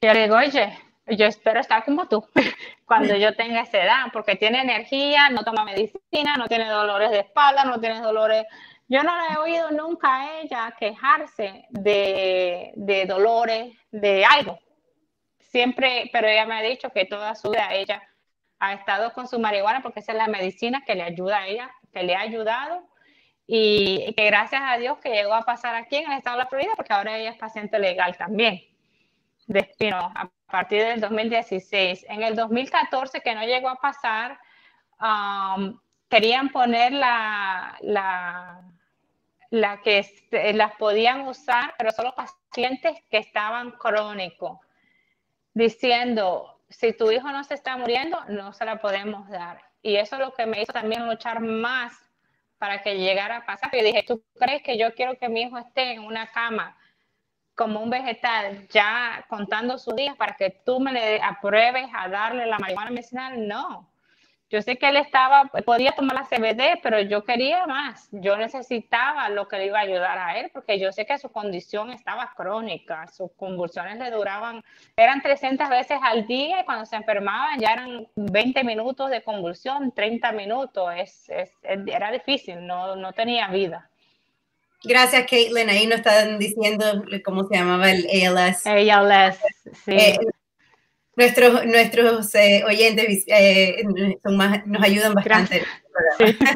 Y 0.00 0.06
yo 0.06 0.14
le 0.14 0.22
digo, 0.22 0.36
oye, 0.36 0.78
yo 1.08 1.26
espero 1.26 1.58
estar 1.58 1.84
como 1.84 2.06
tú 2.06 2.24
cuando 2.86 3.16
yo 3.16 3.34
tenga 3.34 3.62
esa 3.62 3.82
edad, 3.82 4.04
porque 4.12 4.36
tiene 4.36 4.60
energía, 4.60 5.28
no 5.28 5.42
toma 5.42 5.64
medicina, 5.64 6.36
no 6.36 6.46
tiene 6.46 6.68
dolores 6.68 7.10
de 7.10 7.20
espalda, 7.20 7.64
no 7.64 7.80
tiene 7.80 8.00
dolores. 8.00 8.44
Yo 8.86 9.02
no 9.02 9.16
le 9.16 9.34
he 9.34 9.38
oído 9.38 9.72
nunca 9.72 10.20
a 10.20 10.40
ella 10.40 10.74
quejarse 10.78 11.66
de, 11.70 12.72
de 12.76 13.06
dolores, 13.06 13.76
de 13.90 14.24
algo. 14.24 14.60
Siempre, 15.40 16.08
pero 16.12 16.28
ella 16.28 16.46
me 16.46 16.54
ha 16.54 16.62
dicho 16.62 16.90
que 16.90 17.04
toda 17.04 17.34
su 17.34 17.50
vida 17.50 17.74
ella 17.74 18.00
ha 18.60 18.74
estado 18.74 19.12
con 19.12 19.26
su 19.26 19.40
marihuana 19.40 19.82
porque 19.82 19.98
esa 19.98 20.12
es 20.12 20.18
la 20.18 20.28
medicina 20.28 20.84
que 20.86 20.94
le 20.94 21.02
ayuda 21.02 21.38
a 21.38 21.48
ella, 21.48 21.72
que 21.92 22.04
le 22.04 22.14
ha 22.14 22.20
ayudado 22.20 22.88
y 23.48 24.14
que 24.14 24.26
gracias 24.26 24.62
a 24.64 24.78
Dios 24.78 24.98
que 24.98 25.10
llegó 25.10 25.34
a 25.34 25.42
pasar 25.42 25.74
aquí 25.74 25.96
en 25.96 26.12
el 26.12 26.18
estado 26.18 26.36
de 26.36 26.44
la 26.44 26.48
Florida 26.48 26.72
porque 26.76 26.92
ahora 26.92 27.18
ella 27.18 27.30
es 27.30 27.36
paciente 27.36 27.80
legal 27.80 28.16
también 28.16 28.62
de 29.48 29.60
espino 29.60 30.12
a 30.14 30.30
partir 30.46 30.84
del 30.84 31.00
2016. 31.00 32.06
En 32.08 32.22
el 32.22 32.36
2014 32.36 33.20
que 33.20 33.34
no 33.34 33.42
llegó 33.44 33.68
a 33.68 33.76
pasar, 33.76 34.38
um, 35.00 35.78
querían 36.08 36.50
poner 36.50 36.92
la, 36.92 37.76
la, 37.80 38.62
la 39.50 39.80
que 39.82 40.06
las 40.54 40.76
podían 40.76 41.26
usar, 41.26 41.74
pero 41.76 41.90
solo 41.90 42.14
pacientes 42.14 42.98
que 43.10 43.18
estaban 43.18 43.72
crónicos, 43.72 44.58
diciendo, 45.54 46.60
si 46.68 46.92
tu 46.92 47.10
hijo 47.10 47.30
no 47.32 47.42
se 47.42 47.54
está 47.54 47.76
muriendo, 47.76 48.22
no 48.28 48.52
se 48.52 48.64
la 48.64 48.76
podemos 48.76 49.28
dar. 49.28 49.62
Y 49.82 49.96
eso 49.96 50.16
es 50.16 50.20
lo 50.20 50.34
que 50.34 50.46
me 50.46 50.62
hizo 50.62 50.72
también 50.72 51.06
luchar 51.06 51.40
más 51.40 51.92
para 52.58 52.82
que 52.82 52.98
llegara 52.98 53.38
a 53.38 53.46
pasar. 53.46 53.70
Yo 53.72 53.82
dije, 53.82 54.04
¿tú 54.06 54.22
crees 54.38 54.62
que 54.62 54.76
yo 54.76 54.94
quiero 54.94 55.16
que 55.16 55.28
mi 55.28 55.42
hijo 55.42 55.56
esté 55.56 55.92
en 55.92 56.00
una 56.00 56.30
cama 56.30 56.76
como 57.58 57.80
un 57.80 57.90
vegetal 57.90 58.68
ya 58.68 59.26
contando 59.28 59.78
sus 59.78 59.96
días 59.96 60.16
para 60.16 60.36
que 60.36 60.50
tú 60.64 60.78
me 60.78 60.92
le 60.92 61.20
apruebes 61.20 61.88
a 61.92 62.08
darle 62.08 62.46
la 62.46 62.58
marihuana 62.58 62.92
medicinal? 62.92 63.48
No. 63.48 63.90
Yo 64.48 64.62
sé 64.62 64.78
que 64.78 64.88
él 64.88 64.96
estaba, 64.96 65.44
podía 65.66 65.92
tomar 65.92 66.16
la 66.16 66.24
CBD, 66.24 66.80
pero 66.82 67.00
yo 67.00 67.24
quería 67.24 67.66
más. 67.66 68.08
Yo 68.12 68.36
necesitaba 68.38 69.28
lo 69.28 69.46
que 69.46 69.58
le 69.58 69.66
iba 69.66 69.78
a 69.78 69.82
ayudar 69.82 70.18
a 70.18 70.38
él, 70.38 70.50
porque 70.54 70.78
yo 70.78 70.90
sé 70.90 71.04
que 71.04 71.18
su 71.18 71.30
condición 71.30 71.90
estaba 71.90 72.32
crónica. 72.34 73.08
Sus 73.08 73.30
convulsiones 73.32 73.98
le 73.98 74.10
duraban, 74.10 74.64
eran 74.96 75.20
300 75.20 75.68
veces 75.68 75.98
al 76.02 76.26
día 76.26 76.60
y 76.60 76.64
cuando 76.64 76.86
se 76.86 76.96
enfermaban 76.96 77.58
ya 77.58 77.72
eran 77.74 78.06
20 78.14 78.64
minutos 78.64 79.10
de 79.10 79.22
convulsión, 79.22 79.92
30 79.92 80.32
minutos. 80.32 80.90
Es, 80.96 81.28
es, 81.28 81.52
era 81.62 82.10
difícil, 82.10 82.66
no, 82.66 82.96
no 82.96 83.12
tenía 83.12 83.48
vida. 83.48 83.90
Gracias, 84.84 85.26
Caitlin. 85.28 85.70
Ahí 85.70 85.86
nos 85.86 85.98
están 85.98 86.38
diciendo 86.38 87.04
cómo 87.24 87.46
se 87.48 87.56
llamaba 87.56 87.90
el 87.90 88.06
ALS. 88.06 88.66
ALS, 88.66 89.38
sí. 89.84 89.92
Eh, 89.92 90.18
nuestros, 91.18 91.66
nuestros 91.66 92.34
eh, 92.36 92.62
oyentes 92.64 93.24
eh, 93.26 93.82
nos 94.24 94.82
ayudan 94.82 95.14
bastante. 95.14 95.64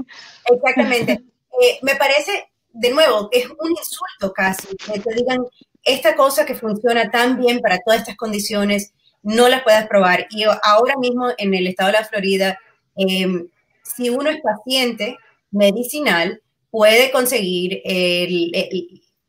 Exactamente. 0.50 1.12
Eh, 1.60 1.78
me 1.82 1.96
parece, 1.96 2.48
de 2.72 2.90
nuevo, 2.90 3.28
que 3.28 3.40
es 3.40 3.46
un 3.46 3.70
insulto 3.70 4.32
casi, 4.32 4.68
que 4.76 5.00
te 5.00 5.14
digan 5.14 5.44
esta 5.82 6.14
cosa 6.14 6.46
que 6.46 6.54
funciona 6.54 7.10
tan 7.10 7.38
bien 7.40 7.60
para 7.60 7.78
todas 7.80 8.00
estas 8.00 8.16
condiciones, 8.16 8.94
no 9.22 9.48
la 9.48 9.64
puedes 9.64 9.86
probar. 9.88 10.28
Y 10.30 10.44
ahora 10.62 10.94
mismo 10.96 11.30
en 11.38 11.54
el 11.54 11.66
estado 11.66 11.90
de 11.90 11.98
la 11.98 12.04
Florida, 12.04 12.58
em, 12.96 13.48
si 13.82 14.10
uno 14.10 14.30
es 14.30 14.40
paciente 14.42 15.16
medicinal, 15.50 16.40
puede 16.72 17.10
conseguir 17.10 17.82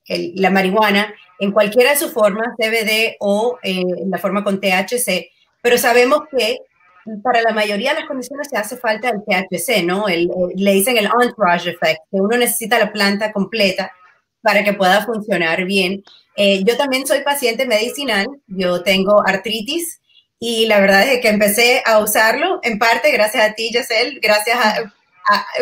la 0.08 0.50
marihuana 0.50 1.14
en 1.40 1.52
cualquiera 1.52 1.92
de 1.92 1.98
sus 1.98 2.12
formas, 2.12 2.56
CBD 2.58 3.18
o 3.20 3.60
en 3.62 3.90
eh, 3.90 4.04
la 4.08 4.18
forma 4.18 4.44
con 4.44 4.62
THC, 4.62 5.28
pero 5.62 5.78
sabemos 5.78 6.22
que 6.36 6.60
para 7.22 7.42
la 7.42 7.52
mayoría 7.52 7.94
de 7.94 8.00
las 8.00 8.08
condiciones 8.08 8.48
se 8.50 8.58
hace 8.58 8.78
falta 8.78 9.10
el 9.10 9.24
THC, 9.26 9.84
¿no? 9.84 10.08
El, 10.08 10.30
le 10.56 10.72
dicen 10.72 10.98
el 10.98 11.10
entourage 11.22 11.72
effect, 11.72 12.00
que 12.10 12.22
uno 12.22 12.38
necesita 12.38 12.80
la 12.80 12.94
planta 12.94 13.34
completa 13.34 13.92
para 14.42 14.64
que 14.64 14.72
pueda 14.72 15.06
funcionar 15.06 15.66
bien. 15.66 16.02
Eh, 16.38 16.64
yo 16.64 16.78
también 16.78 17.06
soy 17.06 17.24
paciente 17.24 17.66
medicinal, 17.66 18.26
yo 18.48 18.82
tengo 18.84 19.22
artritis 19.26 20.00
y 20.40 20.66
la 20.68 20.80
verdad 20.80 21.06
es 21.08 21.20
que 21.20 21.28
empecé 21.28 21.84
a 21.86 22.00
usarlo, 22.00 22.60
en 22.64 22.80
parte 22.80 23.12
gracias 23.12 23.50
a 23.50 23.54
ti, 23.54 23.68
Giselle, 23.68 24.20
gracias 24.22 24.58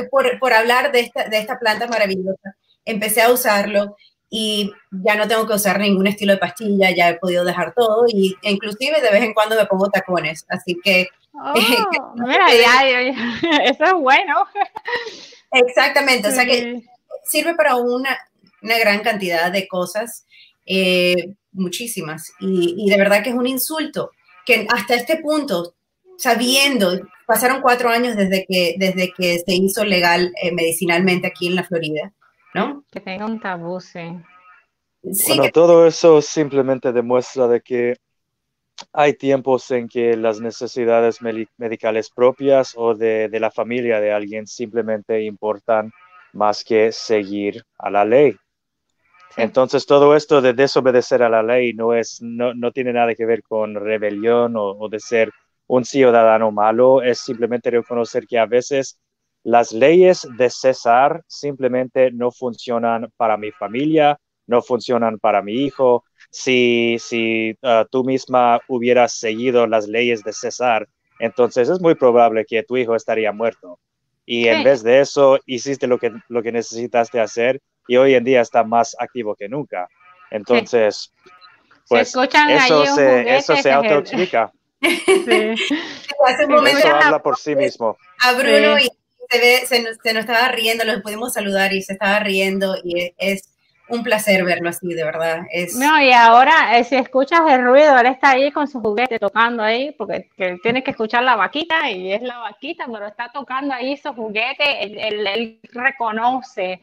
por, 0.09 0.39
por, 0.39 0.53
hablar 0.53 0.91
de 0.91 1.01
esta, 1.01 1.27
de 1.27 1.37
esta 1.39 1.59
planta 1.59 1.87
maravillosa. 1.87 2.55
Empecé 2.85 3.21
a 3.21 3.31
usarlo 3.31 3.95
y 4.33 4.71
ya 4.91 5.15
no 5.15 5.27
tengo 5.27 5.45
que 5.45 5.55
usar 5.55 5.77
ningún 5.77 6.07
estilo 6.07 6.31
de 6.31 6.39
pastilla, 6.39 6.89
ya 6.95 7.09
he 7.09 7.19
podido 7.19 7.43
dejar 7.43 7.73
todo 7.75 8.05
y 8.07 8.37
inclusive 8.43 9.01
de 9.01 9.11
vez 9.11 9.23
en 9.23 9.33
cuando 9.33 9.57
me 9.57 9.65
pongo 9.65 9.89
tacones, 9.89 10.45
así 10.47 10.77
que... 10.81 11.09
Oh, 11.33 11.53
mira, 12.15 12.47
ya, 12.53 13.11
eso 13.65 13.83
es 13.83 13.93
bueno. 13.93 14.47
Exactamente, 15.51 16.29
o 16.29 16.31
sea 16.31 16.45
que 16.45 16.81
sirve 17.25 17.55
para 17.55 17.75
una, 17.75 18.17
una 18.61 18.79
gran 18.79 19.01
cantidad 19.01 19.51
de 19.51 19.67
cosas, 19.67 20.25
eh, 20.65 21.33
muchísimas, 21.51 22.31
y, 22.39 22.75
y, 22.77 22.89
de 22.89 22.97
verdad 22.97 23.21
que 23.21 23.31
es 23.31 23.35
un 23.35 23.47
insulto 23.47 24.11
que 24.45 24.65
hasta 24.69 24.95
este 24.95 25.17
punto, 25.17 25.73
sabiendo, 26.21 26.99
pasaron 27.25 27.61
cuatro 27.61 27.89
años 27.89 28.15
desde 28.15 28.45
que, 28.47 28.75
desde 28.77 29.11
que 29.11 29.39
se 29.39 29.55
hizo 29.55 29.83
legal 29.83 30.31
eh, 30.41 30.53
medicinalmente 30.53 31.27
aquí 31.27 31.47
en 31.47 31.55
la 31.55 31.63
Florida, 31.63 32.13
¿no? 32.53 32.85
Que 32.91 32.99
tenga 32.99 33.25
un 33.25 33.39
tabú, 33.39 33.79
sí. 33.81 33.99
bueno, 35.01 35.51
todo 35.51 35.87
eso 35.87 36.21
simplemente 36.21 36.91
demuestra 36.91 37.47
de 37.47 37.61
que 37.61 37.95
hay 38.93 39.13
tiempos 39.15 39.69
en 39.71 39.87
que 39.87 40.15
las 40.15 40.39
necesidades 40.39 41.19
medicales 41.57 42.11
propias 42.11 42.73
o 42.75 42.93
de, 42.93 43.27
de, 43.27 43.39
la 43.39 43.51
familia 43.51 43.99
de 43.99 44.11
alguien 44.11 44.45
simplemente 44.45 45.23
importan 45.23 45.91
más 46.33 46.63
que 46.63 46.91
seguir 46.91 47.63
a 47.79 47.89
la 47.89 48.05
ley. 48.05 48.35
Entonces 49.37 49.85
todo 49.85 50.15
esto 50.15 50.41
de 50.41 50.53
desobedecer 50.53 51.23
a 51.23 51.29
la 51.29 51.41
ley 51.41 51.73
no, 51.73 51.93
es, 51.93 52.21
no, 52.21 52.53
no 52.53 52.71
tiene 52.71 52.93
nada 52.93 53.15
que 53.15 53.25
ver 53.25 53.41
con 53.43 53.75
rebelión 53.75 54.55
o, 54.55 54.71
o 54.71 54.89
de 54.89 54.99
ser 54.99 55.31
un 55.71 55.85
ciudadano 55.85 56.51
malo, 56.51 57.01
es 57.01 57.19
simplemente 57.19 57.69
reconocer 57.69 58.27
que 58.27 58.37
a 58.37 58.45
veces 58.45 58.99
las 59.41 59.71
leyes 59.71 60.27
de 60.37 60.49
César 60.49 61.23
simplemente 61.27 62.11
no 62.11 62.29
funcionan 62.29 63.09
para 63.15 63.37
mi 63.37 63.51
familia, 63.51 64.19
no 64.47 64.61
funcionan 64.61 65.17
para 65.17 65.41
mi 65.41 65.53
hijo. 65.63 66.03
Si, 66.29 66.97
si 66.99 67.51
uh, 67.61 67.85
tú 67.89 68.03
misma 68.03 68.59
hubieras 68.67 69.13
seguido 69.13 69.65
las 69.65 69.87
leyes 69.87 70.25
de 70.25 70.33
César, 70.33 70.89
entonces 71.19 71.69
es 71.69 71.79
muy 71.79 71.95
probable 71.95 72.43
que 72.45 72.63
tu 72.63 72.75
hijo 72.75 72.93
estaría 72.93 73.31
muerto. 73.31 73.79
y 74.25 74.49
en 74.49 74.65
vez 74.65 74.83
de 74.83 74.99
eso 74.99 75.39
hiciste 75.45 75.87
lo 75.87 75.97
que, 75.97 76.11
lo 76.27 76.43
que 76.43 76.51
necesitaste 76.51 77.21
hacer 77.21 77.61
y 77.87 77.95
hoy 77.95 78.13
en 78.13 78.25
día 78.25 78.41
está 78.41 78.65
más 78.65 78.93
activo 78.99 79.35
que 79.35 79.47
nunca. 79.47 79.87
Entonces, 80.31 81.13
pues 81.87 82.13
eso, 82.13 82.85
se, 82.87 83.37
eso 83.37 83.55
se 83.55 83.71
autoexplica. 83.71 84.51
Sí. 85.25 85.75
Hace 86.25 86.45
un 86.45 86.51
momento 86.51 86.79
eso 86.79 86.95
habla 86.95 87.21
por 87.21 87.37
sí 87.37 87.55
mismo. 87.55 87.97
A 88.23 88.33
Bruno 88.33 88.79
y 88.79 88.89
se, 89.29 89.39
ve, 89.39 89.65
se, 89.65 89.81
nos, 89.81 89.97
se 90.03 90.13
nos 90.13 90.21
estaba 90.21 90.47
riendo, 90.49 90.83
los 90.83 91.01
pudimos 91.01 91.33
saludar 91.33 91.73
y 91.73 91.81
se 91.81 91.93
estaba 91.93 92.19
riendo 92.19 92.75
y 92.83 93.13
es 93.17 93.51
un 93.91 94.03
placer 94.03 94.43
verlo 94.43 94.69
así, 94.69 94.87
de 94.93 95.03
verdad. 95.03 95.41
Es... 95.51 95.75
No, 95.75 96.01
y 96.01 96.11
ahora, 96.11 96.77
eh, 96.77 96.83
si 96.83 96.95
escuchas 96.95 97.41
el 97.49 97.63
ruido, 97.63 97.97
él 97.99 98.07
está 98.07 98.31
ahí 98.31 98.51
con 98.51 98.67
su 98.67 98.79
juguete 98.79 99.19
tocando 99.19 99.61
ahí, 99.63 99.91
porque 99.91 100.29
que 100.37 100.57
tienes 100.63 100.83
que 100.83 100.91
escuchar 100.91 101.23
la 101.23 101.35
vaquita 101.35 101.89
y 101.91 102.11
es 102.13 102.21
la 102.21 102.39
vaquita, 102.39 102.85
pero 102.91 103.07
está 103.07 103.29
tocando 103.31 103.73
ahí 103.73 103.97
su 103.97 104.13
juguete, 104.13 104.83
él, 104.83 105.59
reconoce 105.73 106.81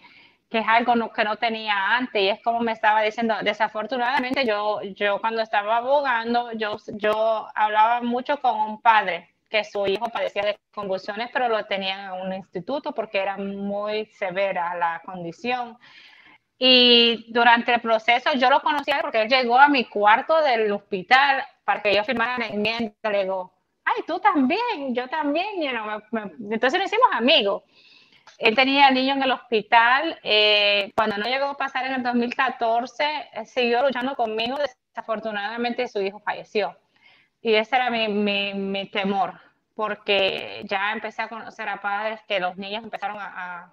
que 0.48 0.58
es 0.58 0.66
algo 0.66 1.12
que 1.12 1.24
no 1.24 1.36
tenía 1.36 1.96
antes 1.96 2.22
y 2.22 2.28
es 2.28 2.42
como 2.42 2.60
me 2.60 2.72
estaba 2.72 3.02
diciendo, 3.02 3.34
desafortunadamente 3.42 4.46
yo, 4.46 4.80
yo 4.82 5.20
cuando 5.20 5.42
estaba 5.42 5.78
abogando, 5.78 6.52
yo, 6.52 6.76
yo 6.94 7.46
hablaba 7.54 8.00
mucho 8.00 8.40
con 8.40 8.58
un 8.58 8.80
padre 8.80 9.34
que 9.50 9.64
su 9.64 9.86
hijo 9.86 10.08
padecía 10.08 10.42
de 10.42 10.58
convulsiones, 10.72 11.30
pero 11.32 11.48
lo 11.48 11.64
tenía 11.66 12.06
en 12.06 12.26
un 12.26 12.32
instituto 12.32 12.92
porque 12.92 13.18
era 13.18 13.36
muy 13.36 14.06
severa 14.06 14.74
la 14.74 15.02
condición. 15.04 15.78
Y 16.58 17.32
durante 17.32 17.74
el 17.74 17.80
proceso 17.80 18.30
yo 18.34 18.50
lo 18.50 18.60
conocía 18.60 18.98
porque 19.00 19.22
él 19.22 19.28
llegó 19.28 19.58
a 19.58 19.68
mi 19.68 19.84
cuarto 19.84 20.40
del 20.42 20.70
hospital 20.72 21.44
para 21.64 21.82
que 21.82 21.94
yo 21.94 22.04
firmara 22.04 22.38
la 22.38 22.46
enmienda. 22.46 22.94
Le 23.10 23.22
digo, 23.22 23.52
ay, 23.84 24.02
tú 24.06 24.18
también, 24.18 24.94
yo 24.94 25.08
también. 25.08 25.46
entonces 26.50 26.80
nos 26.80 26.92
hicimos 26.92 27.08
amigos. 27.12 27.62
Él 28.38 28.54
tenía 28.54 28.86
al 28.86 28.94
niño 28.94 29.14
en 29.14 29.22
el 29.22 29.32
hospital. 29.32 30.18
Eh, 30.22 30.92
cuando 30.96 31.18
no 31.18 31.26
llegó 31.26 31.46
a 31.46 31.56
pasar 31.56 31.86
en 31.86 31.94
el 31.94 32.02
2014, 32.02 33.04
siguió 33.46 33.82
luchando 33.82 34.14
conmigo. 34.14 34.56
Desafortunadamente 34.56 35.88
su 35.88 36.00
hijo 36.00 36.20
falleció. 36.20 36.76
Y 37.42 37.54
ese 37.54 37.76
era 37.76 37.90
mi, 37.90 38.08
mi, 38.08 38.54
mi 38.54 38.90
temor, 38.90 39.34
porque 39.74 40.62
ya 40.64 40.92
empecé 40.92 41.22
a 41.22 41.28
conocer 41.28 41.68
a 41.68 41.80
padres 41.80 42.20
que 42.26 42.40
los 42.40 42.56
niños 42.56 42.82
empezaron 42.82 43.18
a 43.20 43.72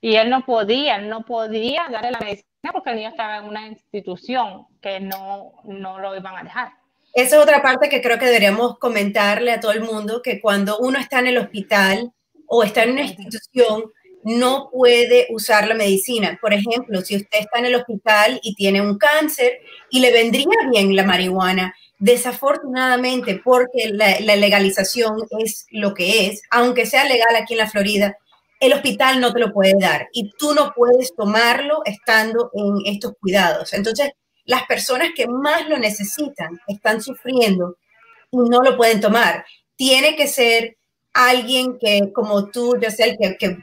y 0.00 0.16
él 0.16 0.30
no 0.30 0.44
podía, 0.44 0.96
él 0.96 1.08
no 1.08 1.24
podía 1.24 1.86
darle 1.90 2.10
la 2.10 2.20
medicina 2.20 2.72
porque 2.72 2.90
el 2.90 2.96
niño 2.96 3.08
estaba 3.08 3.38
en 3.38 3.44
una 3.44 3.66
institución 3.66 4.66
que 4.80 5.00
no, 5.00 5.52
no 5.64 5.98
lo 5.98 6.16
iban 6.16 6.36
a 6.36 6.42
dejar. 6.42 6.72
Esa 7.14 7.36
es 7.36 7.42
otra 7.42 7.62
parte 7.62 7.88
que 7.88 8.02
creo 8.02 8.18
que 8.18 8.26
deberíamos 8.26 8.78
comentarle 8.78 9.52
a 9.52 9.60
todo 9.60 9.72
el 9.72 9.80
mundo, 9.80 10.20
que 10.22 10.40
cuando 10.40 10.78
uno 10.78 10.98
está 10.98 11.20
en 11.20 11.28
el 11.28 11.38
hospital 11.38 12.12
o 12.46 12.62
está 12.62 12.84
en 12.84 12.92
una 12.92 13.02
institución, 13.02 13.84
no 14.26 14.70
puede 14.72 15.28
usar 15.30 15.68
la 15.68 15.74
medicina. 15.74 16.36
Por 16.42 16.52
ejemplo, 16.52 17.00
si 17.02 17.14
usted 17.14 17.38
está 17.38 17.60
en 17.60 17.66
el 17.66 17.76
hospital 17.76 18.40
y 18.42 18.56
tiene 18.56 18.80
un 18.80 18.98
cáncer 18.98 19.60
y 19.88 20.00
le 20.00 20.12
vendría 20.12 20.48
bien 20.68 20.96
la 20.96 21.04
marihuana, 21.04 21.76
desafortunadamente, 22.00 23.40
porque 23.44 23.90
la, 23.92 24.18
legalización 24.18 25.14
es 25.38 25.66
lo 25.70 25.94
que 25.94 26.26
es, 26.26 26.42
aunque 26.50 26.86
sea 26.86 27.04
legal 27.04 27.36
aquí 27.36 27.54
en 27.54 27.58
la 27.58 27.70
Florida, 27.70 28.16
el 28.58 28.72
hospital 28.72 29.20
no 29.20 29.32
te 29.32 29.38
lo 29.38 29.52
puede 29.52 29.74
dar 29.78 30.08
y 30.12 30.32
tú 30.36 30.54
no 30.54 30.72
puedes 30.74 31.14
tomarlo 31.14 31.82
estando 31.84 32.50
en 32.52 32.78
estos 32.84 33.12
cuidados. 33.20 33.74
Entonces, 33.74 34.10
las 34.44 34.64
personas 34.64 35.10
que 35.14 35.28
más 35.28 35.68
lo 35.68 35.78
necesitan 35.78 36.58
están 36.66 37.00
sufriendo 37.00 37.76
y 38.32 38.38
no 38.38 38.60
lo 38.60 38.76
pueden 38.76 39.00
tomar. 39.00 39.44
Tiene 39.76 40.16
que 40.16 40.26
ser 40.26 40.78
alguien 41.12 41.78
que, 41.78 42.12
como 42.12 42.50
tú, 42.50 42.76
yo 42.82 42.90
sé, 42.90 43.16
que, 43.20 43.36
que 43.36 43.56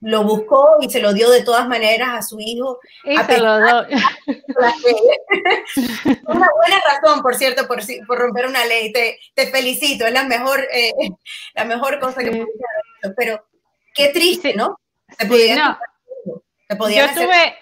lo 0.00 0.22
buscó 0.22 0.76
y 0.80 0.90
se 0.90 1.00
lo 1.00 1.12
dio 1.12 1.30
de 1.30 1.42
todas 1.42 1.66
maneras 1.66 2.10
a 2.12 2.22
su 2.22 2.38
hijo. 2.40 2.78
Y 3.04 3.16
se 3.16 3.38
lo 3.38 3.58
doy. 3.58 3.86
una 6.26 6.48
buena 6.54 6.80
razón, 6.86 7.22
por 7.22 7.34
cierto, 7.34 7.66
por, 7.66 7.80
por 8.06 8.18
romper 8.18 8.46
una 8.46 8.64
ley. 8.64 8.92
Te, 8.92 9.18
te 9.34 9.48
felicito, 9.48 10.06
es 10.06 10.12
la 10.12 10.24
mejor, 10.24 10.60
eh, 10.72 10.92
la 11.54 11.64
mejor 11.64 11.98
cosa 11.98 12.22
que 12.22 12.30
pude 12.30 12.42
haber 12.42 13.14
Pero 13.16 13.48
Qué 13.98 14.10
triste, 14.10 14.54
¿no? 14.54 14.78
yo 15.18 17.06
tuve, 17.14 17.56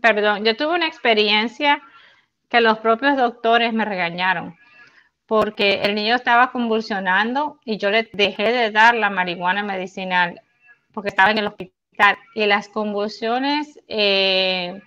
perdón, 0.00 0.44
yo 0.44 0.56
tuve 0.56 0.76
una 0.76 0.86
experiencia 0.86 1.82
que 2.48 2.60
los 2.60 2.78
propios 2.78 3.16
doctores 3.16 3.72
me 3.72 3.84
regañaron 3.84 4.56
porque 5.26 5.80
el 5.82 5.96
niño 5.96 6.14
estaba 6.14 6.52
convulsionando 6.52 7.58
y 7.64 7.78
yo 7.78 7.90
le 7.90 8.08
dejé 8.12 8.52
de 8.52 8.70
dar 8.70 8.94
la 8.94 9.10
marihuana 9.10 9.64
medicinal 9.64 10.40
porque 10.92 11.08
estaba 11.08 11.30
en 11.30 11.38
el 11.38 11.46
hospital 11.46 12.18
y 12.34 12.46
las 12.46 12.68
convulsiones 12.68 13.78
eh, 13.88 14.80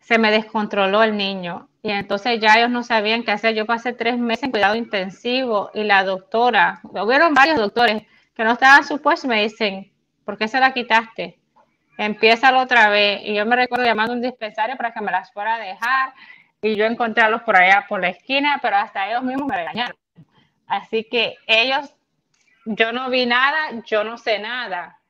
se 0.00 0.18
me 0.18 0.30
descontroló 0.30 1.02
el 1.02 1.16
niño 1.16 1.68
y 1.82 1.90
entonces 1.90 2.38
ya 2.40 2.54
ellos 2.58 2.70
no 2.70 2.84
sabían 2.84 3.24
qué 3.24 3.32
hacer. 3.32 3.54
Yo 3.54 3.66
pasé 3.66 3.92
tres 3.92 4.16
meses 4.16 4.44
en 4.44 4.50
cuidado 4.52 4.76
intensivo 4.76 5.70
y 5.74 5.82
la 5.82 6.04
doctora, 6.04 6.80
hubieron 6.84 7.34
varios 7.34 7.58
doctores, 7.58 8.04
que 8.34 8.44
no 8.44 8.52
estaban 8.52 8.84
supuestos, 8.84 9.28
me 9.28 9.42
dicen, 9.42 9.92
¿por 10.24 10.38
qué 10.38 10.48
se 10.48 10.60
la 10.60 10.72
quitaste? 10.72 11.38
Empieza 11.98 12.56
otra 12.56 12.88
vez. 12.88 13.20
Y 13.24 13.34
yo 13.34 13.44
me 13.46 13.56
recuerdo 13.56 13.84
llamando 13.84 14.12
a 14.12 14.16
un 14.16 14.22
dispensario 14.22 14.76
para 14.76 14.92
que 14.92 15.00
me 15.00 15.10
las 15.10 15.32
fuera 15.32 15.56
a 15.56 15.58
dejar. 15.58 16.14
Y 16.62 16.76
yo 16.76 16.84
encontrarlos 16.84 17.42
por 17.42 17.56
allá, 17.56 17.84
por 17.88 18.00
la 18.00 18.08
esquina, 18.08 18.58
pero 18.62 18.76
hasta 18.76 19.10
ellos 19.10 19.22
mismos 19.24 19.48
me 19.48 19.56
regañaron. 19.56 19.96
Así 20.66 21.04
que 21.04 21.36
ellos, 21.46 21.92
yo 22.64 22.92
no 22.92 23.10
vi 23.10 23.26
nada, 23.26 23.82
yo 23.84 24.04
no 24.04 24.16
sé 24.16 24.38
nada. 24.38 25.00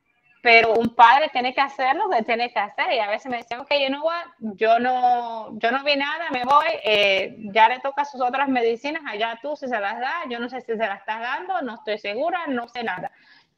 Pero 0.42 0.74
un 0.74 0.92
padre 0.94 1.30
tiene 1.32 1.54
que 1.54 1.60
hacer 1.60 1.94
lo 1.94 2.10
que 2.10 2.24
tiene 2.24 2.52
que 2.52 2.58
hacer. 2.58 2.92
Y 2.92 2.98
a 2.98 3.08
veces 3.08 3.30
me 3.30 3.38
decían, 3.38 3.60
ok, 3.60 3.70
you 3.80 3.86
know 3.86 4.04
what? 4.04 4.24
yo 4.56 4.80
no, 4.80 5.56
yo 5.58 5.70
no 5.70 5.84
vi 5.84 5.96
nada, 5.96 6.30
me 6.30 6.44
voy. 6.44 6.66
Eh, 6.82 7.36
ya 7.52 7.68
le 7.68 7.78
toca 7.78 8.04
sus 8.04 8.20
otras 8.20 8.48
medicinas, 8.48 9.02
allá 9.06 9.38
tú 9.40 9.54
si 9.56 9.68
se 9.68 9.78
las 9.78 10.00
das. 10.00 10.24
Yo 10.28 10.40
no 10.40 10.48
sé 10.48 10.60
si 10.60 10.72
se 10.72 10.76
las 10.76 10.98
estás 10.98 11.20
dando, 11.20 11.62
no 11.62 11.74
estoy 11.74 11.96
segura, 11.98 12.46
no 12.48 12.66
sé 12.66 12.82
nada. 12.82 13.12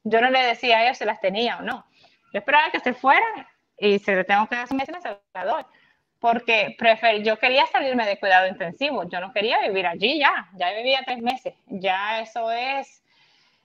Yo 0.04 0.20
no 0.20 0.28
le 0.28 0.42
decía 0.42 0.78
a 0.78 0.84
ellos 0.84 0.98
si 0.98 1.06
las 1.06 1.20
tenía 1.20 1.56
o 1.56 1.62
no. 1.62 1.86
Yo 2.34 2.40
esperaba 2.40 2.70
que 2.70 2.80
se 2.80 2.92
fueran 2.92 3.46
y 3.78 3.98
si 3.98 4.12
le 4.14 4.24
tengo 4.24 4.46
que 4.46 4.56
dar 4.56 4.68
su 4.68 4.74
medicina, 4.74 5.00
se 5.00 5.16
las 5.32 5.44
doy. 5.46 5.64
Porque 6.18 6.74
prefer 6.78 7.22
yo 7.22 7.38
quería 7.38 7.66
salirme 7.66 8.06
de 8.06 8.18
cuidado 8.18 8.46
intensivo. 8.46 9.08
Yo 9.08 9.20
no 9.20 9.32
quería 9.32 9.60
vivir 9.60 9.86
allí 9.86 10.18
ya. 10.18 10.48
Ya 10.54 10.70
vivía 10.72 11.00
tres 11.06 11.22
meses. 11.22 11.54
Ya 11.66 12.20
eso 12.20 12.50
es 12.50 13.03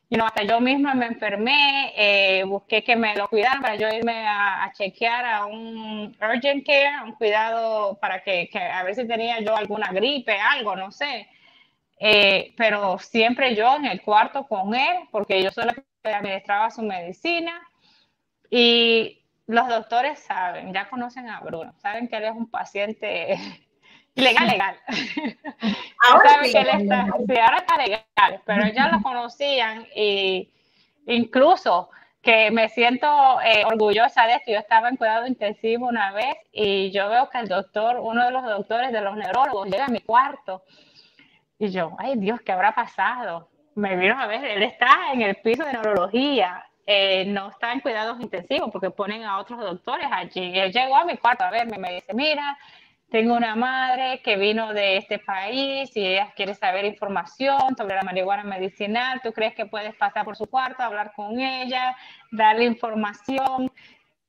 you 0.10 0.18
know, 0.18 0.26
hasta 0.26 0.44
yo 0.44 0.60
misma 0.60 0.96
me 0.96 1.06
enfermé, 1.06 1.94
eh, 1.96 2.44
busqué 2.44 2.84
que 2.84 2.96
me 2.96 3.16
lo 3.16 3.28
cuidaran 3.28 3.62
para 3.62 3.76
yo 3.76 3.88
irme 3.90 4.26
a, 4.28 4.72
chequear 4.74 5.26
a 5.26 5.46
un 5.46 6.18
urgent 6.22 6.66
care, 6.66 6.88
a 6.88 7.04
un 7.04 7.14
cuidado 7.14 7.98
para 8.00 8.24
que, 8.24 8.50
que, 8.50 8.60
a 8.60 8.84
ver 8.84 8.96
si 8.96 9.08
tenía 9.08 9.40
yo 9.42 9.56
alguna 9.56 9.92
gripe, 9.92 10.38
algo, 10.40 10.76
no 10.76 10.92
sé. 10.92 11.28
Eh, 12.00 12.54
pero 12.58 12.98
siempre 12.98 13.56
yo 13.56 13.76
en 13.76 13.86
el 13.86 14.02
cuarto 14.02 14.48
con 14.48 14.74
él, 14.74 15.08
porque 15.12 15.44
yo 15.44 15.50
que 15.52 16.10
administraba 16.14 16.72
su 16.72 16.82
medicina. 16.82 17.62
Y 18.50 19.22
los 19.46 19.68
doctores 19.68 20.20
saben, 20.20 20.74
ya 20.74 20.90
conocen 20.90 21.30
a 21.30 21.40
Bruno, 21.42 21.74
saben 21.80 22.08
que 22.08 22.18
él 22.18 22.24
es 22.26 22.32
un 22.32 22.50
paciente 22.50 23.38
Legal, 24.16 24.48
legal. 24.52 24.76
Ahora 26.10 26.44
sí, 26.44 26.56
ahora 26.58 27.58
está 27.58 27.78
legal, 27.78 28.42
pero 28.46 28.68
ya 28.68 28.88
lo 28.90 29.02
conocían 29.02 29.88
y 29.96 30.50
incluso 31.06 31.90
que 32.22 32.52
me 32.52 32.70
siento 32.70 33.08
eh, 33.42 33.64
orgullosa 33.66 34.26
de 34.26 34.34
esto. 34.34 34.52
Yo 34.52 34.60
estaba 34.60 34.90
en 34.90 34.98
cuidado 34.98 35.26
intensivo 35.26 35.88
una 35.88 36.12
vez 36.12 36.36
y 36.52 36.92
yo 36.92 37.10
veo 37.10 37.30
que 37.30 37.40
el 37.40 37.48
doctor, 37.48 37.98
uno 38.00 38.26
de 38.26 38.32
los 38.32 38.44
doctores 38.44 38.92
de 38.92 39.02
los 39.02 39.16
neurólogos, 39.16 39.70
llega 39.70 39.86
a 39.86 39.90
mi 39.90 40.02
cuarto 40.02 40.64
y 41.58 41.70
yo, 41.70 41.96
ay 41.98 42.16
Dios, 42.18 42.42
¿qué 42.42 42.52
habrá 42.52 42.74
pasado? 42.74 43.50
Me 43.76 43.96
vino 43.96 44.20
a 44.20 44.28
ver, 44.28 44.44
él 44.44 44.64
está 44.64 45.12
en 45.14 45.22
el 45.22 45.36
piso 45.38 45.64
de 45.64 45.74
neurología, 45.74 46.66
eh, 46.86 47.26
no 47.26 47.50
está 47.50 47.72
en 47.72 47.82
cuidados 47.82 48.20
intensivos 48.20 48.70
porque 48.72 48.90
ponen 48.90 49.24
a 49.24 49.40
otros 49.40 49.60
doctores 49.60 50.08
allí. 50.12 50.58
Él 50.58 50.72
llegó 50.72 50.98
a 50.98 51.06
mi 51.06 51.18
cuarto 51.18 51.44
a 51.44 51.52
verme, 51.52 51.78
me 51.78 51.94
dice, 51.94 52.14
mira, 52.14 52.58
tengo 53.10 53.36
una 53.36 53.56
madre 53.56 54.22
que 54.24 54.38
vino 54.38 54.74
de 54.74 54.98
este 54.98 55.18
país 55.18 55.96
y 55.96 56.06
ella 56.06 56.32
quiere 56.36 56.54
saber 56.54 56.86
información 56.86 57.76
sobre 57.76 57.96
la 57.96 58.04
marihuana 58.04 58.44
medicinal. 58.44 59.20
¿Tú 59.24 59.34
crees 59.34 59.56
que 59.56 59.66
puedes 59.66 59.96
pasar 59.96 60.26
por 60.26 60.36
su 60.36 60.46
cuarto, 60.46 60.84
hablar 60.84 61.14
con 61.16 61.40
ella, 61.40 61.96
darle 62.32 62.66
información? 62.66 63.72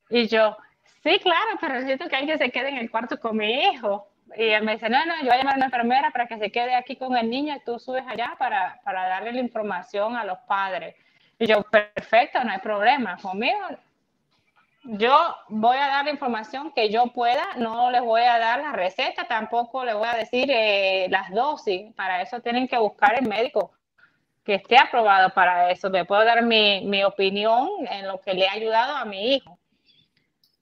Y 0.08 0.28
yo, 0.28 0.56
sí, 1.02 1.18
claro, 1.22 1.58
pero 1.60 1.74
necesito 1.74 2.08
que 2.08 2.16
alguien 2.16 2.38
se 2.38 2.50
quede 2.50 2.70
en 2.70 2.78
el 2.78 2.90
cuarto 2.90 3.18
con 3.20 3.36
mi 3.36 3.64
hijo. 3.64 4.06
Y 4.36 4.44
él 4.44 4.64
me 4.64 4.72
dice, 4.72 4.88
no, 4.88 5.04
no, 5.04 5.16
yo 5.18 5.24
voy 5.24 5.34
a 5.34 5.38
llamar 5.38 5.54
a 5.54 5.56
una 5.56 5.66
enfermera 5.66 6.10
para 6.10 6.26
que 6.26 6.38
se 6.38 6.50
quede 6.50 6.74
aquí 6.74 6.96
con 6.96 7.16
el 7.16 7.28
niño 7.28 7.54
y 7.56 7.64
tú 7.64 7.78
subes 7.78 8.04
allá 8.06 8.34
para, 8.38 8.80
para 8.84 9.08
darle 9.08 9.32
la 9.32 9.40
información 9.40 10.16
a 10.16 10.24
los 10.24 10.38
padres. 10.46 10.94
Y 11.38 11.46
yo, 11.46 11.62
perfecto, 11.64 12.42
no 12.44 12.52
hay 12.52 12.58
problema. 12.58 13.16
Conmigo 13.18 13.58
yo 14.84 15.36
voy 15.48 15.76
a 15.76 15.88
dar 15.88 16.04
la 16.04 16.10
información 16.10 16.72
que 16.72 16.90
yo 16.90 17.08
pueda, 17.08 17.46
no 17.56 17.90
les 17.90 18.02
voy 18.02 18.22
a 18.22 18.38
dar 18.38 18.60
la 18.60 18.72
receta, 18.72 19.24
tampoco 19.28 19.84
les 19.84 19.94
voy 19.94 20.08
a 20.08 20.16
decir 20.16 20.50
eh, 20.50 21.06
las 21.10 21.30
dosis, 21.30 21.92
para 21.94 22.22
eso 22.22 22.40
tienen 22.40 22.66
que 22.66 22.78
buscar 22.78 23.18
el 23.18 23.28
médico 23.28 23.72
que 24.44 24.54
esté 24.54 24.78
aprobado 24.78 25.30
para 25.34 25.70
eso. 25.70 25.90
Me 25.90 26.04
puedo 26.04 26.24
dar 26.24 26.42
mi, 26.42 26.84
mi 26.86 27.04
opinión 27.04 27.68
en 27.90 28.08
lo 28.08 28.20
que 28.20 28.34
le 28.34 28.48
ha 28.48 28.52
ayudado 28.52 28.96
a 28.96 29.04
mi 29.04 29.34
hijo. 29.34 29.58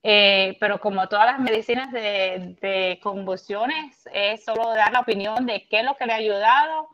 Eh, 0.03 0.55
pero 0.59 0.79
como 0.79 1.07
todas 1.07 1.25
las 1.25 1.39
medicinas 1.39 1.91
de, 1.91 2.57
de, 2.61 2.99
convulsiones, 3.01 4.07
es 4.13 4.45
solo 4.45 4.69
dar 4.69 4.93
la 4.93 5.01
opinión 5.01 5.45
de 5.45 5.67
qué 5.67 5.79
es 5.79 5.85
lo 5.85 5.95
que 5.95 6.05
le 6.05 6.13
ha 6.13 6.17
ayudado, 6.17 6.87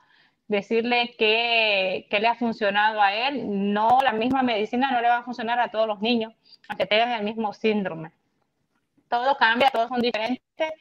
decirle 0.47 1.15
qué, 1.17 2.07
qué 2.09 2.19
le 2.19 2.27
ha 2.27 2.35
funcionado 2.35 3.01
a 3.01 3.13
él. 3.13 3.73
No, 3.73 3.99
la 4.03 4.13
misma 4.13 4.43
medicina 4.43 4.91
no 4.91 5.01
le 5.01 5.09
va 5.09 5.17
a 5.17 5.23
funcionar 5.23 5.59
a 5.59 5.69
todos 5.69 5.87
los 5.87 6.01
niños, 6.01 6.33
aunque 6.67 6.85
tengan 6.85 7.11
el 7.11 7.23
mismo 7.23 7.53
síndrome. 7.53 8.11
Todo 9.09 9.35
cambia, 9.37 9.69
todos 9.69 9.89
son 9.89 10.01
diferentes 10.01 10.73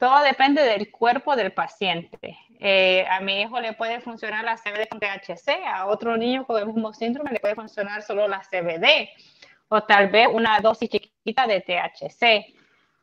todo 0.00 0.22
depende 0.22 0.62
del 0.62 0.90
cuerpo 0.90 1.36
del 1.36 1.52
paciente. 1.52 2.38
Eh, 2.58 3.06
a 3.10 3.20
mi 3.20 3.42
hijo 3.42 3.60
le 3.60 3.74
puede 3.74 4.00
funcionar 4.00 4.42
la 4.42 4.56
CBD 4.56 4.88
con 4.88 4.98
THC, 4.98 5.50
a 5.66 5.86
otro 5.88 6.16
niño 6.16 6.46
con 6.46 6.58
el 6.58 6.66
mismo 6.68 6.94
síndrome 6.94 7.30
le 7.32 7.38
puede 7.38 7.54
funcionar 7.54 8.02
solo 8.02 8.26
la 8.26 8.40
CBD 8.40 9.10
o 9.68 9.82
tal 9.82 10.08
vez 10.08 10.28
una 10.32 10.58
dosis 10.60 10.88
chiquita 10.88 11.46
de 11.46 11.60
THC. 11.60 12.59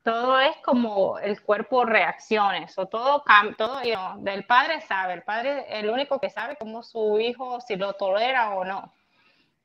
Todo 0.08 0.40
es 0.40 0.56
como 0.64 1.20
el 1.20 1.42
cuerpo 1.42 1.84
reacciones 1.84 2.78
o 2.78 2.86
todo, 2.86 3.26
todo 3.58 3.82
del 4.20 4.46
padre 4.46 4.80
sabe, 4.80 5.16
el 5.16 5.24
padre 5.24 5.66
es 5.68 5.84
el 5.84 5.90
único 5.90 6.18
que 6.22 6.30
sabe 6.30 6.56
cómo 6.56 6.82
su 6.82 7.20
hijo, 7.20 7.60
si 7.60 7.76
lo 7.76 7.92
tolera 7.92 8.56
o 8.56 8.64
no. 8.64 8.94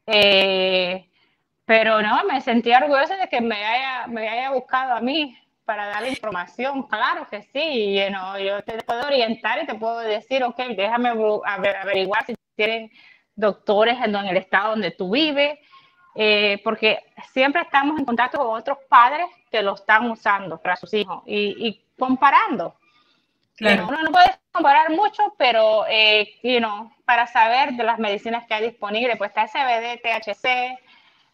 Eh, 0.05 1.09
pero 1.65 2.03
no, 2.03 2.25
me 2.25 2.41
sentí 2.41 2.75
orgullosa 2.75 3.17
de 3.19 3.29
que 3.29 3.41
me 3.41 3.65
haya, 3.65 4.09
me 4.09 4.29
haya 4.29 4.51
buscado 4.51 4.95
a 4.95 5.01
mí 5.01 5.39
para 5.65 5.87
dar 5.87 6.09
información, 6.09 6.89
claro 6.89 7.29
que 7.31 7.45
sí, 7.45 7.95
yo 8.45 8.65
te 8.65 8.83
puedo 8.83 9.07
orientar 9.07 9.63
y 9.63 9.67
te 9.67 9.77
puedo 9.77 10.01
decir, 10.01 10.43
ok, 10.43 10.59
déjame 10.77 11.11
averiguar 11.45 12.27
si 12.27 12.35
tienen 12.57 12.91
doctores 13.37 13.97
en, 14.05 14.17
el 14.17 14.37
estado 14.37 14.71
donde 14.71 14.91
tú 14.91 15.13
vives, 15.13 15.61
eh, 16.15 16.61
porque 16.63 16.99
siempre 17.33 17.63
estamos 17.63 17.99
en 17.99 18.05
contacto 18.05 18.39
con 18.39 18.59
otros 18.59 18.79
padres 18.89 19.27
que 19.51 19.63
lo 19.63 19.75
están 19.75 20.11
usando 20.11 20.59
para 20.59 20.77
sus 20.77 20.93
hijos 20.95 21.23
y, 21.27 21.81
comparando. 21.99 22.75
Claro. 23.57 23.87
uno 23.89 24.03
no 24.03 24.11
puede 24.11 24.35
comparar 24.51 24.91
mucho, 24.91 25.35
pero 25.39 25.85
eh, 25.89 26.41
para 27.05 27.27
saber 27.27 27.75
de 27.75 27.85
las 27.85 27.99
medicinas 27.99 28.47
que 28.47 28.55
hay 28.55 28.71
disponibles, 28.71 29.17
pues 29.19 29.31
está 29.31 29.47
CBD, 29.47 30.01
THC, 30.01 30.47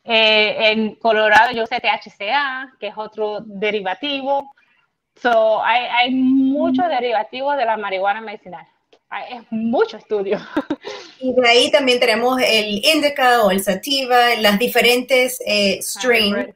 eh, 0.05 0.73
en 0.73 0.95
Colorado 0.97 1.53
yo 1.53 1.67
sé 1.67 1.81
THCA, 1.81 2.75
que 2.79 2.89
es 2.89 2.95
otro 2.97 3.41
derivativo. 3.41 4.53
So, 5.17 5.63
hay, 5.65 5.85
hay 5.85 6.15
muchos 6.15 6.87
derivativos 6.89 7.57
de 7.57 7.65
la 7.65 7.77
marihuana 7.77 8.21
medicinal. 8.21 8.67
es 9.31 9.43
mucho 9.51 9.97
estudio. 9.97 10.39
Y 11.21 11.35
de 11.35 11.49
ahí 11.49 11.71
también 11.71 12.01
tenemos 12.01 12.41
el 12.41 12.85
indica 12.85 13.43
o 13.43 13.51
el 13.51 13.63
sativa, 13.63 14.35
las 14.37 14.59
diferentes 14.59 15.39
eh, 15.47 15.79
strains 15.83 16.55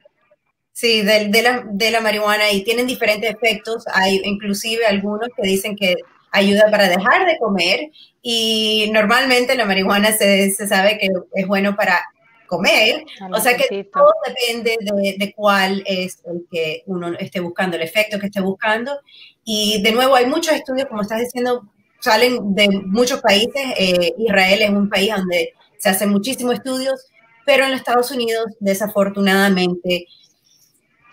sí, 0.72 1.02
de, 1.02 1.28
de, 1.28 1.42
la, 1.42 1.64
de 1.66 1.90
la 1.90 2.00
marihuana 2.00 2.50
y 2.50 2.64
tienen 2.64 2.86
diferentes 2.86 3.30
efectos. 3.30 3.84
Hay 3.92 4.20
inclusive 4.24 4.86
algunos 4.86 5.28
que 5.36 5.46
dicen 5.46 5.76
que 5.76 5.96
ayuda 6.30 6.70
para 6.70 6.88
dejar 6.88 7.26
de 7.26 7.38
comer 7.38 7.90
y 8.22 8.90
normalmente 8.92 9.54
la 9.54 9.66
marihuana 9.66 10.12
se, 10.12 10.50
se 10.50 10.66
sabe 10.66 10.98
que 10.98 11.08
es 11.34 11.46
bueno 11.46 11.76
para 11.76 12.00
comer. 12.46 13.04
O 13.32 13.40
sea 13.40 13.56
que 13.56 13.84
todo 13.84 14.12
depende 14.26 14.76
de, 14.80 15.32
cuál 15.34 15.82
es 15.86 16.20
el 16.26 16.46
que 16.50 16.82
uno 16.86 17.14
esté 17.18 17.40
buscando, 17.40 17.76
el 17.76 17.82
efecto 17.82 18.18
que 18.18 18.26
esté 18.26 18.40
buscando. 18.40 18.98
Y 19.44 19.82
de 19.82 19.92
nuevo, 19.92 20.14
hay 20.14 20.26
muchos 20.26 20.54
estudios, 20.54 20.86
como 20.86 21.02
estás 21.02 21.20
diciendo, 21.20 21.66
salen 22.02 22.54
de 22.54 22.68
muchos 22.86 23.20
países. 23.20 23.62
Eh, 23.78 24.12
Israel 24.18 24.62
es 24.62 24.70
un 24.70 24.88
país 24.88 25.14
donde 25.14 25.54
se 25.78 25.88
hacen 25.88 26.10
muchísimos 26.10 26.54
estudios, 26.54 27.06
pero 27.46 27.64
en 27.64 27.70
los 27.70 27.80
Estados 27.80 28.10
Unidos, 28.10 28.46
desafortunadamente, 28.60 30.06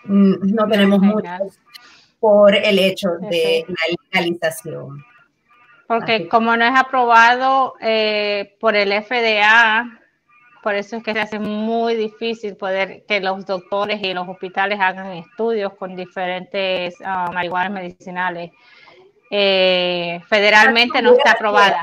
mm, 0.04 0.54
no 0.54 0.68
tenemos 0.68 1.00
mucho 1.00 1.28
por 2.18 2.54
el 2.54 2.78
hecho 2.78 3.08
de 3.30 3.64
la 3.66 4.20
legalización. 4.20 5.04
Porque 5.86 6.28
como 6.28 6.56
no 6.56 6.64
es 6.64 6.78
aprobado 6.78 7.74
eh, 7.80 8.56
por 8.60 8.76
el 8.76 8.92
FDA, 8.92 10.00
por 10.62 10.74
eso 10.74 10.96
es 10.96 11.02
que 11.02 11.14
se 11.14 11.20
hace 11.20 11.38
muy 11.38 11.96
difícil 11.96 12.56
poder 12.56 13.04
que 13.08 13.20
los 13.20 13.46
doctores 13.46 14.00
y 14.02 14.12
los 14.12 14.28
hospitales 14.28 14.78
hagan 14.80 15.12
estudios 15.12 15.72
con 15.74 15.96
diferentes 15.96 16.94
uh, 17.00 17.32
marihuanas 17.32 17.72
medicinales. 17.72 18.50
Eh, 19.30 20.20
federalmente 20.28 21.00
no 21.00 21.16
está 21.16 21.32
aprobada. 21.32 21.82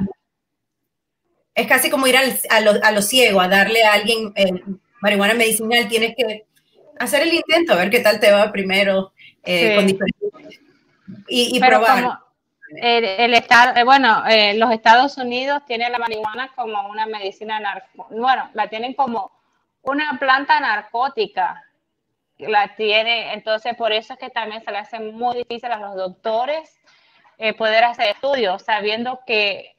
Es 1.56 1.66
casi 1.66 1.90
como 1.90 2.06
ir 2.06 2.18
a, 2.18 2.60
lo, 2.62 2.72
a, 2.84 3.02
ciego, 3.02 3.42
a 3.42 3.48
darle 3.48 3.84
a 3.84 3.94
alguien 3.94 4.32
eh, 4.36 4.62
marihuana 5.02 5.34
medicinal. 5.34 5.88
Tienes 5.88 6.16
que 6.16 6.46
hacer 7.00 7.24
el 7.24 7.34
intento, 7.34 7.74
a 7.74 7.78
ver 7.78 7.90
qué 7.90 8.02
tal 8.02 8.20
te 8.20 8.32
va 8.32 8.52
primero 8.52 9.14
eh, 9.44 9.76
con 9.76 9.88
diferentes, 9.88 10.60
y, 11.28 11.58
y 11.58 11.60
probar 11.60 12.20
el, 12.76 13.34
estado, 13.34 13.78
eh, 13.78 13.84
bueno, 13.84 14.24
eh, 14.28 14.56
los 14.56 14.72
Estados 14.72 15.18
Unidos 15.18 15.64
tienen 15.66 15.92
la 15.92 16.00
marihuana 16.00 16.52
como 16.56 16.90
una 16.90 17.06
medicina 17.06 17.60
narcótica, 17.60 18.16
bueno, 18.16 18.50
la 18.54 18.68
tienen 18.68 18.94
como 18.94 19.32
una 19.84 20.18
planta 20.20 20.60
narcótica, 20.60 21.64
la 22.40 22.76
tiene, 22.76 23.34
entonces 23.34 23.76
por 23.76 23.92
eso 23.94 24.14
es 24.14 24.20
que 24.20 24.30
también 24.30 24.64
se 24.64 24.72
le 24.72 24.78
hace 24.80 25.00
muy 25.00 25.38
difícil 25.38 25.72
a 25.72 25.80
los 25.80 25.96
doctores 25.96 26.78
eh, 27.38 27.54
poder 27.54 27.84
hacer 27.84 28.10
estudios, 28.10 28.64
sabiendo 28.64 29.20
que 29.26 29.76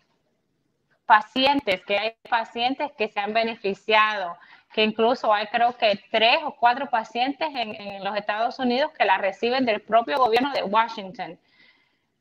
pacientes, 1.07 1.83
que 1.85 1.99
hay 1.99 2.15
pacientes 2.29 2.93
que 2.97 3.09
se 3.09 3.21
han 3.21 3.33
beneficiado, 3.33 4.37
que 4.73 4.85
incluso 4.85 5.33
hay 5.33 5.47
creo 5.47 5.77
que 5.77 6.01
tres 6.11 6.39
o 6.45 6.55
cuatro 6.55 6.91
pacientes 6.91 7.49
en, 7.49 7.75
en 7.75 8.05
los 8.05 8.17
Estados 8.17 8.59
Unidos 8.59 8.93
que 8.97 9.05
la 9.05 9.19
reciben 9.19 9.65
del 9.65 9.81
propio 9.81 10.19
gobierno 10.19 10.53
de 10.53 10.63
Washington 10.63 11.39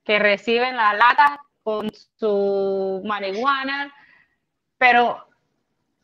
que 0.08 0.20
reciben 0.20 0.78
la 0.78 0.94
lata 0.94 1.42
con 1.64 1.92
su 2.18 3.02
marihuana, 3.04 3.94
pero 4.78 5.28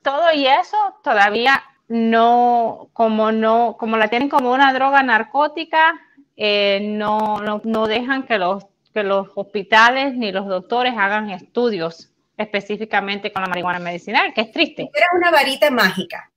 todo 0.01 0.33
y 0.33 0.45
eso 0.45 0.77
todavía 1.01 1.63
no, 1.87 2.89
como 2.91 3.31
no, 3.31 3.77
como 3.79 3.95
la 3.95 4.09
tienen 4.09 4.27
como 4.27 4.51
una 4.51 4.73
droga 4.73 5.01
narcótica, 5.03 5.93
eh, 6.35 6.81
no, 6.83 7.37
no, 7.39 7.87
dejan 7.87 8.23
que 8.23 8.37
los, 8.37 8.65
que 8.93 9.03
los 9.03 9.27
hospitales 9.35 10.15
ni 10.15 10.31
los 10.31 10.47
doctores 10.47 10.93
hagan 10.97 11.29
estudios 11.29 12.09
específicamente 12.37 13.31
con 13.31 13.43
la 13.43 13.49
marihuana 13.49 13.79
medicinal, 13.79 14.33
que 14.33 14.41
es 14.41 14.51
triste. 14.51 14.89
Era 14.93 15.07
una 15.15 15.31
varita 15.31 15.69
mágica 15.71 16.31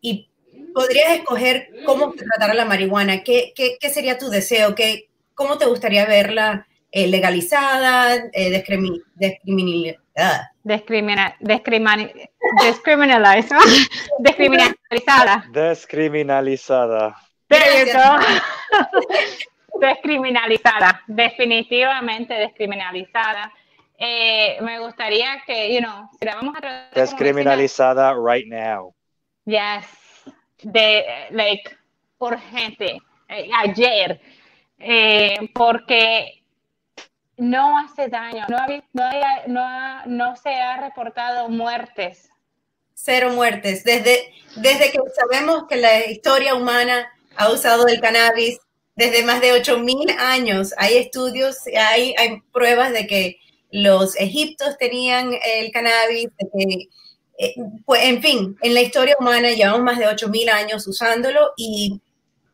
y 0.00 0.28
podrías 0.74 1.10
escoger 1.10 1.70
cómo 1.84 2.12
tratar 2.12 2.54
la 2.54 2.64
marihuana. 2.64 3.22
¿Qué, 3.22 3.52
qué, 3.54 3.76
qué 3.80 3.90
sería 3.90 4.18
tu 4.18 4.28
deseo? 4.28 4.74
¿Qué, 4.74 5.08
¿Cómo 5.34 5.58
te 5.58 5.66
gustaría 5.66 6.06
verla 6.06 6.66
eh, 6.92 7.06
legalizada, 7.06 8.16
eh, 8.32 8.50
descriminalizada. 8.50 10.52
Descrimina, 10.64 11.36
descriminalizada. 11.40 12.26
descriminalizada. 14.18 15.46
Descriminalizada. 17.48 17.50
descriminalizada. 19.80 21.02
Definitivamente 21.06 22.34
descriminalizada. 22.34 23.52
Eh, 23.98 24.58
me 24.62 24.78
gustaría 24.78 25.42
que, 25.46 25.74
you 25.74 25.80
know, 25.80 26.08
si 26.18 26.24
la 26.24 26.36
vamos 26.36 26.56
a 26.56 26.60
tratar 26.60 26.94
Descriminalizada 26.94 28.14
right 28.14 28.46
now. 28.46 28.94
Yes. 29.44 29.86
De, 30.62 31.04
like, 31.30 31.76
urgente. 32.18 32.98
Eh, 33.28 33.50
ayer. 33.58 34.20
porque 35.54 36.40
no 37.40 37.78
hace 37.78 38.08
daño, 38.08 38.46
no, 38.48 39.10
no, 39.46 40.06
no, 40.06 40.36
se 40.36 40.54
ha 40.54 40.76
reportado 40.76 41.48
muertes. 41.48 42.30
Cero 42.94 43.30
muertes. 43.30 43.82
Desde, 43.82 44.32
desde 44.56 44.92
que 44.92 44.98
sabemos 45.14 45.64
que 45.66 45.76
la 45.76 46.04
historia 46.04 46.54
humana 46.54 47.10
ha 47.36 47.50
usado 47.50 47.88
el 47.88 48.00
cannabis, 48.00 48.60
desde 49.00 49.24
más 49.24 49.40
de 49.40 49.54
8.000 49.54 50.14
años, 50.18 50.74
hay 50.76 50.98
estudios, 50.98 51.56
hay, 51.74 52.14
hay 52.18 52.42
pruebas 52.52 52.92
de 52.92 53.06
que 53.06 53.38
los 53.70 54.14
egiptos 54.16 54.76
tenían 54.78 55.32
el 55.42 55.72
cannabis, 55.72 56.28
eh, 57.38 57.54
pues, 57.86 58.02
en 58.04 58.20
fin, 58.20 58.58
en 58.60 58.74
la 58.74 58.82
historia 58.82 59.16
humana 59.18 59.48
llevamos 59.52 59.80
más 59.80 59.98
de 59.98 60.04
8.000 60.06 60.50
años 60.50 60.86
usándolo 60.86 61.52
y 61.56 61.98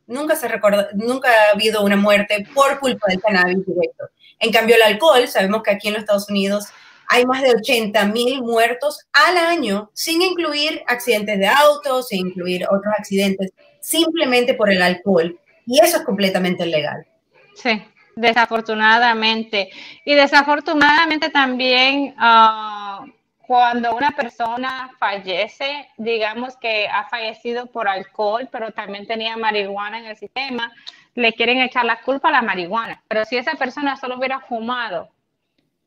nunca 0.07 0.37
se 0.37 0.47
recuerda, 0.47 0.89
nunca 0.95 1.29
ha 1.31 1.55
habido 1.55 1.83
una 1.83 1.97
muerte 1.97 2.47
por 2.55 2.79
culpa 2.79 3.09
del 3.09 3.21
cannabis 3.21 3.67
directo. 3.67 4.05
En 4.39 4.53
cambio, 4.53 4.77
el 4.77 4.83
alcohol, 4.83 5.27
sabemos 5.27 5.65
que 5.65 5.73
aquí 5.73 5.89
en 5.89 5.95
los 5.95 6.03
Estados 6.03 6.31
Unidos 6.31 6.67
hay 7.09 7.27
más 7.27 7.43
de 7.43 7.57
80 7.57 8.07
mil 8.07 8.41
muertos 8.43 9.01
al 9.13 9.37
año, 9.37 9.91
sin 9.95 10.23
incluir 10.23 10.83
accidentes 10.87 11.41
de 11.41 11.49
autos, 11.49 12.07
sin 12.07 12.29
incluir 12.29 12.65
otros 12.67 12.95
accidentes, 12.97 13.51
simplemente 13.81 14.55
por 14.55 14.71
el 14.71 14.81
alcohol. 14.81 15.37
Y 15.67 15.81
eso 15.81 15.99
es 15.99 16.05
completamente 16.05 16.67
ilegal. 16.67 17.07
Sí, 17.55 17.83
desafortunadamente. 18.15 19.71
Y 20.05 20.15
desafortunadamente 20.15 21.31
también, 21.31 22.15
ah, 22.19 23.05
cuando 23.47 23.95
una 23.95 24.11
persona 24.13 24.91
fallece, 24.99 25.89
digamos 25.97 26.57
que 26.57 26.89
ha 26.89 27.09
fallecido 27.09 27.67
por 27.67 27.89
alcohol, 27.89 28.49
pero 28.51 28.73
también 28.73 29.07
tenía 29.07 29.37
marihuana 29.37 29.99
en 29.99 30.07
el 30.07 30.17
sistema, 30.17 30.73
le 31.15 31.33
quieren 31.33 31.61
echar 31.61 31.85
la 31.85 32.01
culpa 32.03 32.29
a 32.29 32.33
la 32.33 32.43
marihuana. 32.43 33.03
Pero 33.09 33.25
si 33.25 33.37
esa 33.37 33.55
persona 33.55 33.97
solo 33.97 34.19
hubiera 34.19 34.41
fumado 34.41 35.11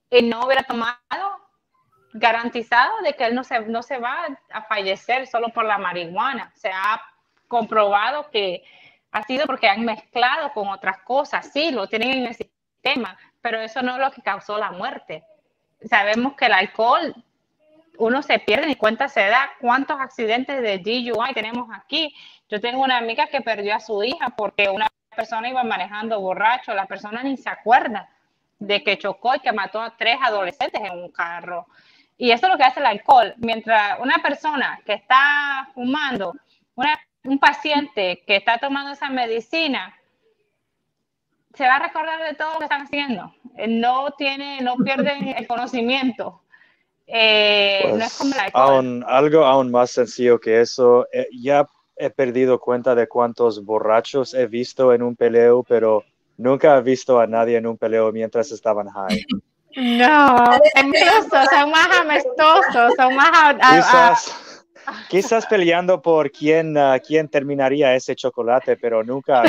y 0.10 0.24
no 0.24 0.46
hubiera 0.46 0.64
tomado, 0.64 0.98
garantizado 2.14 3.02
de 3.04 3.14
que 3.14 3.26
él 3.26 3.36
no 3.36 3.44
se, 3.44 3.60
no 3.62 3.84
se 3.84 3.98
va 3.98 4.28
a 4.52 4.64
fallecer 4.64 5.28
solo 5.28 5.50
por 5.50 5.66
la 5.66 5.78
marihuana. 5.78 6.52
Se 6.56 6.70
ha 6.70 7.02
comprobado 7.48 8.30
que 8.32 8.64
ha 9.12 9.24
sido 9.24 9.46
porque 9.46 9.68
han 9.68 9.86
mezclado 9.86 10.52
con 10.54 10.68
otras 10.68 11.00
cosas. 11.00 11.50
Sí, 11.52 11.72
lo 11.72 11.88
tienen 11.88 12.12
en 12.12 12.26
el 12.28 12.36
sistema, 12.36 13.18
pero 13.42 13.60
eso 13.60 13.82
no 13.82 13.94
es 13.94 14.00
lo 14.00 14.12
que 14.12 14.22
causó 14.22 14.58
la 14.58 14.72
muerte. 14.72 15.24
Sabemos 15.88 16.34
que 16.34 16.46
el 16.46 16.54
alcohol, 16.54 17.16
uno 17.98 18.22
se 18.22 18.40
pierde 18.40 18.68
ni 18.68 18.76
cuenta 18.76 19.10
se 19.10 19.28
da 19.28 19.52
cuántos 19.60 20.00
accidentes 20.00 20.62
de 20.62 20.78
DUI 20.78 21.34
tenemos 21.34 21.70
aquí. 21.74 22.14
Yo 22.50 22.60
tengo 22.62 22.82
una 22.84 22.98
amiga 22.98 23.28
que 23.28 23.42
perdió 23.42 23.76
a 23.76 23.80
su 23.80 24.04
hija 24.04 24.30
porque 24.38 24.70
una 24.70 24.88
persona 25.16 25.50
iba 25.50 25.64
manejando 25.64 26.20
borracho, 26.20 26.74
la 26.74 26.86
persona 26.86 27.24
ni 27.24 27.38
se 27.38 27.50
acuerda 27.50 28.10
de 28.58 28.84
que 28.84 28.98
chocó 28.98 29.36
y 29.36 29.40
que 29.40 29.52
mató 29.52 29.82
a 29.82 29.96
tres 29.96 30.18
adolescentes 30.22 30.82
en 30.82 30.98
un 30.98 31.12
carro. 31.12 31.68
Y 32.18 32.32
eso 32.32 32.46
es 32.46 32.52
lo 32.52 32.58
que 32.58 32.66
hace 32.66 32.80
el 32.80 32.86
alcohol. 32.86 33.34
Mientras 33.38 34.00
una 34.00 34.18
persona 34.20 34.80
que 34.86 34.94
está 34.94 35.70
fumando, 35.74 36.34
un 37.24 37.40
paciente 37.40 38.24
que 38.26 38.38
está 38.38 38.58
tomando 38.58 38.92
esa 38.92 39.10
medicina, 39.10 39.96
se 41.54 41.66
va 41.66 41.76
a 41.76 41.80
recordar 41.80 42.24
de 42.24 42.36
todo 42.36 42.54
lo 42.54 42.58
que 42.60 42.66
están 42.66 42.84
haciendo. 42.84 43.34
No 43.68 44.12
tiene, 44.12 44.62
no 44.62 44.76
pierden 44.78 45.28
el 45.30 45.48
conocimiento. 45.48 46.42
Eh, 47.08 47.92
no 47.96 48.06
es 48.06 48.18
como 48.18 48.34
el 48.34 48.40
alcohol. 48.40 49.04
algo 49.08 49.44
aún 49.44 49.72
más 49.72 49.92
sencillo 49.92 50.40
que 50.40 50.62
eso. 50.62 51.08
Eh, 51.12 51.28
ya 51.34 51.68
he 51.98 52.10
perdido 52.10 52.60
cuenta 52.60 52.96
de 52.96 53.08
cuántos 53.08 53.66
borrachos 53.66 54.34
he 54.34 54.48
visto 54.48 54.94
en 54.94 55.02
un 55.02 55.16
peleo, 55.16 55.64
pero 55.64 56.04
nunca 56.38 56.78
he 56.78 56.82
visto 56.82 57.20
a 57.20 57.28
nadie 57.28 57.58
en 57.58 57.68
un 57.68 57.78
peleo 57.78 58.12
mientras 58.12 58.52
estaban 58.52 58.88
high. 58.90 59.26
No, 59.76 60.60
incluso 60.82 61.46
son 61.52 61.70
más 61.70 61.88
amistosos, 62.02 62.92
son 62.98 63.16
más... 63.16 64.59
Quizás, 64.86 65.08
quizás 65.10 65.46
peleando 65.46 66.02
por 66.02 66.32
quién, 66.32 66.78
uh, 66.78 67.00
quién 67.06 67.28
terminaría 67.28 67.94
ese 67.96 68.16
chocolate, 68.16 68.78
pero 68.78 69.04
nunca 69.04 69.44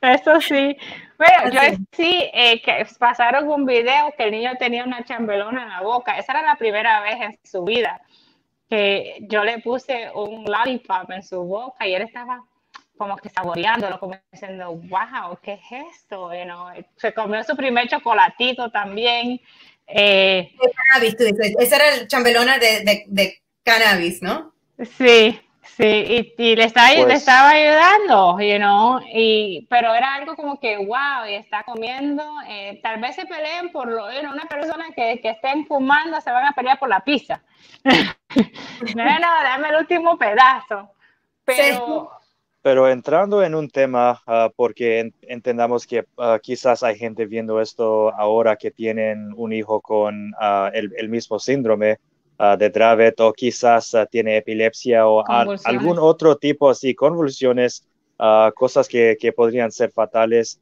Eso 0.00 0.40
sí. 0.40 0.76
Bueno, 1.18 1.50
yo 1.52 1.60
sí, 1.92 2.30
eh, 2.32 2.60
que 2.62 2.86
pasaron 2.98 3.48
un 3.48 3.64
video 3.64 4.12
que 4.16 4.24
el 4.24 4.32
niño 4.32 4.52
tenía 4.58 4.84
una 4.84 5.04
chambelona 5.04 5.62
en 5.62 5.68
la 5.68 5.82
boca. 5.82 6.18
Esa 6.18 6.32
era 6.32 6.42
la 6.42 6.56
primera 6.56 7.00
vez 7.00 7.16
en 7.20 7.38
su 7.42 7.64
vida 7.64 8.00
que 8.68 9.18
yo 9.22 9.44
le 9.44 9.60
puse 9.60 10.10
un 10.14 10.44
lollipop 10.44 11.10
en 11.10 11.22
su 11.22 11.42
boca 11.42 11.86
y 11.86 11.94
él 11.94 12.02
estaba 12.02 12.42
como 12.96 13.16
que 13.16 13.28
saboreándolo, 13.28 14.00
como 14.00 14.18
diciendo, 14.32 14.74
wow, 14.74 15.38
¿qué 15.42 15.54
es 15.54 15.86
esto? 15.94 16.30
se 16.96 17.12
comió 17.12 17.44
su 17.44 17.54
primer 17.56 17.88
chocolatito 17.88 18.70
también. 18.70 19.40
Eh. 19.86 20.50
Esa 21.58 21.76
era 21.76 21.94
el 21.94 22.08
chambelona 22.08 22.58
de, 22.58 23.04
de, 23.06 23.42
cannabis, 23.66 24.22
¿no? 24.22 24.52
Sí, 24.96 25.40
sí, 25.62 26.32
y, 26.38 26.56
le, 26.56 26.64
estaba, 26.64 26.92
le 26.92 27.02
pues 27.02 27.16
estaba 27.16 27.50
ayudando, 27.50 28.40
you 28.40 28.58
know, 28.58 29.00
y, 29.12 29.66
pero 29.68 29.92
era 29.92 30.14
algo 30.14 30.36
como 30.36 30.60
que, 30.60 30.76
wow, 30.76 31.26
y 31.28 31.34
está 31.34 31.64
comiendo, 31.64 32.22
eh, 32.48 32.78
tal 32.82 33.00
vez 33.00 33.16
se 33.16 33.26
peleen 33.26 33.72
por 33.72 33.88
lo, 33.88 34.10
you 34.12 34.30
una 34.30 34.46
persona 34.46 34.86
que, 34.94 35.20
que 35.20 35.30
estén 35.30 35.66
fumando, 35.66 36.20
se 36.20 36.30
van 36.30 36.46
a 36.46 36.52
pelear 36.52 36.78
por 36.78 36.88
la 36.88 37.00
pizza. 37.00 37.42
no, 37.84 39.04
no, 39.04 39.42
dame 39.42 39.68
el 39.68 39.76
último 39.76 40.16
pedazo. 40.16 40.90
Pero... 41.44 42.10
Pero 42.66 42.88
entrando 42.88 43.44
en 43.44 43.54
un 43.54 43.70
tema, 43.70 44.20
ah, 44.26 44.50
porque 44.56 45.12
entendamos 45.22 45.86
que 45.86 46.04
ah, 46.18 46.40
quizás 46.42 46.82
hay 46.82 46.98
gente 46.98 47.24
viendo 47.24 47.60
esto 47.60 48.12
ahora 48.12 48.56
que 48.56 48.72
tienen 48.72 49.32
un 49.36 49.52
hijo 49.52 49.80
con 49.80 50.32
ah, 50.40 50.72
el, 50.74 51.08
mismo 51.08 51.38
síndrome 51.38 51.98
de 52.58 52.70
Dravet 52.70 53.20
o 53.20 53.32
quizás 53.32 53.96
tiene 54.10 54.36
epilepsia 54.36 55.06
o 55.06 55.24
algún 55.64 55.98
otro 55.98 56.36
tipo 56.36 56.68
así, 56.68 56.94
convulsiones, 56.94 57.86
cosas 58.54 58.88
que, 58.88 59.16
que, 59.18 59.32
podrían 59.32 59.72
ser 59.72 59.90
fatales. 59.90 60.60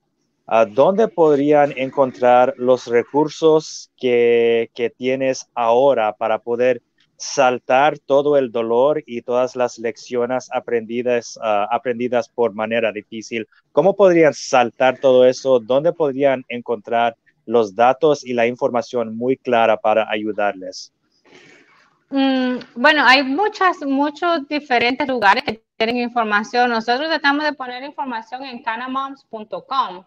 ¿Dónde 0.70 1.09
podrían 1.09 1.72
encontrar 1.77 2.55
los 2.59 2.87
recursos 2.87 3.91
que, 3.97 4.70
que 4.75 4.91
tienes 4.91 5.47
ahora 5.55 6.12
para 6.12 6.39
poder 6.39 6.83
saltar 7.16 7.99
todo 7.99 8.37
el 8.37 8.51
dolor 8.51 9.03
y 9.07 9.22
todas 9.22 9.57
las 9.57 9.79
lecciones 9.79 10.49
aprendidas, 10.53 11.39
ah, 11.43 11.66
aprendidas 11.70 12.29
por 12.29 12.55
manera 12.55 12.93
difícil. 12.93 13.47
¿Cómo 13.72 13.97
podrían 13.97 14.35
saltar 14.35 14.99
todo 14.99 15.25
eso? 15.25 15.61
¿Dónde 15.61 15.93
podrían 15.93 16.45
encontrar 16.49 17.16
los 17.47 17.75
datos 17.75 18.25
y 18.25 18.33
la 18.33 18.47
información 18.47 19.16
muy 19.16 19.37
clara 19.37 19.77
para 19.77 20.11
ayudarles? 20.11 20.93
Mm, 22.11 22.59
bueno, 22.74 23.05
hay 23.05 23.22
muchas, 23.22 23.80
muchos 23.82 24.46
diferentes 24.48 25.09
lugares 25.09 25.42
que 25.44 25.62
tienen 25.76 25.96
información. 25.96 26.70
Nosotros 26.70 27.09
tratamos 27.09 27.44
de 27.44 27.52
poner 27.52 27.82
información 27.82 28.44
en 28.44 28.62
canamoms.com. 28.62 30.05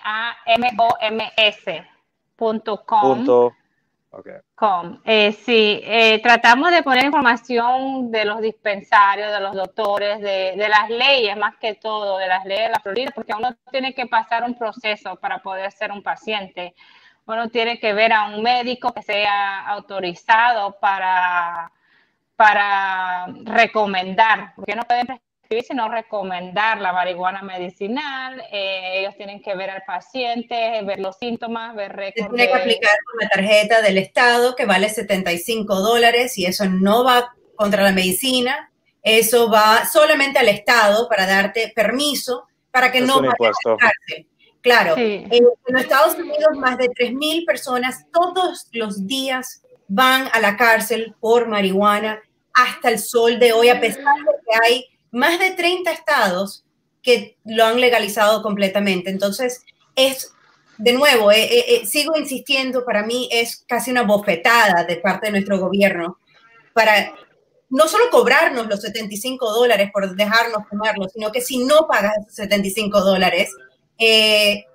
punto 4.12 4.30
com. 4.56 5.00
Eh, 5.06 5.32
sí, 5.32 5.82
eh, 5.84 6.20
tratamos 6.22 6.72
de 6.72 6.84
poner 6.84 7.06
información 7.06 8.12
de 8.12 8.26
los 8.26 8.42
dispensarios, 8.42 9.32
de 9.32 9.40
los 9.40 9.56
doctores, 9.56 10.20
de, 10.20 10.68
las 10.68 10.90
leyes, 10.90 11.38
más 11.38 11.56
que 11.58 11.76
todo, 11.76 12.18
de 12.18 12.28
las 12.28 12.46
leyes 12.46 12.66
de 12.66 12.72
la 12.72 12.80
Florida, 12.80 13.12
porque 13.16 13.34
uno 13.34 13.56
tiene 13.72 13.94
que 13.94 14.06
pasar 14.08 14.44
un 14.44 14.58
proceso 14.58 15.16
para 15.16 15.40
poder 15.40 15.72
ser 15.72 15.92
un 15.92 16.04
paciente. 16.04 16.76
Uno 17.26 17.50
tiene 17.50 17.80
que 17.80 17.94
ver 17.94 18.12
a 18.14 18.26
un 18.26 18.44
médico 18.44 18.94
que 18.94 19.02
sea 19.02 19.66
autorizado 19.68 20.78
para, 20.80 21.72
para 22.36 23.28
recomendar, 23.46 24.54
porque 24.56 24.76
no 24.76 24.84
pueden 24.84 25.08
sino 25.60 25.90
recomendar 25.90 26.80
la 26.80 26.94
marihuana 26.94 27.42
medicinal. 27.42 28.42
Eh, 28.52 29.00
ellos 29.00 29.16
tienen 29.18 29.42
que 29.42 29.54
ver 29.56 29.70
al 29.70 29.84
paciente, 29.86 30.82
ver 30.84 31.00
los 31.00 31.18
síntomas, 31.18 31.76
ver 31.76 31.94
récords. 31.94 32.30
Tiene 32.34 32.52
que 32.52 32.58
aplicar 32.58 32.96
una 33.16 33.30
tarjeta 33.30 33.82
del 33.82 33.98
Estado 33.98 34.56
que 34.56 34.66
vale 34.66 34.90
75 34.90 35.76
dólares 35.76 36.38
y 36.38 36.46
eso 36.46 36.66
no 36.66 37.04
va 37.04 37.34
contra 37.56 37.84
la 37.84 37.92
medicina. 37.92 38.72
Eso 39.04 39.50
va 39.50 39.86
solamente 39.86 40.40
al 40.40 40.48
Estado 40.48 41.10
para 41.10 41.28
darte 41.28 41.72
permiso 41.76 42.48
para 42.72 42.92
que 42.92 43.02
no 43.02 43.18
vayas 43.20 43.56
a 43.66 43.70
la 43.70 43.78
cárcel. 43.78 44.28
Claro, 44.62 44.96
en, 44.96 45.28
en 45.32 45.78
Estados 45.78 46.16
Unidos 46.16 46.56
más 46.56 46.78
de 46.78 46.86
3.000 46.86 47.46
personas 47.46 48.06
todos 48.14 48.68
los 48.72 49.08
días 49.08 49.64
van 49.88 50.30
a 50.32 50.40
la 50.40 50.56
cárcel 50.56 51.16
por 51.20 51.48
marihuana 51.48 52.22
hasta 52.54 52.90
el 52.90 53.00
sol 53.00 53.40
de 53.40 53.54
hoy, 53.54 53.70
a 53.70 53.80
pesar 53.80 54.04
de 54.04 54.32
que 54.46 54.66
hay 54.66 54.86
más 55.12 55.40
de 55.40 55.52
30 55.52 55.92
estados 55.92 56.64
que 57.04 57.38
lo 57.46 57.66
han 57.66 57.80
legalizado 57.80 58.42
completamente. 58.42 59.10
Entonces, 59.10 59.64
es, 59.96 60.34
de 60.78 60.94
nuevo, 60.94 61.32
eh, 61.32 61.44
eh, 61.44 61.66
eh, 61.68 61.86
sigo 61.86 62.18
insistiendo, 62.18 62.86
para 62.86 63.04
mí 63.04 63.28
es 63.32 63.64
casi 63.68 63.92
una 63.92 64.04
bofetada 64.04 64.84
de 64.84 64.98
parte 64.98 65.28
de 65.28 65.34
nuestro 65.34 65.60
gobierno 65.60 66.18
para 66.74 67.14
no 67.70 67.88
solo 67.88 68.10
cobrarnos 68.10 68.68
los 68.68 68.82
75 68.82 69.52
dólares 69.52 69.90
por 69.92 70.16
dejarnos 70.16 70.68
fumarlo, 70.70 71.08
sino 71.10 71.32
que 71.32 71.42
si 71.42 71.64
no 71.66 71.88
pagas 71.88 72.18
esos 72.20 72.36
75 72.36 73.02
dólares... 73.02 73.50
en 73.98 74.66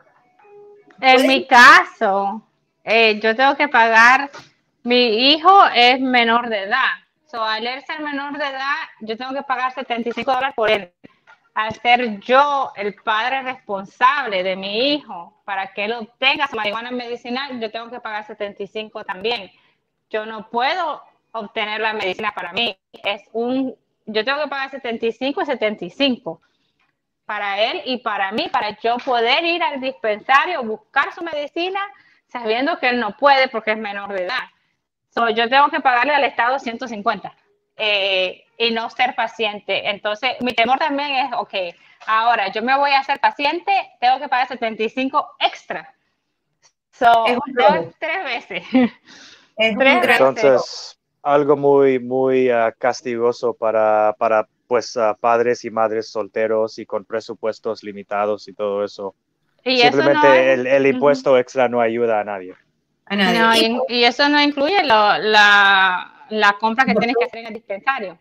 mi 1.26 1.46
caso, 1.46 2.42
yo 2.84 3.36
tengo 3.36 3.56
que 3.56 3.68
pagar, 3.68 4.30
mi 4.82 5.32
hijo 5.32 5.66
es 5.74 6.00
menor 6.00 6.48
de 6.48 6.64
edad, 6.64 7.05
al 7.44 7.66
él 7.66 7.82
ser 7.84 8.00
menor 8.00 8.38
de 8.38 8.46
edad, 8.46 8.74
yo 9.00 9.16
tengo 9.16 9.32
que 9.32 9.42
pagar 9.42 9.72
75 9.72 10.32
dólares 10.32 10.54
por 10.56 10.70
él. 10.70 10.92
Al 11.54 11.72
ser 11.74 12.20
yo 12.20 12.72
el 12.76 12.94
padre 12.94 13.42
responsable 13.42 14.42
de 14.42 14.56
mi 14.56 14.94
hijo, 14.94 15.40
para 15.44 15.72
que 15.72 15.86
él 15.86 15.92
obtenga 15.92 16.46
su 16.48 16.56
marihuana 16.56 16.90
medicinal, 16.90 17.58
yo 17.60 17.70
tengo 17.70 17.90
que 17.90 18.00
pagar 18.00 18.26
75 18.26 19.04
también. 19.04 19.50
Yo 20.10 20.26
no 20.26 20.50
puedo 20.50 21.02
obtener 21.32 21.80
la 21.80 21.94
medicina 21.94 22.32
para 22.34 22.52
mí. 22.52 22.76
Es 22.92 23.22
un, 23.32 23.74
yo 24.04 24.24
tengo 24.24 24.42
que 24.42 24.48
pagar 24.48 24.70
75 24.70 25.42
y 25.42 25.46
75 25.46 26.40
para 27.24 27.60
él 27.60 27.82
y 27.86 27.98
para 27.98 28.32
mí, 28.32 28.48
para 28.50 28.78
yo 28.78 28.98
poder 28.98 29.44
ir 29.44 29.62
al 29.62 29.80
dispensario, 29.80 30.62
buscar 30.62 31.12
su 31.12 31.24
medicina, 31.24 31.80
sabiendo 32.28 32.78
que 32.78 32.90
él 32.90 33.00
no 33.00 33.16
puede 33.16 33.48
porque 33.48 33.72
es 33.72 33.78
menor 33.78 34.12
de 34.12 34.24
edad 34.24 34.48
yo 35.34 35.48
tengo 35.48 35.68
que 35.70 35.80
pagarle 35.80 36.14
al 36.14 36.24
Estado 36.24 36.58
150 36.58 37.32
eh, 37.76 38.44
y 38.58 38.70
no 38.70 38.90
ser 38.90 39.14
paciente. 39.14 39.88
Entonces, 39.88 40.32
mi 40.40 40.52
temor 40.52 40.78
también 40.78 41.14
es, 41.14 41.32
ok, 41.32 41.54
Ahora, 42.06 42.52
yo 42.52 42.62
me 42.62 42.76
voy 42.76 42.90
a 42.92 43.00
hacer 43.00 43.18
paciente, 43.18 43.72
tengo 44.00 44.20
que 44.20 44.28
pagar 44.28 44.48
75 44.48 45.26
extra. 45.40 45.92
So, 46.92 47.24
tres 47.98 48.24
veces. 48.48 48.64
Entonces, 49.56 50.98
algo 51.22 51.56
muy, 51.56 51.98
muy 51.98 52.50
uh, 52.50 52.72
castigoso 52.78 53.54
para, 53.54 54.14
para 54.18 54.48
pues, 54.68 54.94
uh, 54.96 55.16
padres 55.18 55.64
y 55.64 55.70
madres 55.70 56.10
solteros 56.10 56.78
y 56.78 56.86
con 56.86 57.04
presupuestos 57.04 57.82
limitados 57.82 58.46
y 58.48 58.54
todo 58.54 58.84
eso. 58.84 59.14
¿Y 59.64 59.80
Simplemente 59.80 60.52
el, 60.52 60.86
impuesto 60.86 61.36
extra 61.36 61.68
no 61.68 61.80
ayuda 61.80 62.20
a 62.20 62.24
nadie. 62.24 62.54
Y, 63.88 64.04
eso 64.04 64.28
no 64.28 64.40
incluye 64.42 64.82
la, 64.82 65.18
la, 66.28 66.56
compra 66.58 66.84
que 66.84 66.94
tienes 66.94 67.16
que 67.18 67.24
hacer 67.24 67.40
en 67.40 67.46
el 67.46 67.54
dispensario. 67.54 68.18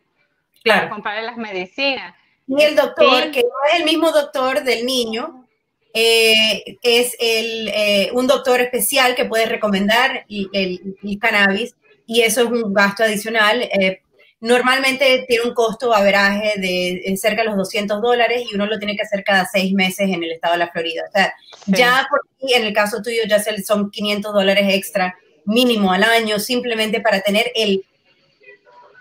Claro. 0.64 0.82
Para 0.82 0.90
comprar 0.90 1.24
las 1.24 1.38
medicinas. 1.38 2.16
Y 2.48 2.62
el 2.62 2.76
doctor, 2.76 3.32
que 3.32 3.42
no 3.42 3.50
es 3.72 3.80
el 3.80 3.86
mismo 3.86 4.12
doctor 4.12 4.64
del 4.64 4.86
niño, 4.86 5.46
eh, 5.94 6.78
es 6.84 7.16
el, 7.20 7.70
eh, 7.70 8.10
un 8.14 8.28
doctor 8.28 8.62
especial 8.62 9.16
que 9.16 9.26
puede 9.26 9.46
recomendar 9.46 10.26
el, 10.30 11.20
cannabis 11.20 11.74
y 12.06 12.22
eso 12.22 12.42
es 12.42 12.48
un 12.48 12.74
gasto 12.74 13.04
adicional. 13.04 13.62
Eh, 13.62 14.02
normalmente 14.46 15.26
tiene 15.28 15.44
un 15.44 15.56
costo 15.56 15.94
averaje 15.94 16.54
de 16.58 17.18
cerca 17.18 17.42
de 17.42 17.48
los 17.48 17.58
200 17.58 18.00
dólares 18.00 18.44
y 18.48 18.54
uno 18.54 18.68
lo 18.68 18.78
tiene 18.78 18.96
que 18.96 19.02
hacer 19.02 19.24
cada 19.24 19.46
seis 19.46 19.74
meses 19.74 20.08
en 20.08 20.24
el 20.24 20.32
estado 20.34 20.54
de 20.54 20.60
la 20.60 20.72
Florida. 20.72 21.04
O 21.08 21.12
sea, 21.12 21.34
ya 21.66 22.08
por 22.10 22.22
en 22.48 22.64
el 22.64 22.74
caso 22.74 23.02
tuyo 23.02 23.24
ya 23.28 23.40
son 23.64 23.90
500 23.90 24.34
dólares 24.34 24.68
extra 24.70 25.16
mínimo 25.46 25.92
al 25.92 26.04
año 26.04 26.38
simplemente 26.38 27.02
para 27.02 27.22
tener 27.22 27.52
el 27.56 27.84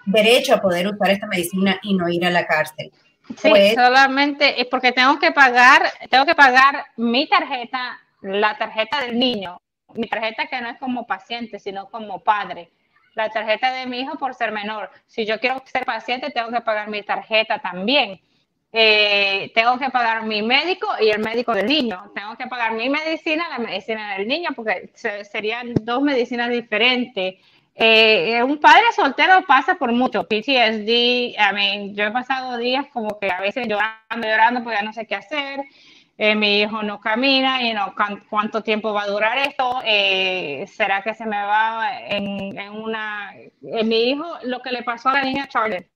derecho 0.07 0.55
a 0.55 0.63
poder 0.63 0.89
usar 0.89 1.11
esta 1.11 1.27
medicina 1.27 1.79
y 1.83 1.95
no 1.95 2.09
ir 2.09 2.25
a 2.25 2.31
la 2.31 2.47
cárcel. 2.47 2.91
Sí, 3.37 3.51
pues, 3.51 3.75
solamente 3.75 4.61
es 4.61 4.67
porque 4.67 4.93
tengo 4.93 5.19
que 5.19 5.31
pagar, 5.31 5.93
tengo 6.09 6.25
que 6.25 6.35
pagar 6.35 6.87
mi 6.97 7.29
tarjeta, 7.29 8.01
la 8.23 8.57
tarjeta 8.57 9.03
del 9.03 9.19
niño, 9.19 9.61
mi 9.95 10.09
tarjeta 10.09 10.47
que 10.47 10.61
no 10.63 10.71
es 10.71 10.79
como 10.79 11.07
paciente, 11.07 11.59
sino 11.59 11.91
como 11.91 12.23
padre, 12.23 12.71
la 13.15 13.29
tarjeta 13.31 13.73
de 13.73 13.87
mi 13.87 14.01
hijo 14.01 14.17
por 14.17 14.35
ser 14.35 14.53
menor. 14.53 14.91
Si 15.07 15.25
yo 15.25 15.39
quiero 15.41 15.63
ser 15.67 15.85
paciente, 15.85 16.31
tengo 16.31 16.51
que 16.51 16.61
pagar 16.61 16.89
mi 16.89 17.03
tarjeta 17.03 17.59
también. 17.59 18.21
Eh, 18.73 19.53
tengo 19.55 19.79
que 19.79 19.89
pagar 19.91 20.25
mi 20.25 20.43
médico 20.43 20.89
y 21.01 21.11
el 21.11 21.21
médico 21.21 21.55
del 21.55 21.67
niño. 21.67 22.11
Tengo 22.15 22.37
que 22.37 22.47
pagar 22.47 22.73
mi 22.73 22.89
medicina, 22.89 23.49
la 23.49 23.59
medicina 23.59 24.17
del 24.17 24.27
niño, 24.27 24.51
porque 24.57 24.91
serían 24.95 25.75
dos 25.83 26.03
medicinas 26.03 26.51
diferentes. 26.51 27.37
Eh, 27.77 28.43
un 28.43 28.59
padre 28.59 28.85
soltero 28.95 29.45
pasa 29.47 29.77
por 29.77 29.93
mucho 29.93 30.25
PTSD. 30.25 30.89
I 30.89 31.55
mean, 31.55 31.95
yo 31.95 32.05
he 32.05 32.11
pasado 32.11 32.57
días 32.59 32.87
como 32.93 33.19
que 33.19 33.31
a 33.31 33.41
veces 33.41 33.69
llorando, 33.69 34.27
llorando, 34.27 34.65
porque 34.65 34.79
ya 34.79 34.85
no 34.85 34.93
sé 34.93 35.07
qué 35.07 35.15
hacer. 35.15 35.61
Eh, 36.17 36.35
mi 36.37 36.61
hijo 36.61 36.83
no 36.83 37.01
camina 37.01 37.63
y 37.63 37.75
no 37.75 37.95
cuánto 38.29 38.63
tiempo 38.63 38.93
va 38.93 39.03
a 39.03 39.09
durar 39.09 39.39
esto. 39.39 39.81
Eh, 39.85 40.65
¿Será 40.69 41.03
que 41.03 41.15
se 41.15 41.27
me 41.27 41.43
va 41.43 42.01
en, 42.09 42.71
una... 42.71 43.33
mi 43.61 44.11
hijo, 44.11 44.39
lo 44.45 44.61
que 44.63 44.73
le 44.73 44.83
pasó 44.83 45.09
a 45.09 45.15
la 45.15 45.23
niña 45.23 45.49
Charlotte, 45.49 45.89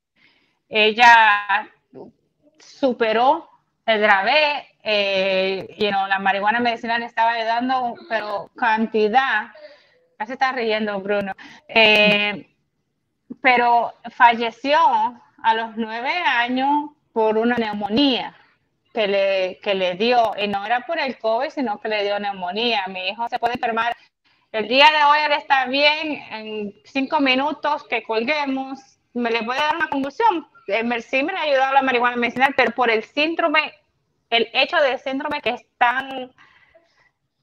ella 0.69 1.71
superó 2.59 3.49
el 3.87 4.01
grave, 4.01 4.67
y 4.85 5.91
la 5.91 6.19
marihuana 6.19 6.61
medicinal 6.61 7.03
estaba 7.03 7.43
dando, 7.45 7.95
pero 8.09 8.51
cantidad 8.57 9.53
ya 10.19 10.33
está 10.35 10.53
riendo 10.53 11.01
Bruno, 11.01 11.33
eh, 11.69 12.55
pero 13.41 13.95
falleció 14.11 14.79
a 14.79 15.55
los 15.55 15.77
nueve 15.77 16.11
años 16.11 16.91
por 17.13 17.39
una 17.39 17.57
neumonía 17.57 18.35
que 18.93 19.07
le, 19.07 19.59
que 19.63 19.75
le 19.75 19.95
dio, 19.95 20.35
y 20.39 20.49
no 20.49 20.65
era 20.65 20.81
por 20.81 20.99
el 20.99 21.19
COVID, 21.19 21.51
sino 21.51 21.81
que 21.81 21.89
le 21.89 22.05
dio 22.05 22.19
neumonía. 22.19 22.85
Mi 22.89 23.09
hijo 23.09 23.29
se 23.29 23.39
puede 23.39 23.55
enfermar. 23.55 23.97
El 24.53 24.67
día 24.69 24.87
de 24.87 25.05
hoy 25.05 25.19
él 25.27 25.33
está 25.33 25.67
bien, 25.67 26.23
en 26.31 26.75
cinco 26.85 27.21
minutos 27.21 27.85
que 27.85 28.03
colguemos, 28.03 28.79
me 29.15 29.31
le 29.31 29.43
puede 29.43 29.61
dar 29.61 29.77
una 29.77 29.89
convulsión. 29.89 30.47
Sí 30.67 31.23
me 31.23 31.33
ha 31.33 31.43
ayudado 31.43 31.75
la 31.75 31.83
marihuana 31.83 32.17
medicinal, 32.17 32.55
pero 32.57 32.73
por 32.73 32.91
el 32.91 33.03
síndrome, 33.03 33.73
el 34.31 34.49
hecho 34.53 34.77
del 34.79 34.99
síndrome 34.99 35.41
que 35.41 35.51
es 35.51 35.67
tan 35.79 36.31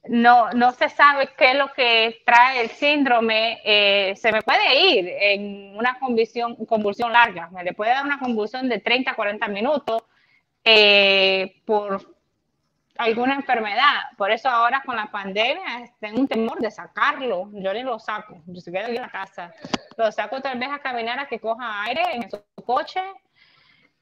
no, 0.07 0.51
no 0.51 0.71
se 0.73 0.89
sabe 0.89 1.29
qué 1.37 1.51
es 1.51 1.57
lo 1.57 1.71
que 1.73 2.21
trae 2.25 2.61
el 2.61 2.69
síndrome, 2.69 3.59
eh, 3.63 4.15
se 4.15 4.31
me 4.31 4.41
puede 4.41 4.79
ir 4.79 5.07
en 5.07 5.75
una 5.77 5.97
convulsión, 5.99 6.55
convulsión 6.65 7.11
larga, 7.11 7.49
me 7.49 7.63
le 7.63 7.73
puede 7.73 7.91
dar 7.91 8.05
una 8.05 8.19
convulsión 8.19 8.69
de 8.69 8.79
30 8.79 9.11
a 9.11 9.15
40 9.15 9.47
minutos 9.47 10.03
eh, 10.65 11.61
por 11.65 12.15
alguna 12.97 13.35
enfermedad. 13.35 14.01
Por 14.17 14.31
eso 14.31 14.49
ahora 14.49 14.81
con 14.85 14.95
la 14.95 15.11
pandemia 15.11 15.93
tengo 15.99 16.19
un 16.19 16.27
temor 16.27 16.59
de 16.59 16.71
sacarlo, 16.71 17.49
yo 17.53 17.73
ni 17.73 17.83
lo 17.83 17.99
saco, 17.99 18.41
yo 18.47 18.59
se 18.59 18.71
quedo 18.71 18.87
en 18.87 18.95
la 18.95 19.09
casa, 19.09 19.53
lo 19.95 20.11
saco 20.11 20.41
tal 20.41 20.59
vez 20.59 20.69
a 20.69 20.79
caminar 20.79 21.19
a 21.19 21.27
que 21.27 21.39
coja 21.39 21.83
aire 21.83 22.03
en 22.15 22.29
su 22.29 22.41
coche 22.65 23.01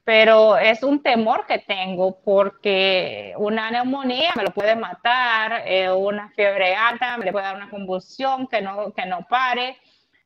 pero 0.04 0.58
es 0.58 0.82
un 0.82 1.02
temor 1.02 1.46
que 1.46 1.60
tengo 1.60 2.20
porque 2.20 3.32
una 3.38 3.70
neumonía 3.70 4.32
me 4.36 4.42
lo 4.42 4.50
puede 4.50 4.76
matar, 4.76 5.62
eh, 5.66 5.90
una 5.90 6.28
fiebre 6.30 6.74
alta 6.74 7.16
me 7.16 7.24
le 7.24 7.32
puede 7.32 7.46
dar 7.46 7.56
una 7.56 7.70
convulsión 7.70 8.46
que 8.46 8.60
no, 8.60 8.92
que 8.92 9.06
no 9.06 9.26
pare. 9.28 9.78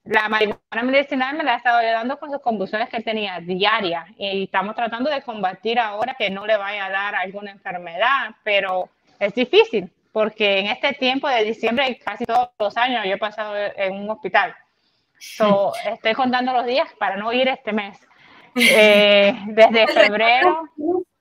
La 0.08 0.26
marihuana 0.26 0.82
medicinal 0.84 1.36
me 1.36 1.44
la 1.44 1.52
ha 1.52 1.56
estado 1.58 1.78
ayudando 1.78 2.18
con 2.18 2.30
sus 2.30 2.40
convulsiones 2.40 2.88
que 2.88 3.02
tenía 3.02 3.40
diarias 3.40 4.06
y 4.16 4.44
estamos 4.44 4.74
tratando 4.74 5.10
de 5.10 5.20
combatir 5.20 5.78
ahora 5.78 6.14
que 6.18 6.30
no 6.30 6.46
le 6.46 6.56
vaya 6.56 6.86
a 6.86 6.90
dar 6.90 7.14
alguna 7.14 7.50
enfermedad, 7.50 8.34
pero 8.42 8.88
es 9.20 9.34
difícil 9.34 9.92
porque 10.10 10.60
en 10.60 10.66
este 10.68 10.94
tiempo 10.94 11.28
de 11.28 11.44
diciembre, 11.44 12.00
casi 12.02 12.24
todos 12.24 12.48
los 12.58 12.74
años, 12.78 13.04
yo 13.04 13.12
he 13.12 13.18
pasado 13.18 13.54
en 13.54 13.96
un 13.96 14.08
hospital. 14.08 14.54
So, 15.18 15.72
estoy 15.84 16.14
contando 16.14 16.54
los 16.54 16.64
días 16.64 16.88
para 16.98 17.18
no 17.18 17.30
ir 17.30 17.46
este 17.48 17.72
mes 17.74 17.98
eh, 18.56 19.34
desde 19.48 19.88
febrero. 19.88 20.70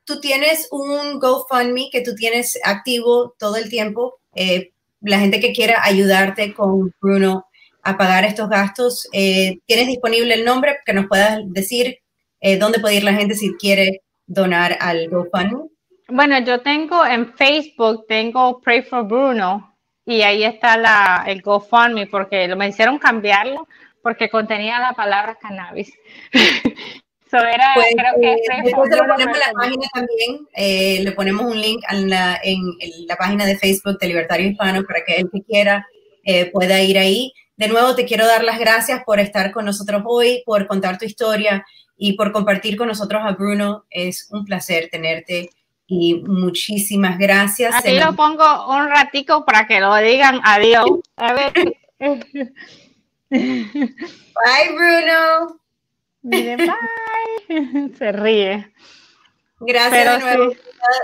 Tú 0.05 0.21
tienes 0.21 0.69
un 0.71 1.19
GoFundMe 1.19 1.89
que 1.91 1.99
tú 1.99 2.15
tienes 2.15 2.57
activo 2.63 3.35
todo 3.37 3.57
el 3.57 3.69
tiempo. 3.69 4.19
Eh, 4.33 4.71
la 5.01 5.19
gente 5.19 5.41
que 5.41 5.51
quiera 5.51 5.81
ayudarte 5.83 6.53
con 6.53 6.93
Bruno 7.01 7.46
a 7.89 7.97
pagar 7.97 8.25
estos 8.25 8.49
gastos, 8.49 9.07
eh, 9.13 9.59
¿tienes 9.65 9.87
disponible 9.87 10.33
el 10.33 10.45
nombre 10.45 10.77
que 10.85 10.93
nos 10.93 11.07
puedas 11.07 11.39
decir 11.47 11.99
dónde 12.59 12.79
puede 12.79 12.95
ir 12.95 13.03
la 13.03 13.13
gente 13.13 13.33
si 13.33 13.51
quiere 13.55 14.03
donar 14.27 14.77
al 14.79 15.09
GoFundMe? 15.09 15.69
Bueno, 16.09 16.39
yo 16.39 16.61
tengo 16.61 17.05
en 17.05 17.33
Facebook, 17.33 18.05
tengo 18.07 18.61
Pray 18.61 18.83
for 18.83 19.05
Bruno 19.05 19.75
y 20.05 20.21
ahí 20.21 20.43
está 20.43 20.77
la, 20.77 21.25
el 21.27 21.41
GoFundMe 21.41 22.07
porque 22.07 22.47
lo 22.47 22.55
me 22.55 22.69
hicieron 22.69 22.97
cambiarlo 22.99 23.67
porque 24.01 24.29
contenía 24.29 24.79
la 24.79 24.93
palabra 24.93 25.35
cannabis. 25.35 25.91
pues, 27.29 27.43
eh, 27.43 28.35
después 28.63 28.89
le 28.89 28.97
ponemos 28.97 29.37
la 29.37 29.51
página 29.53 29.87
también, 29.93 30.47
eh, 30.55 30.99
le 31.03 31.11
ponemos 31.11 31.45
un 31.45 31.59
link 31.59 31.83
en 31.91 32.09
la, 32.09 32.39
en, 32.41 32.61
la, 33.05 33.17
página 33.17 33.45
de 33.45 33.57
Facebook 33.57 33.99
de 33.99 34.07
Libertario 34.07 34.47
Hispano 34.47 34.83
para 34.83 35.03
que 35.03 35.17
el 35.17 35.29
que 35.29 35.43
quiera 35.43 35.85
eh, 36.23 36.49
pueda 36.51 36.81
ir 36.81 36.97
ahí. 36.97 37.33
De 37.57 37.67
nuevo, 37.67 37.95
te 37.95 38.05
quiero 38.05 38.27
dar 38.27 38.43
las 38.43 38.59
gracias 38.59 39.03
por 39.03 39.19
estar 39.19 39.51
con 39.51 39.65
nosotros 39.65 40.03
hoy, 40.05 40.43
por 40.45 40.67
contar 40.67 40.99
tu 40.99 41.05
historia 41.05 41.65
y 41.97 42.13
por 42.13 42.31
compartir 42.31 42.77
con 42.77 42.87
nosotros 42.87 43.21
a 43.25 43.31
Bruno. 43.31 43.85
Es 43.89 44.29
un 44.31 44.45
placer 44.45 44.89
tenerte 44.91 45.49
y 45.87 46.21
muchísimas 46.27 47.17
gracias. 47.17 47.73
Aquí 47.73 47.99
lo 47.99 48.15
pongo 48.15 48.69
un 48.69 48.87
ratico 48.89 49.43
para 49.43 49.65
que 49.65 49.79
lo 49.79 49.95
digan 49.95 50.39
adiós. 50.43 50.87
A 51.15 51.33
ver. 51.33 51.53
Bye, 53.29 53.55
Bruno. 54.75 55.59
Se 57.97 58.11
ríe. 58.11 58.71
Gracias 59.59 60.05
de 60.05 60.37
nuevo. 60.37 60.53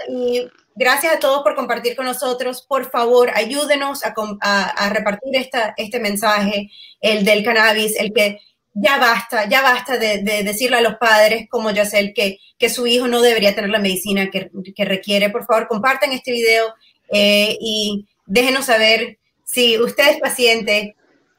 Y 0.10 0.48
gracias 0.76 1.14
a 1.16 1.20
todos 1.20 1.44
por 1.44 1.56
compartir 1.56 1.96
con 1.96 2.06
nosotros. 2.06 2.62
Por 2.62 2.90
favor, 2.90 3.32
ayúdenos 3.34 4.02
a, 4.04 4.90
repartir 4.90 5.50
este 5.78 6.00
mensaje, 6.00 6.72
el 7.02 7.26
del 7.26 7.44
cannabis, 7.44 7.96
el 7.98 8.14
que 8.14 8.40
ya 8.74 8.98
basta, 8.98 9.48
ya 9.48 9.62
basta 9.62 9.98
de, 9.98 10.24
decirle 10.44 10.78
a 10.78 10.82
los 10.82 10.96
padres 10.96 11.48
como 11.50 11.72
Yacel 11.72 12.14
que, 12.14 12.40
que 12.58 12.70
su 12.70 12.88
hijo 12.88 13.08
no 13.08 13.22
debería 13.22 13.54
tener 13.54 13.70
la 13.70 13.80
medicina 13.80 14.30
que, 14.32 14.50
requiere. 14.86 15.30
Por 15.30 15.46
favor, 15.46 15.68
compartan 15.68 16.12
este 16.12 16.32
video 16.32 16.74
eh, 17.12 17.58
y 17.60 18.08
déjenos 18.26 18.66
saber 18.66 19.20
si 19.46 19.78
usted 19.80 20.12
es 20.12 20.20
paciente. 20.20 20.96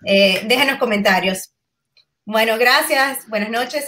Eh, 0.07 0.43
déjenos 0.47 0.79
comentarios. 0.79 1.51
Bueno, 2.25 2.57
gracias. 2.59 3.29
Buenas 3.29 3.51
noches. 3.51 3.83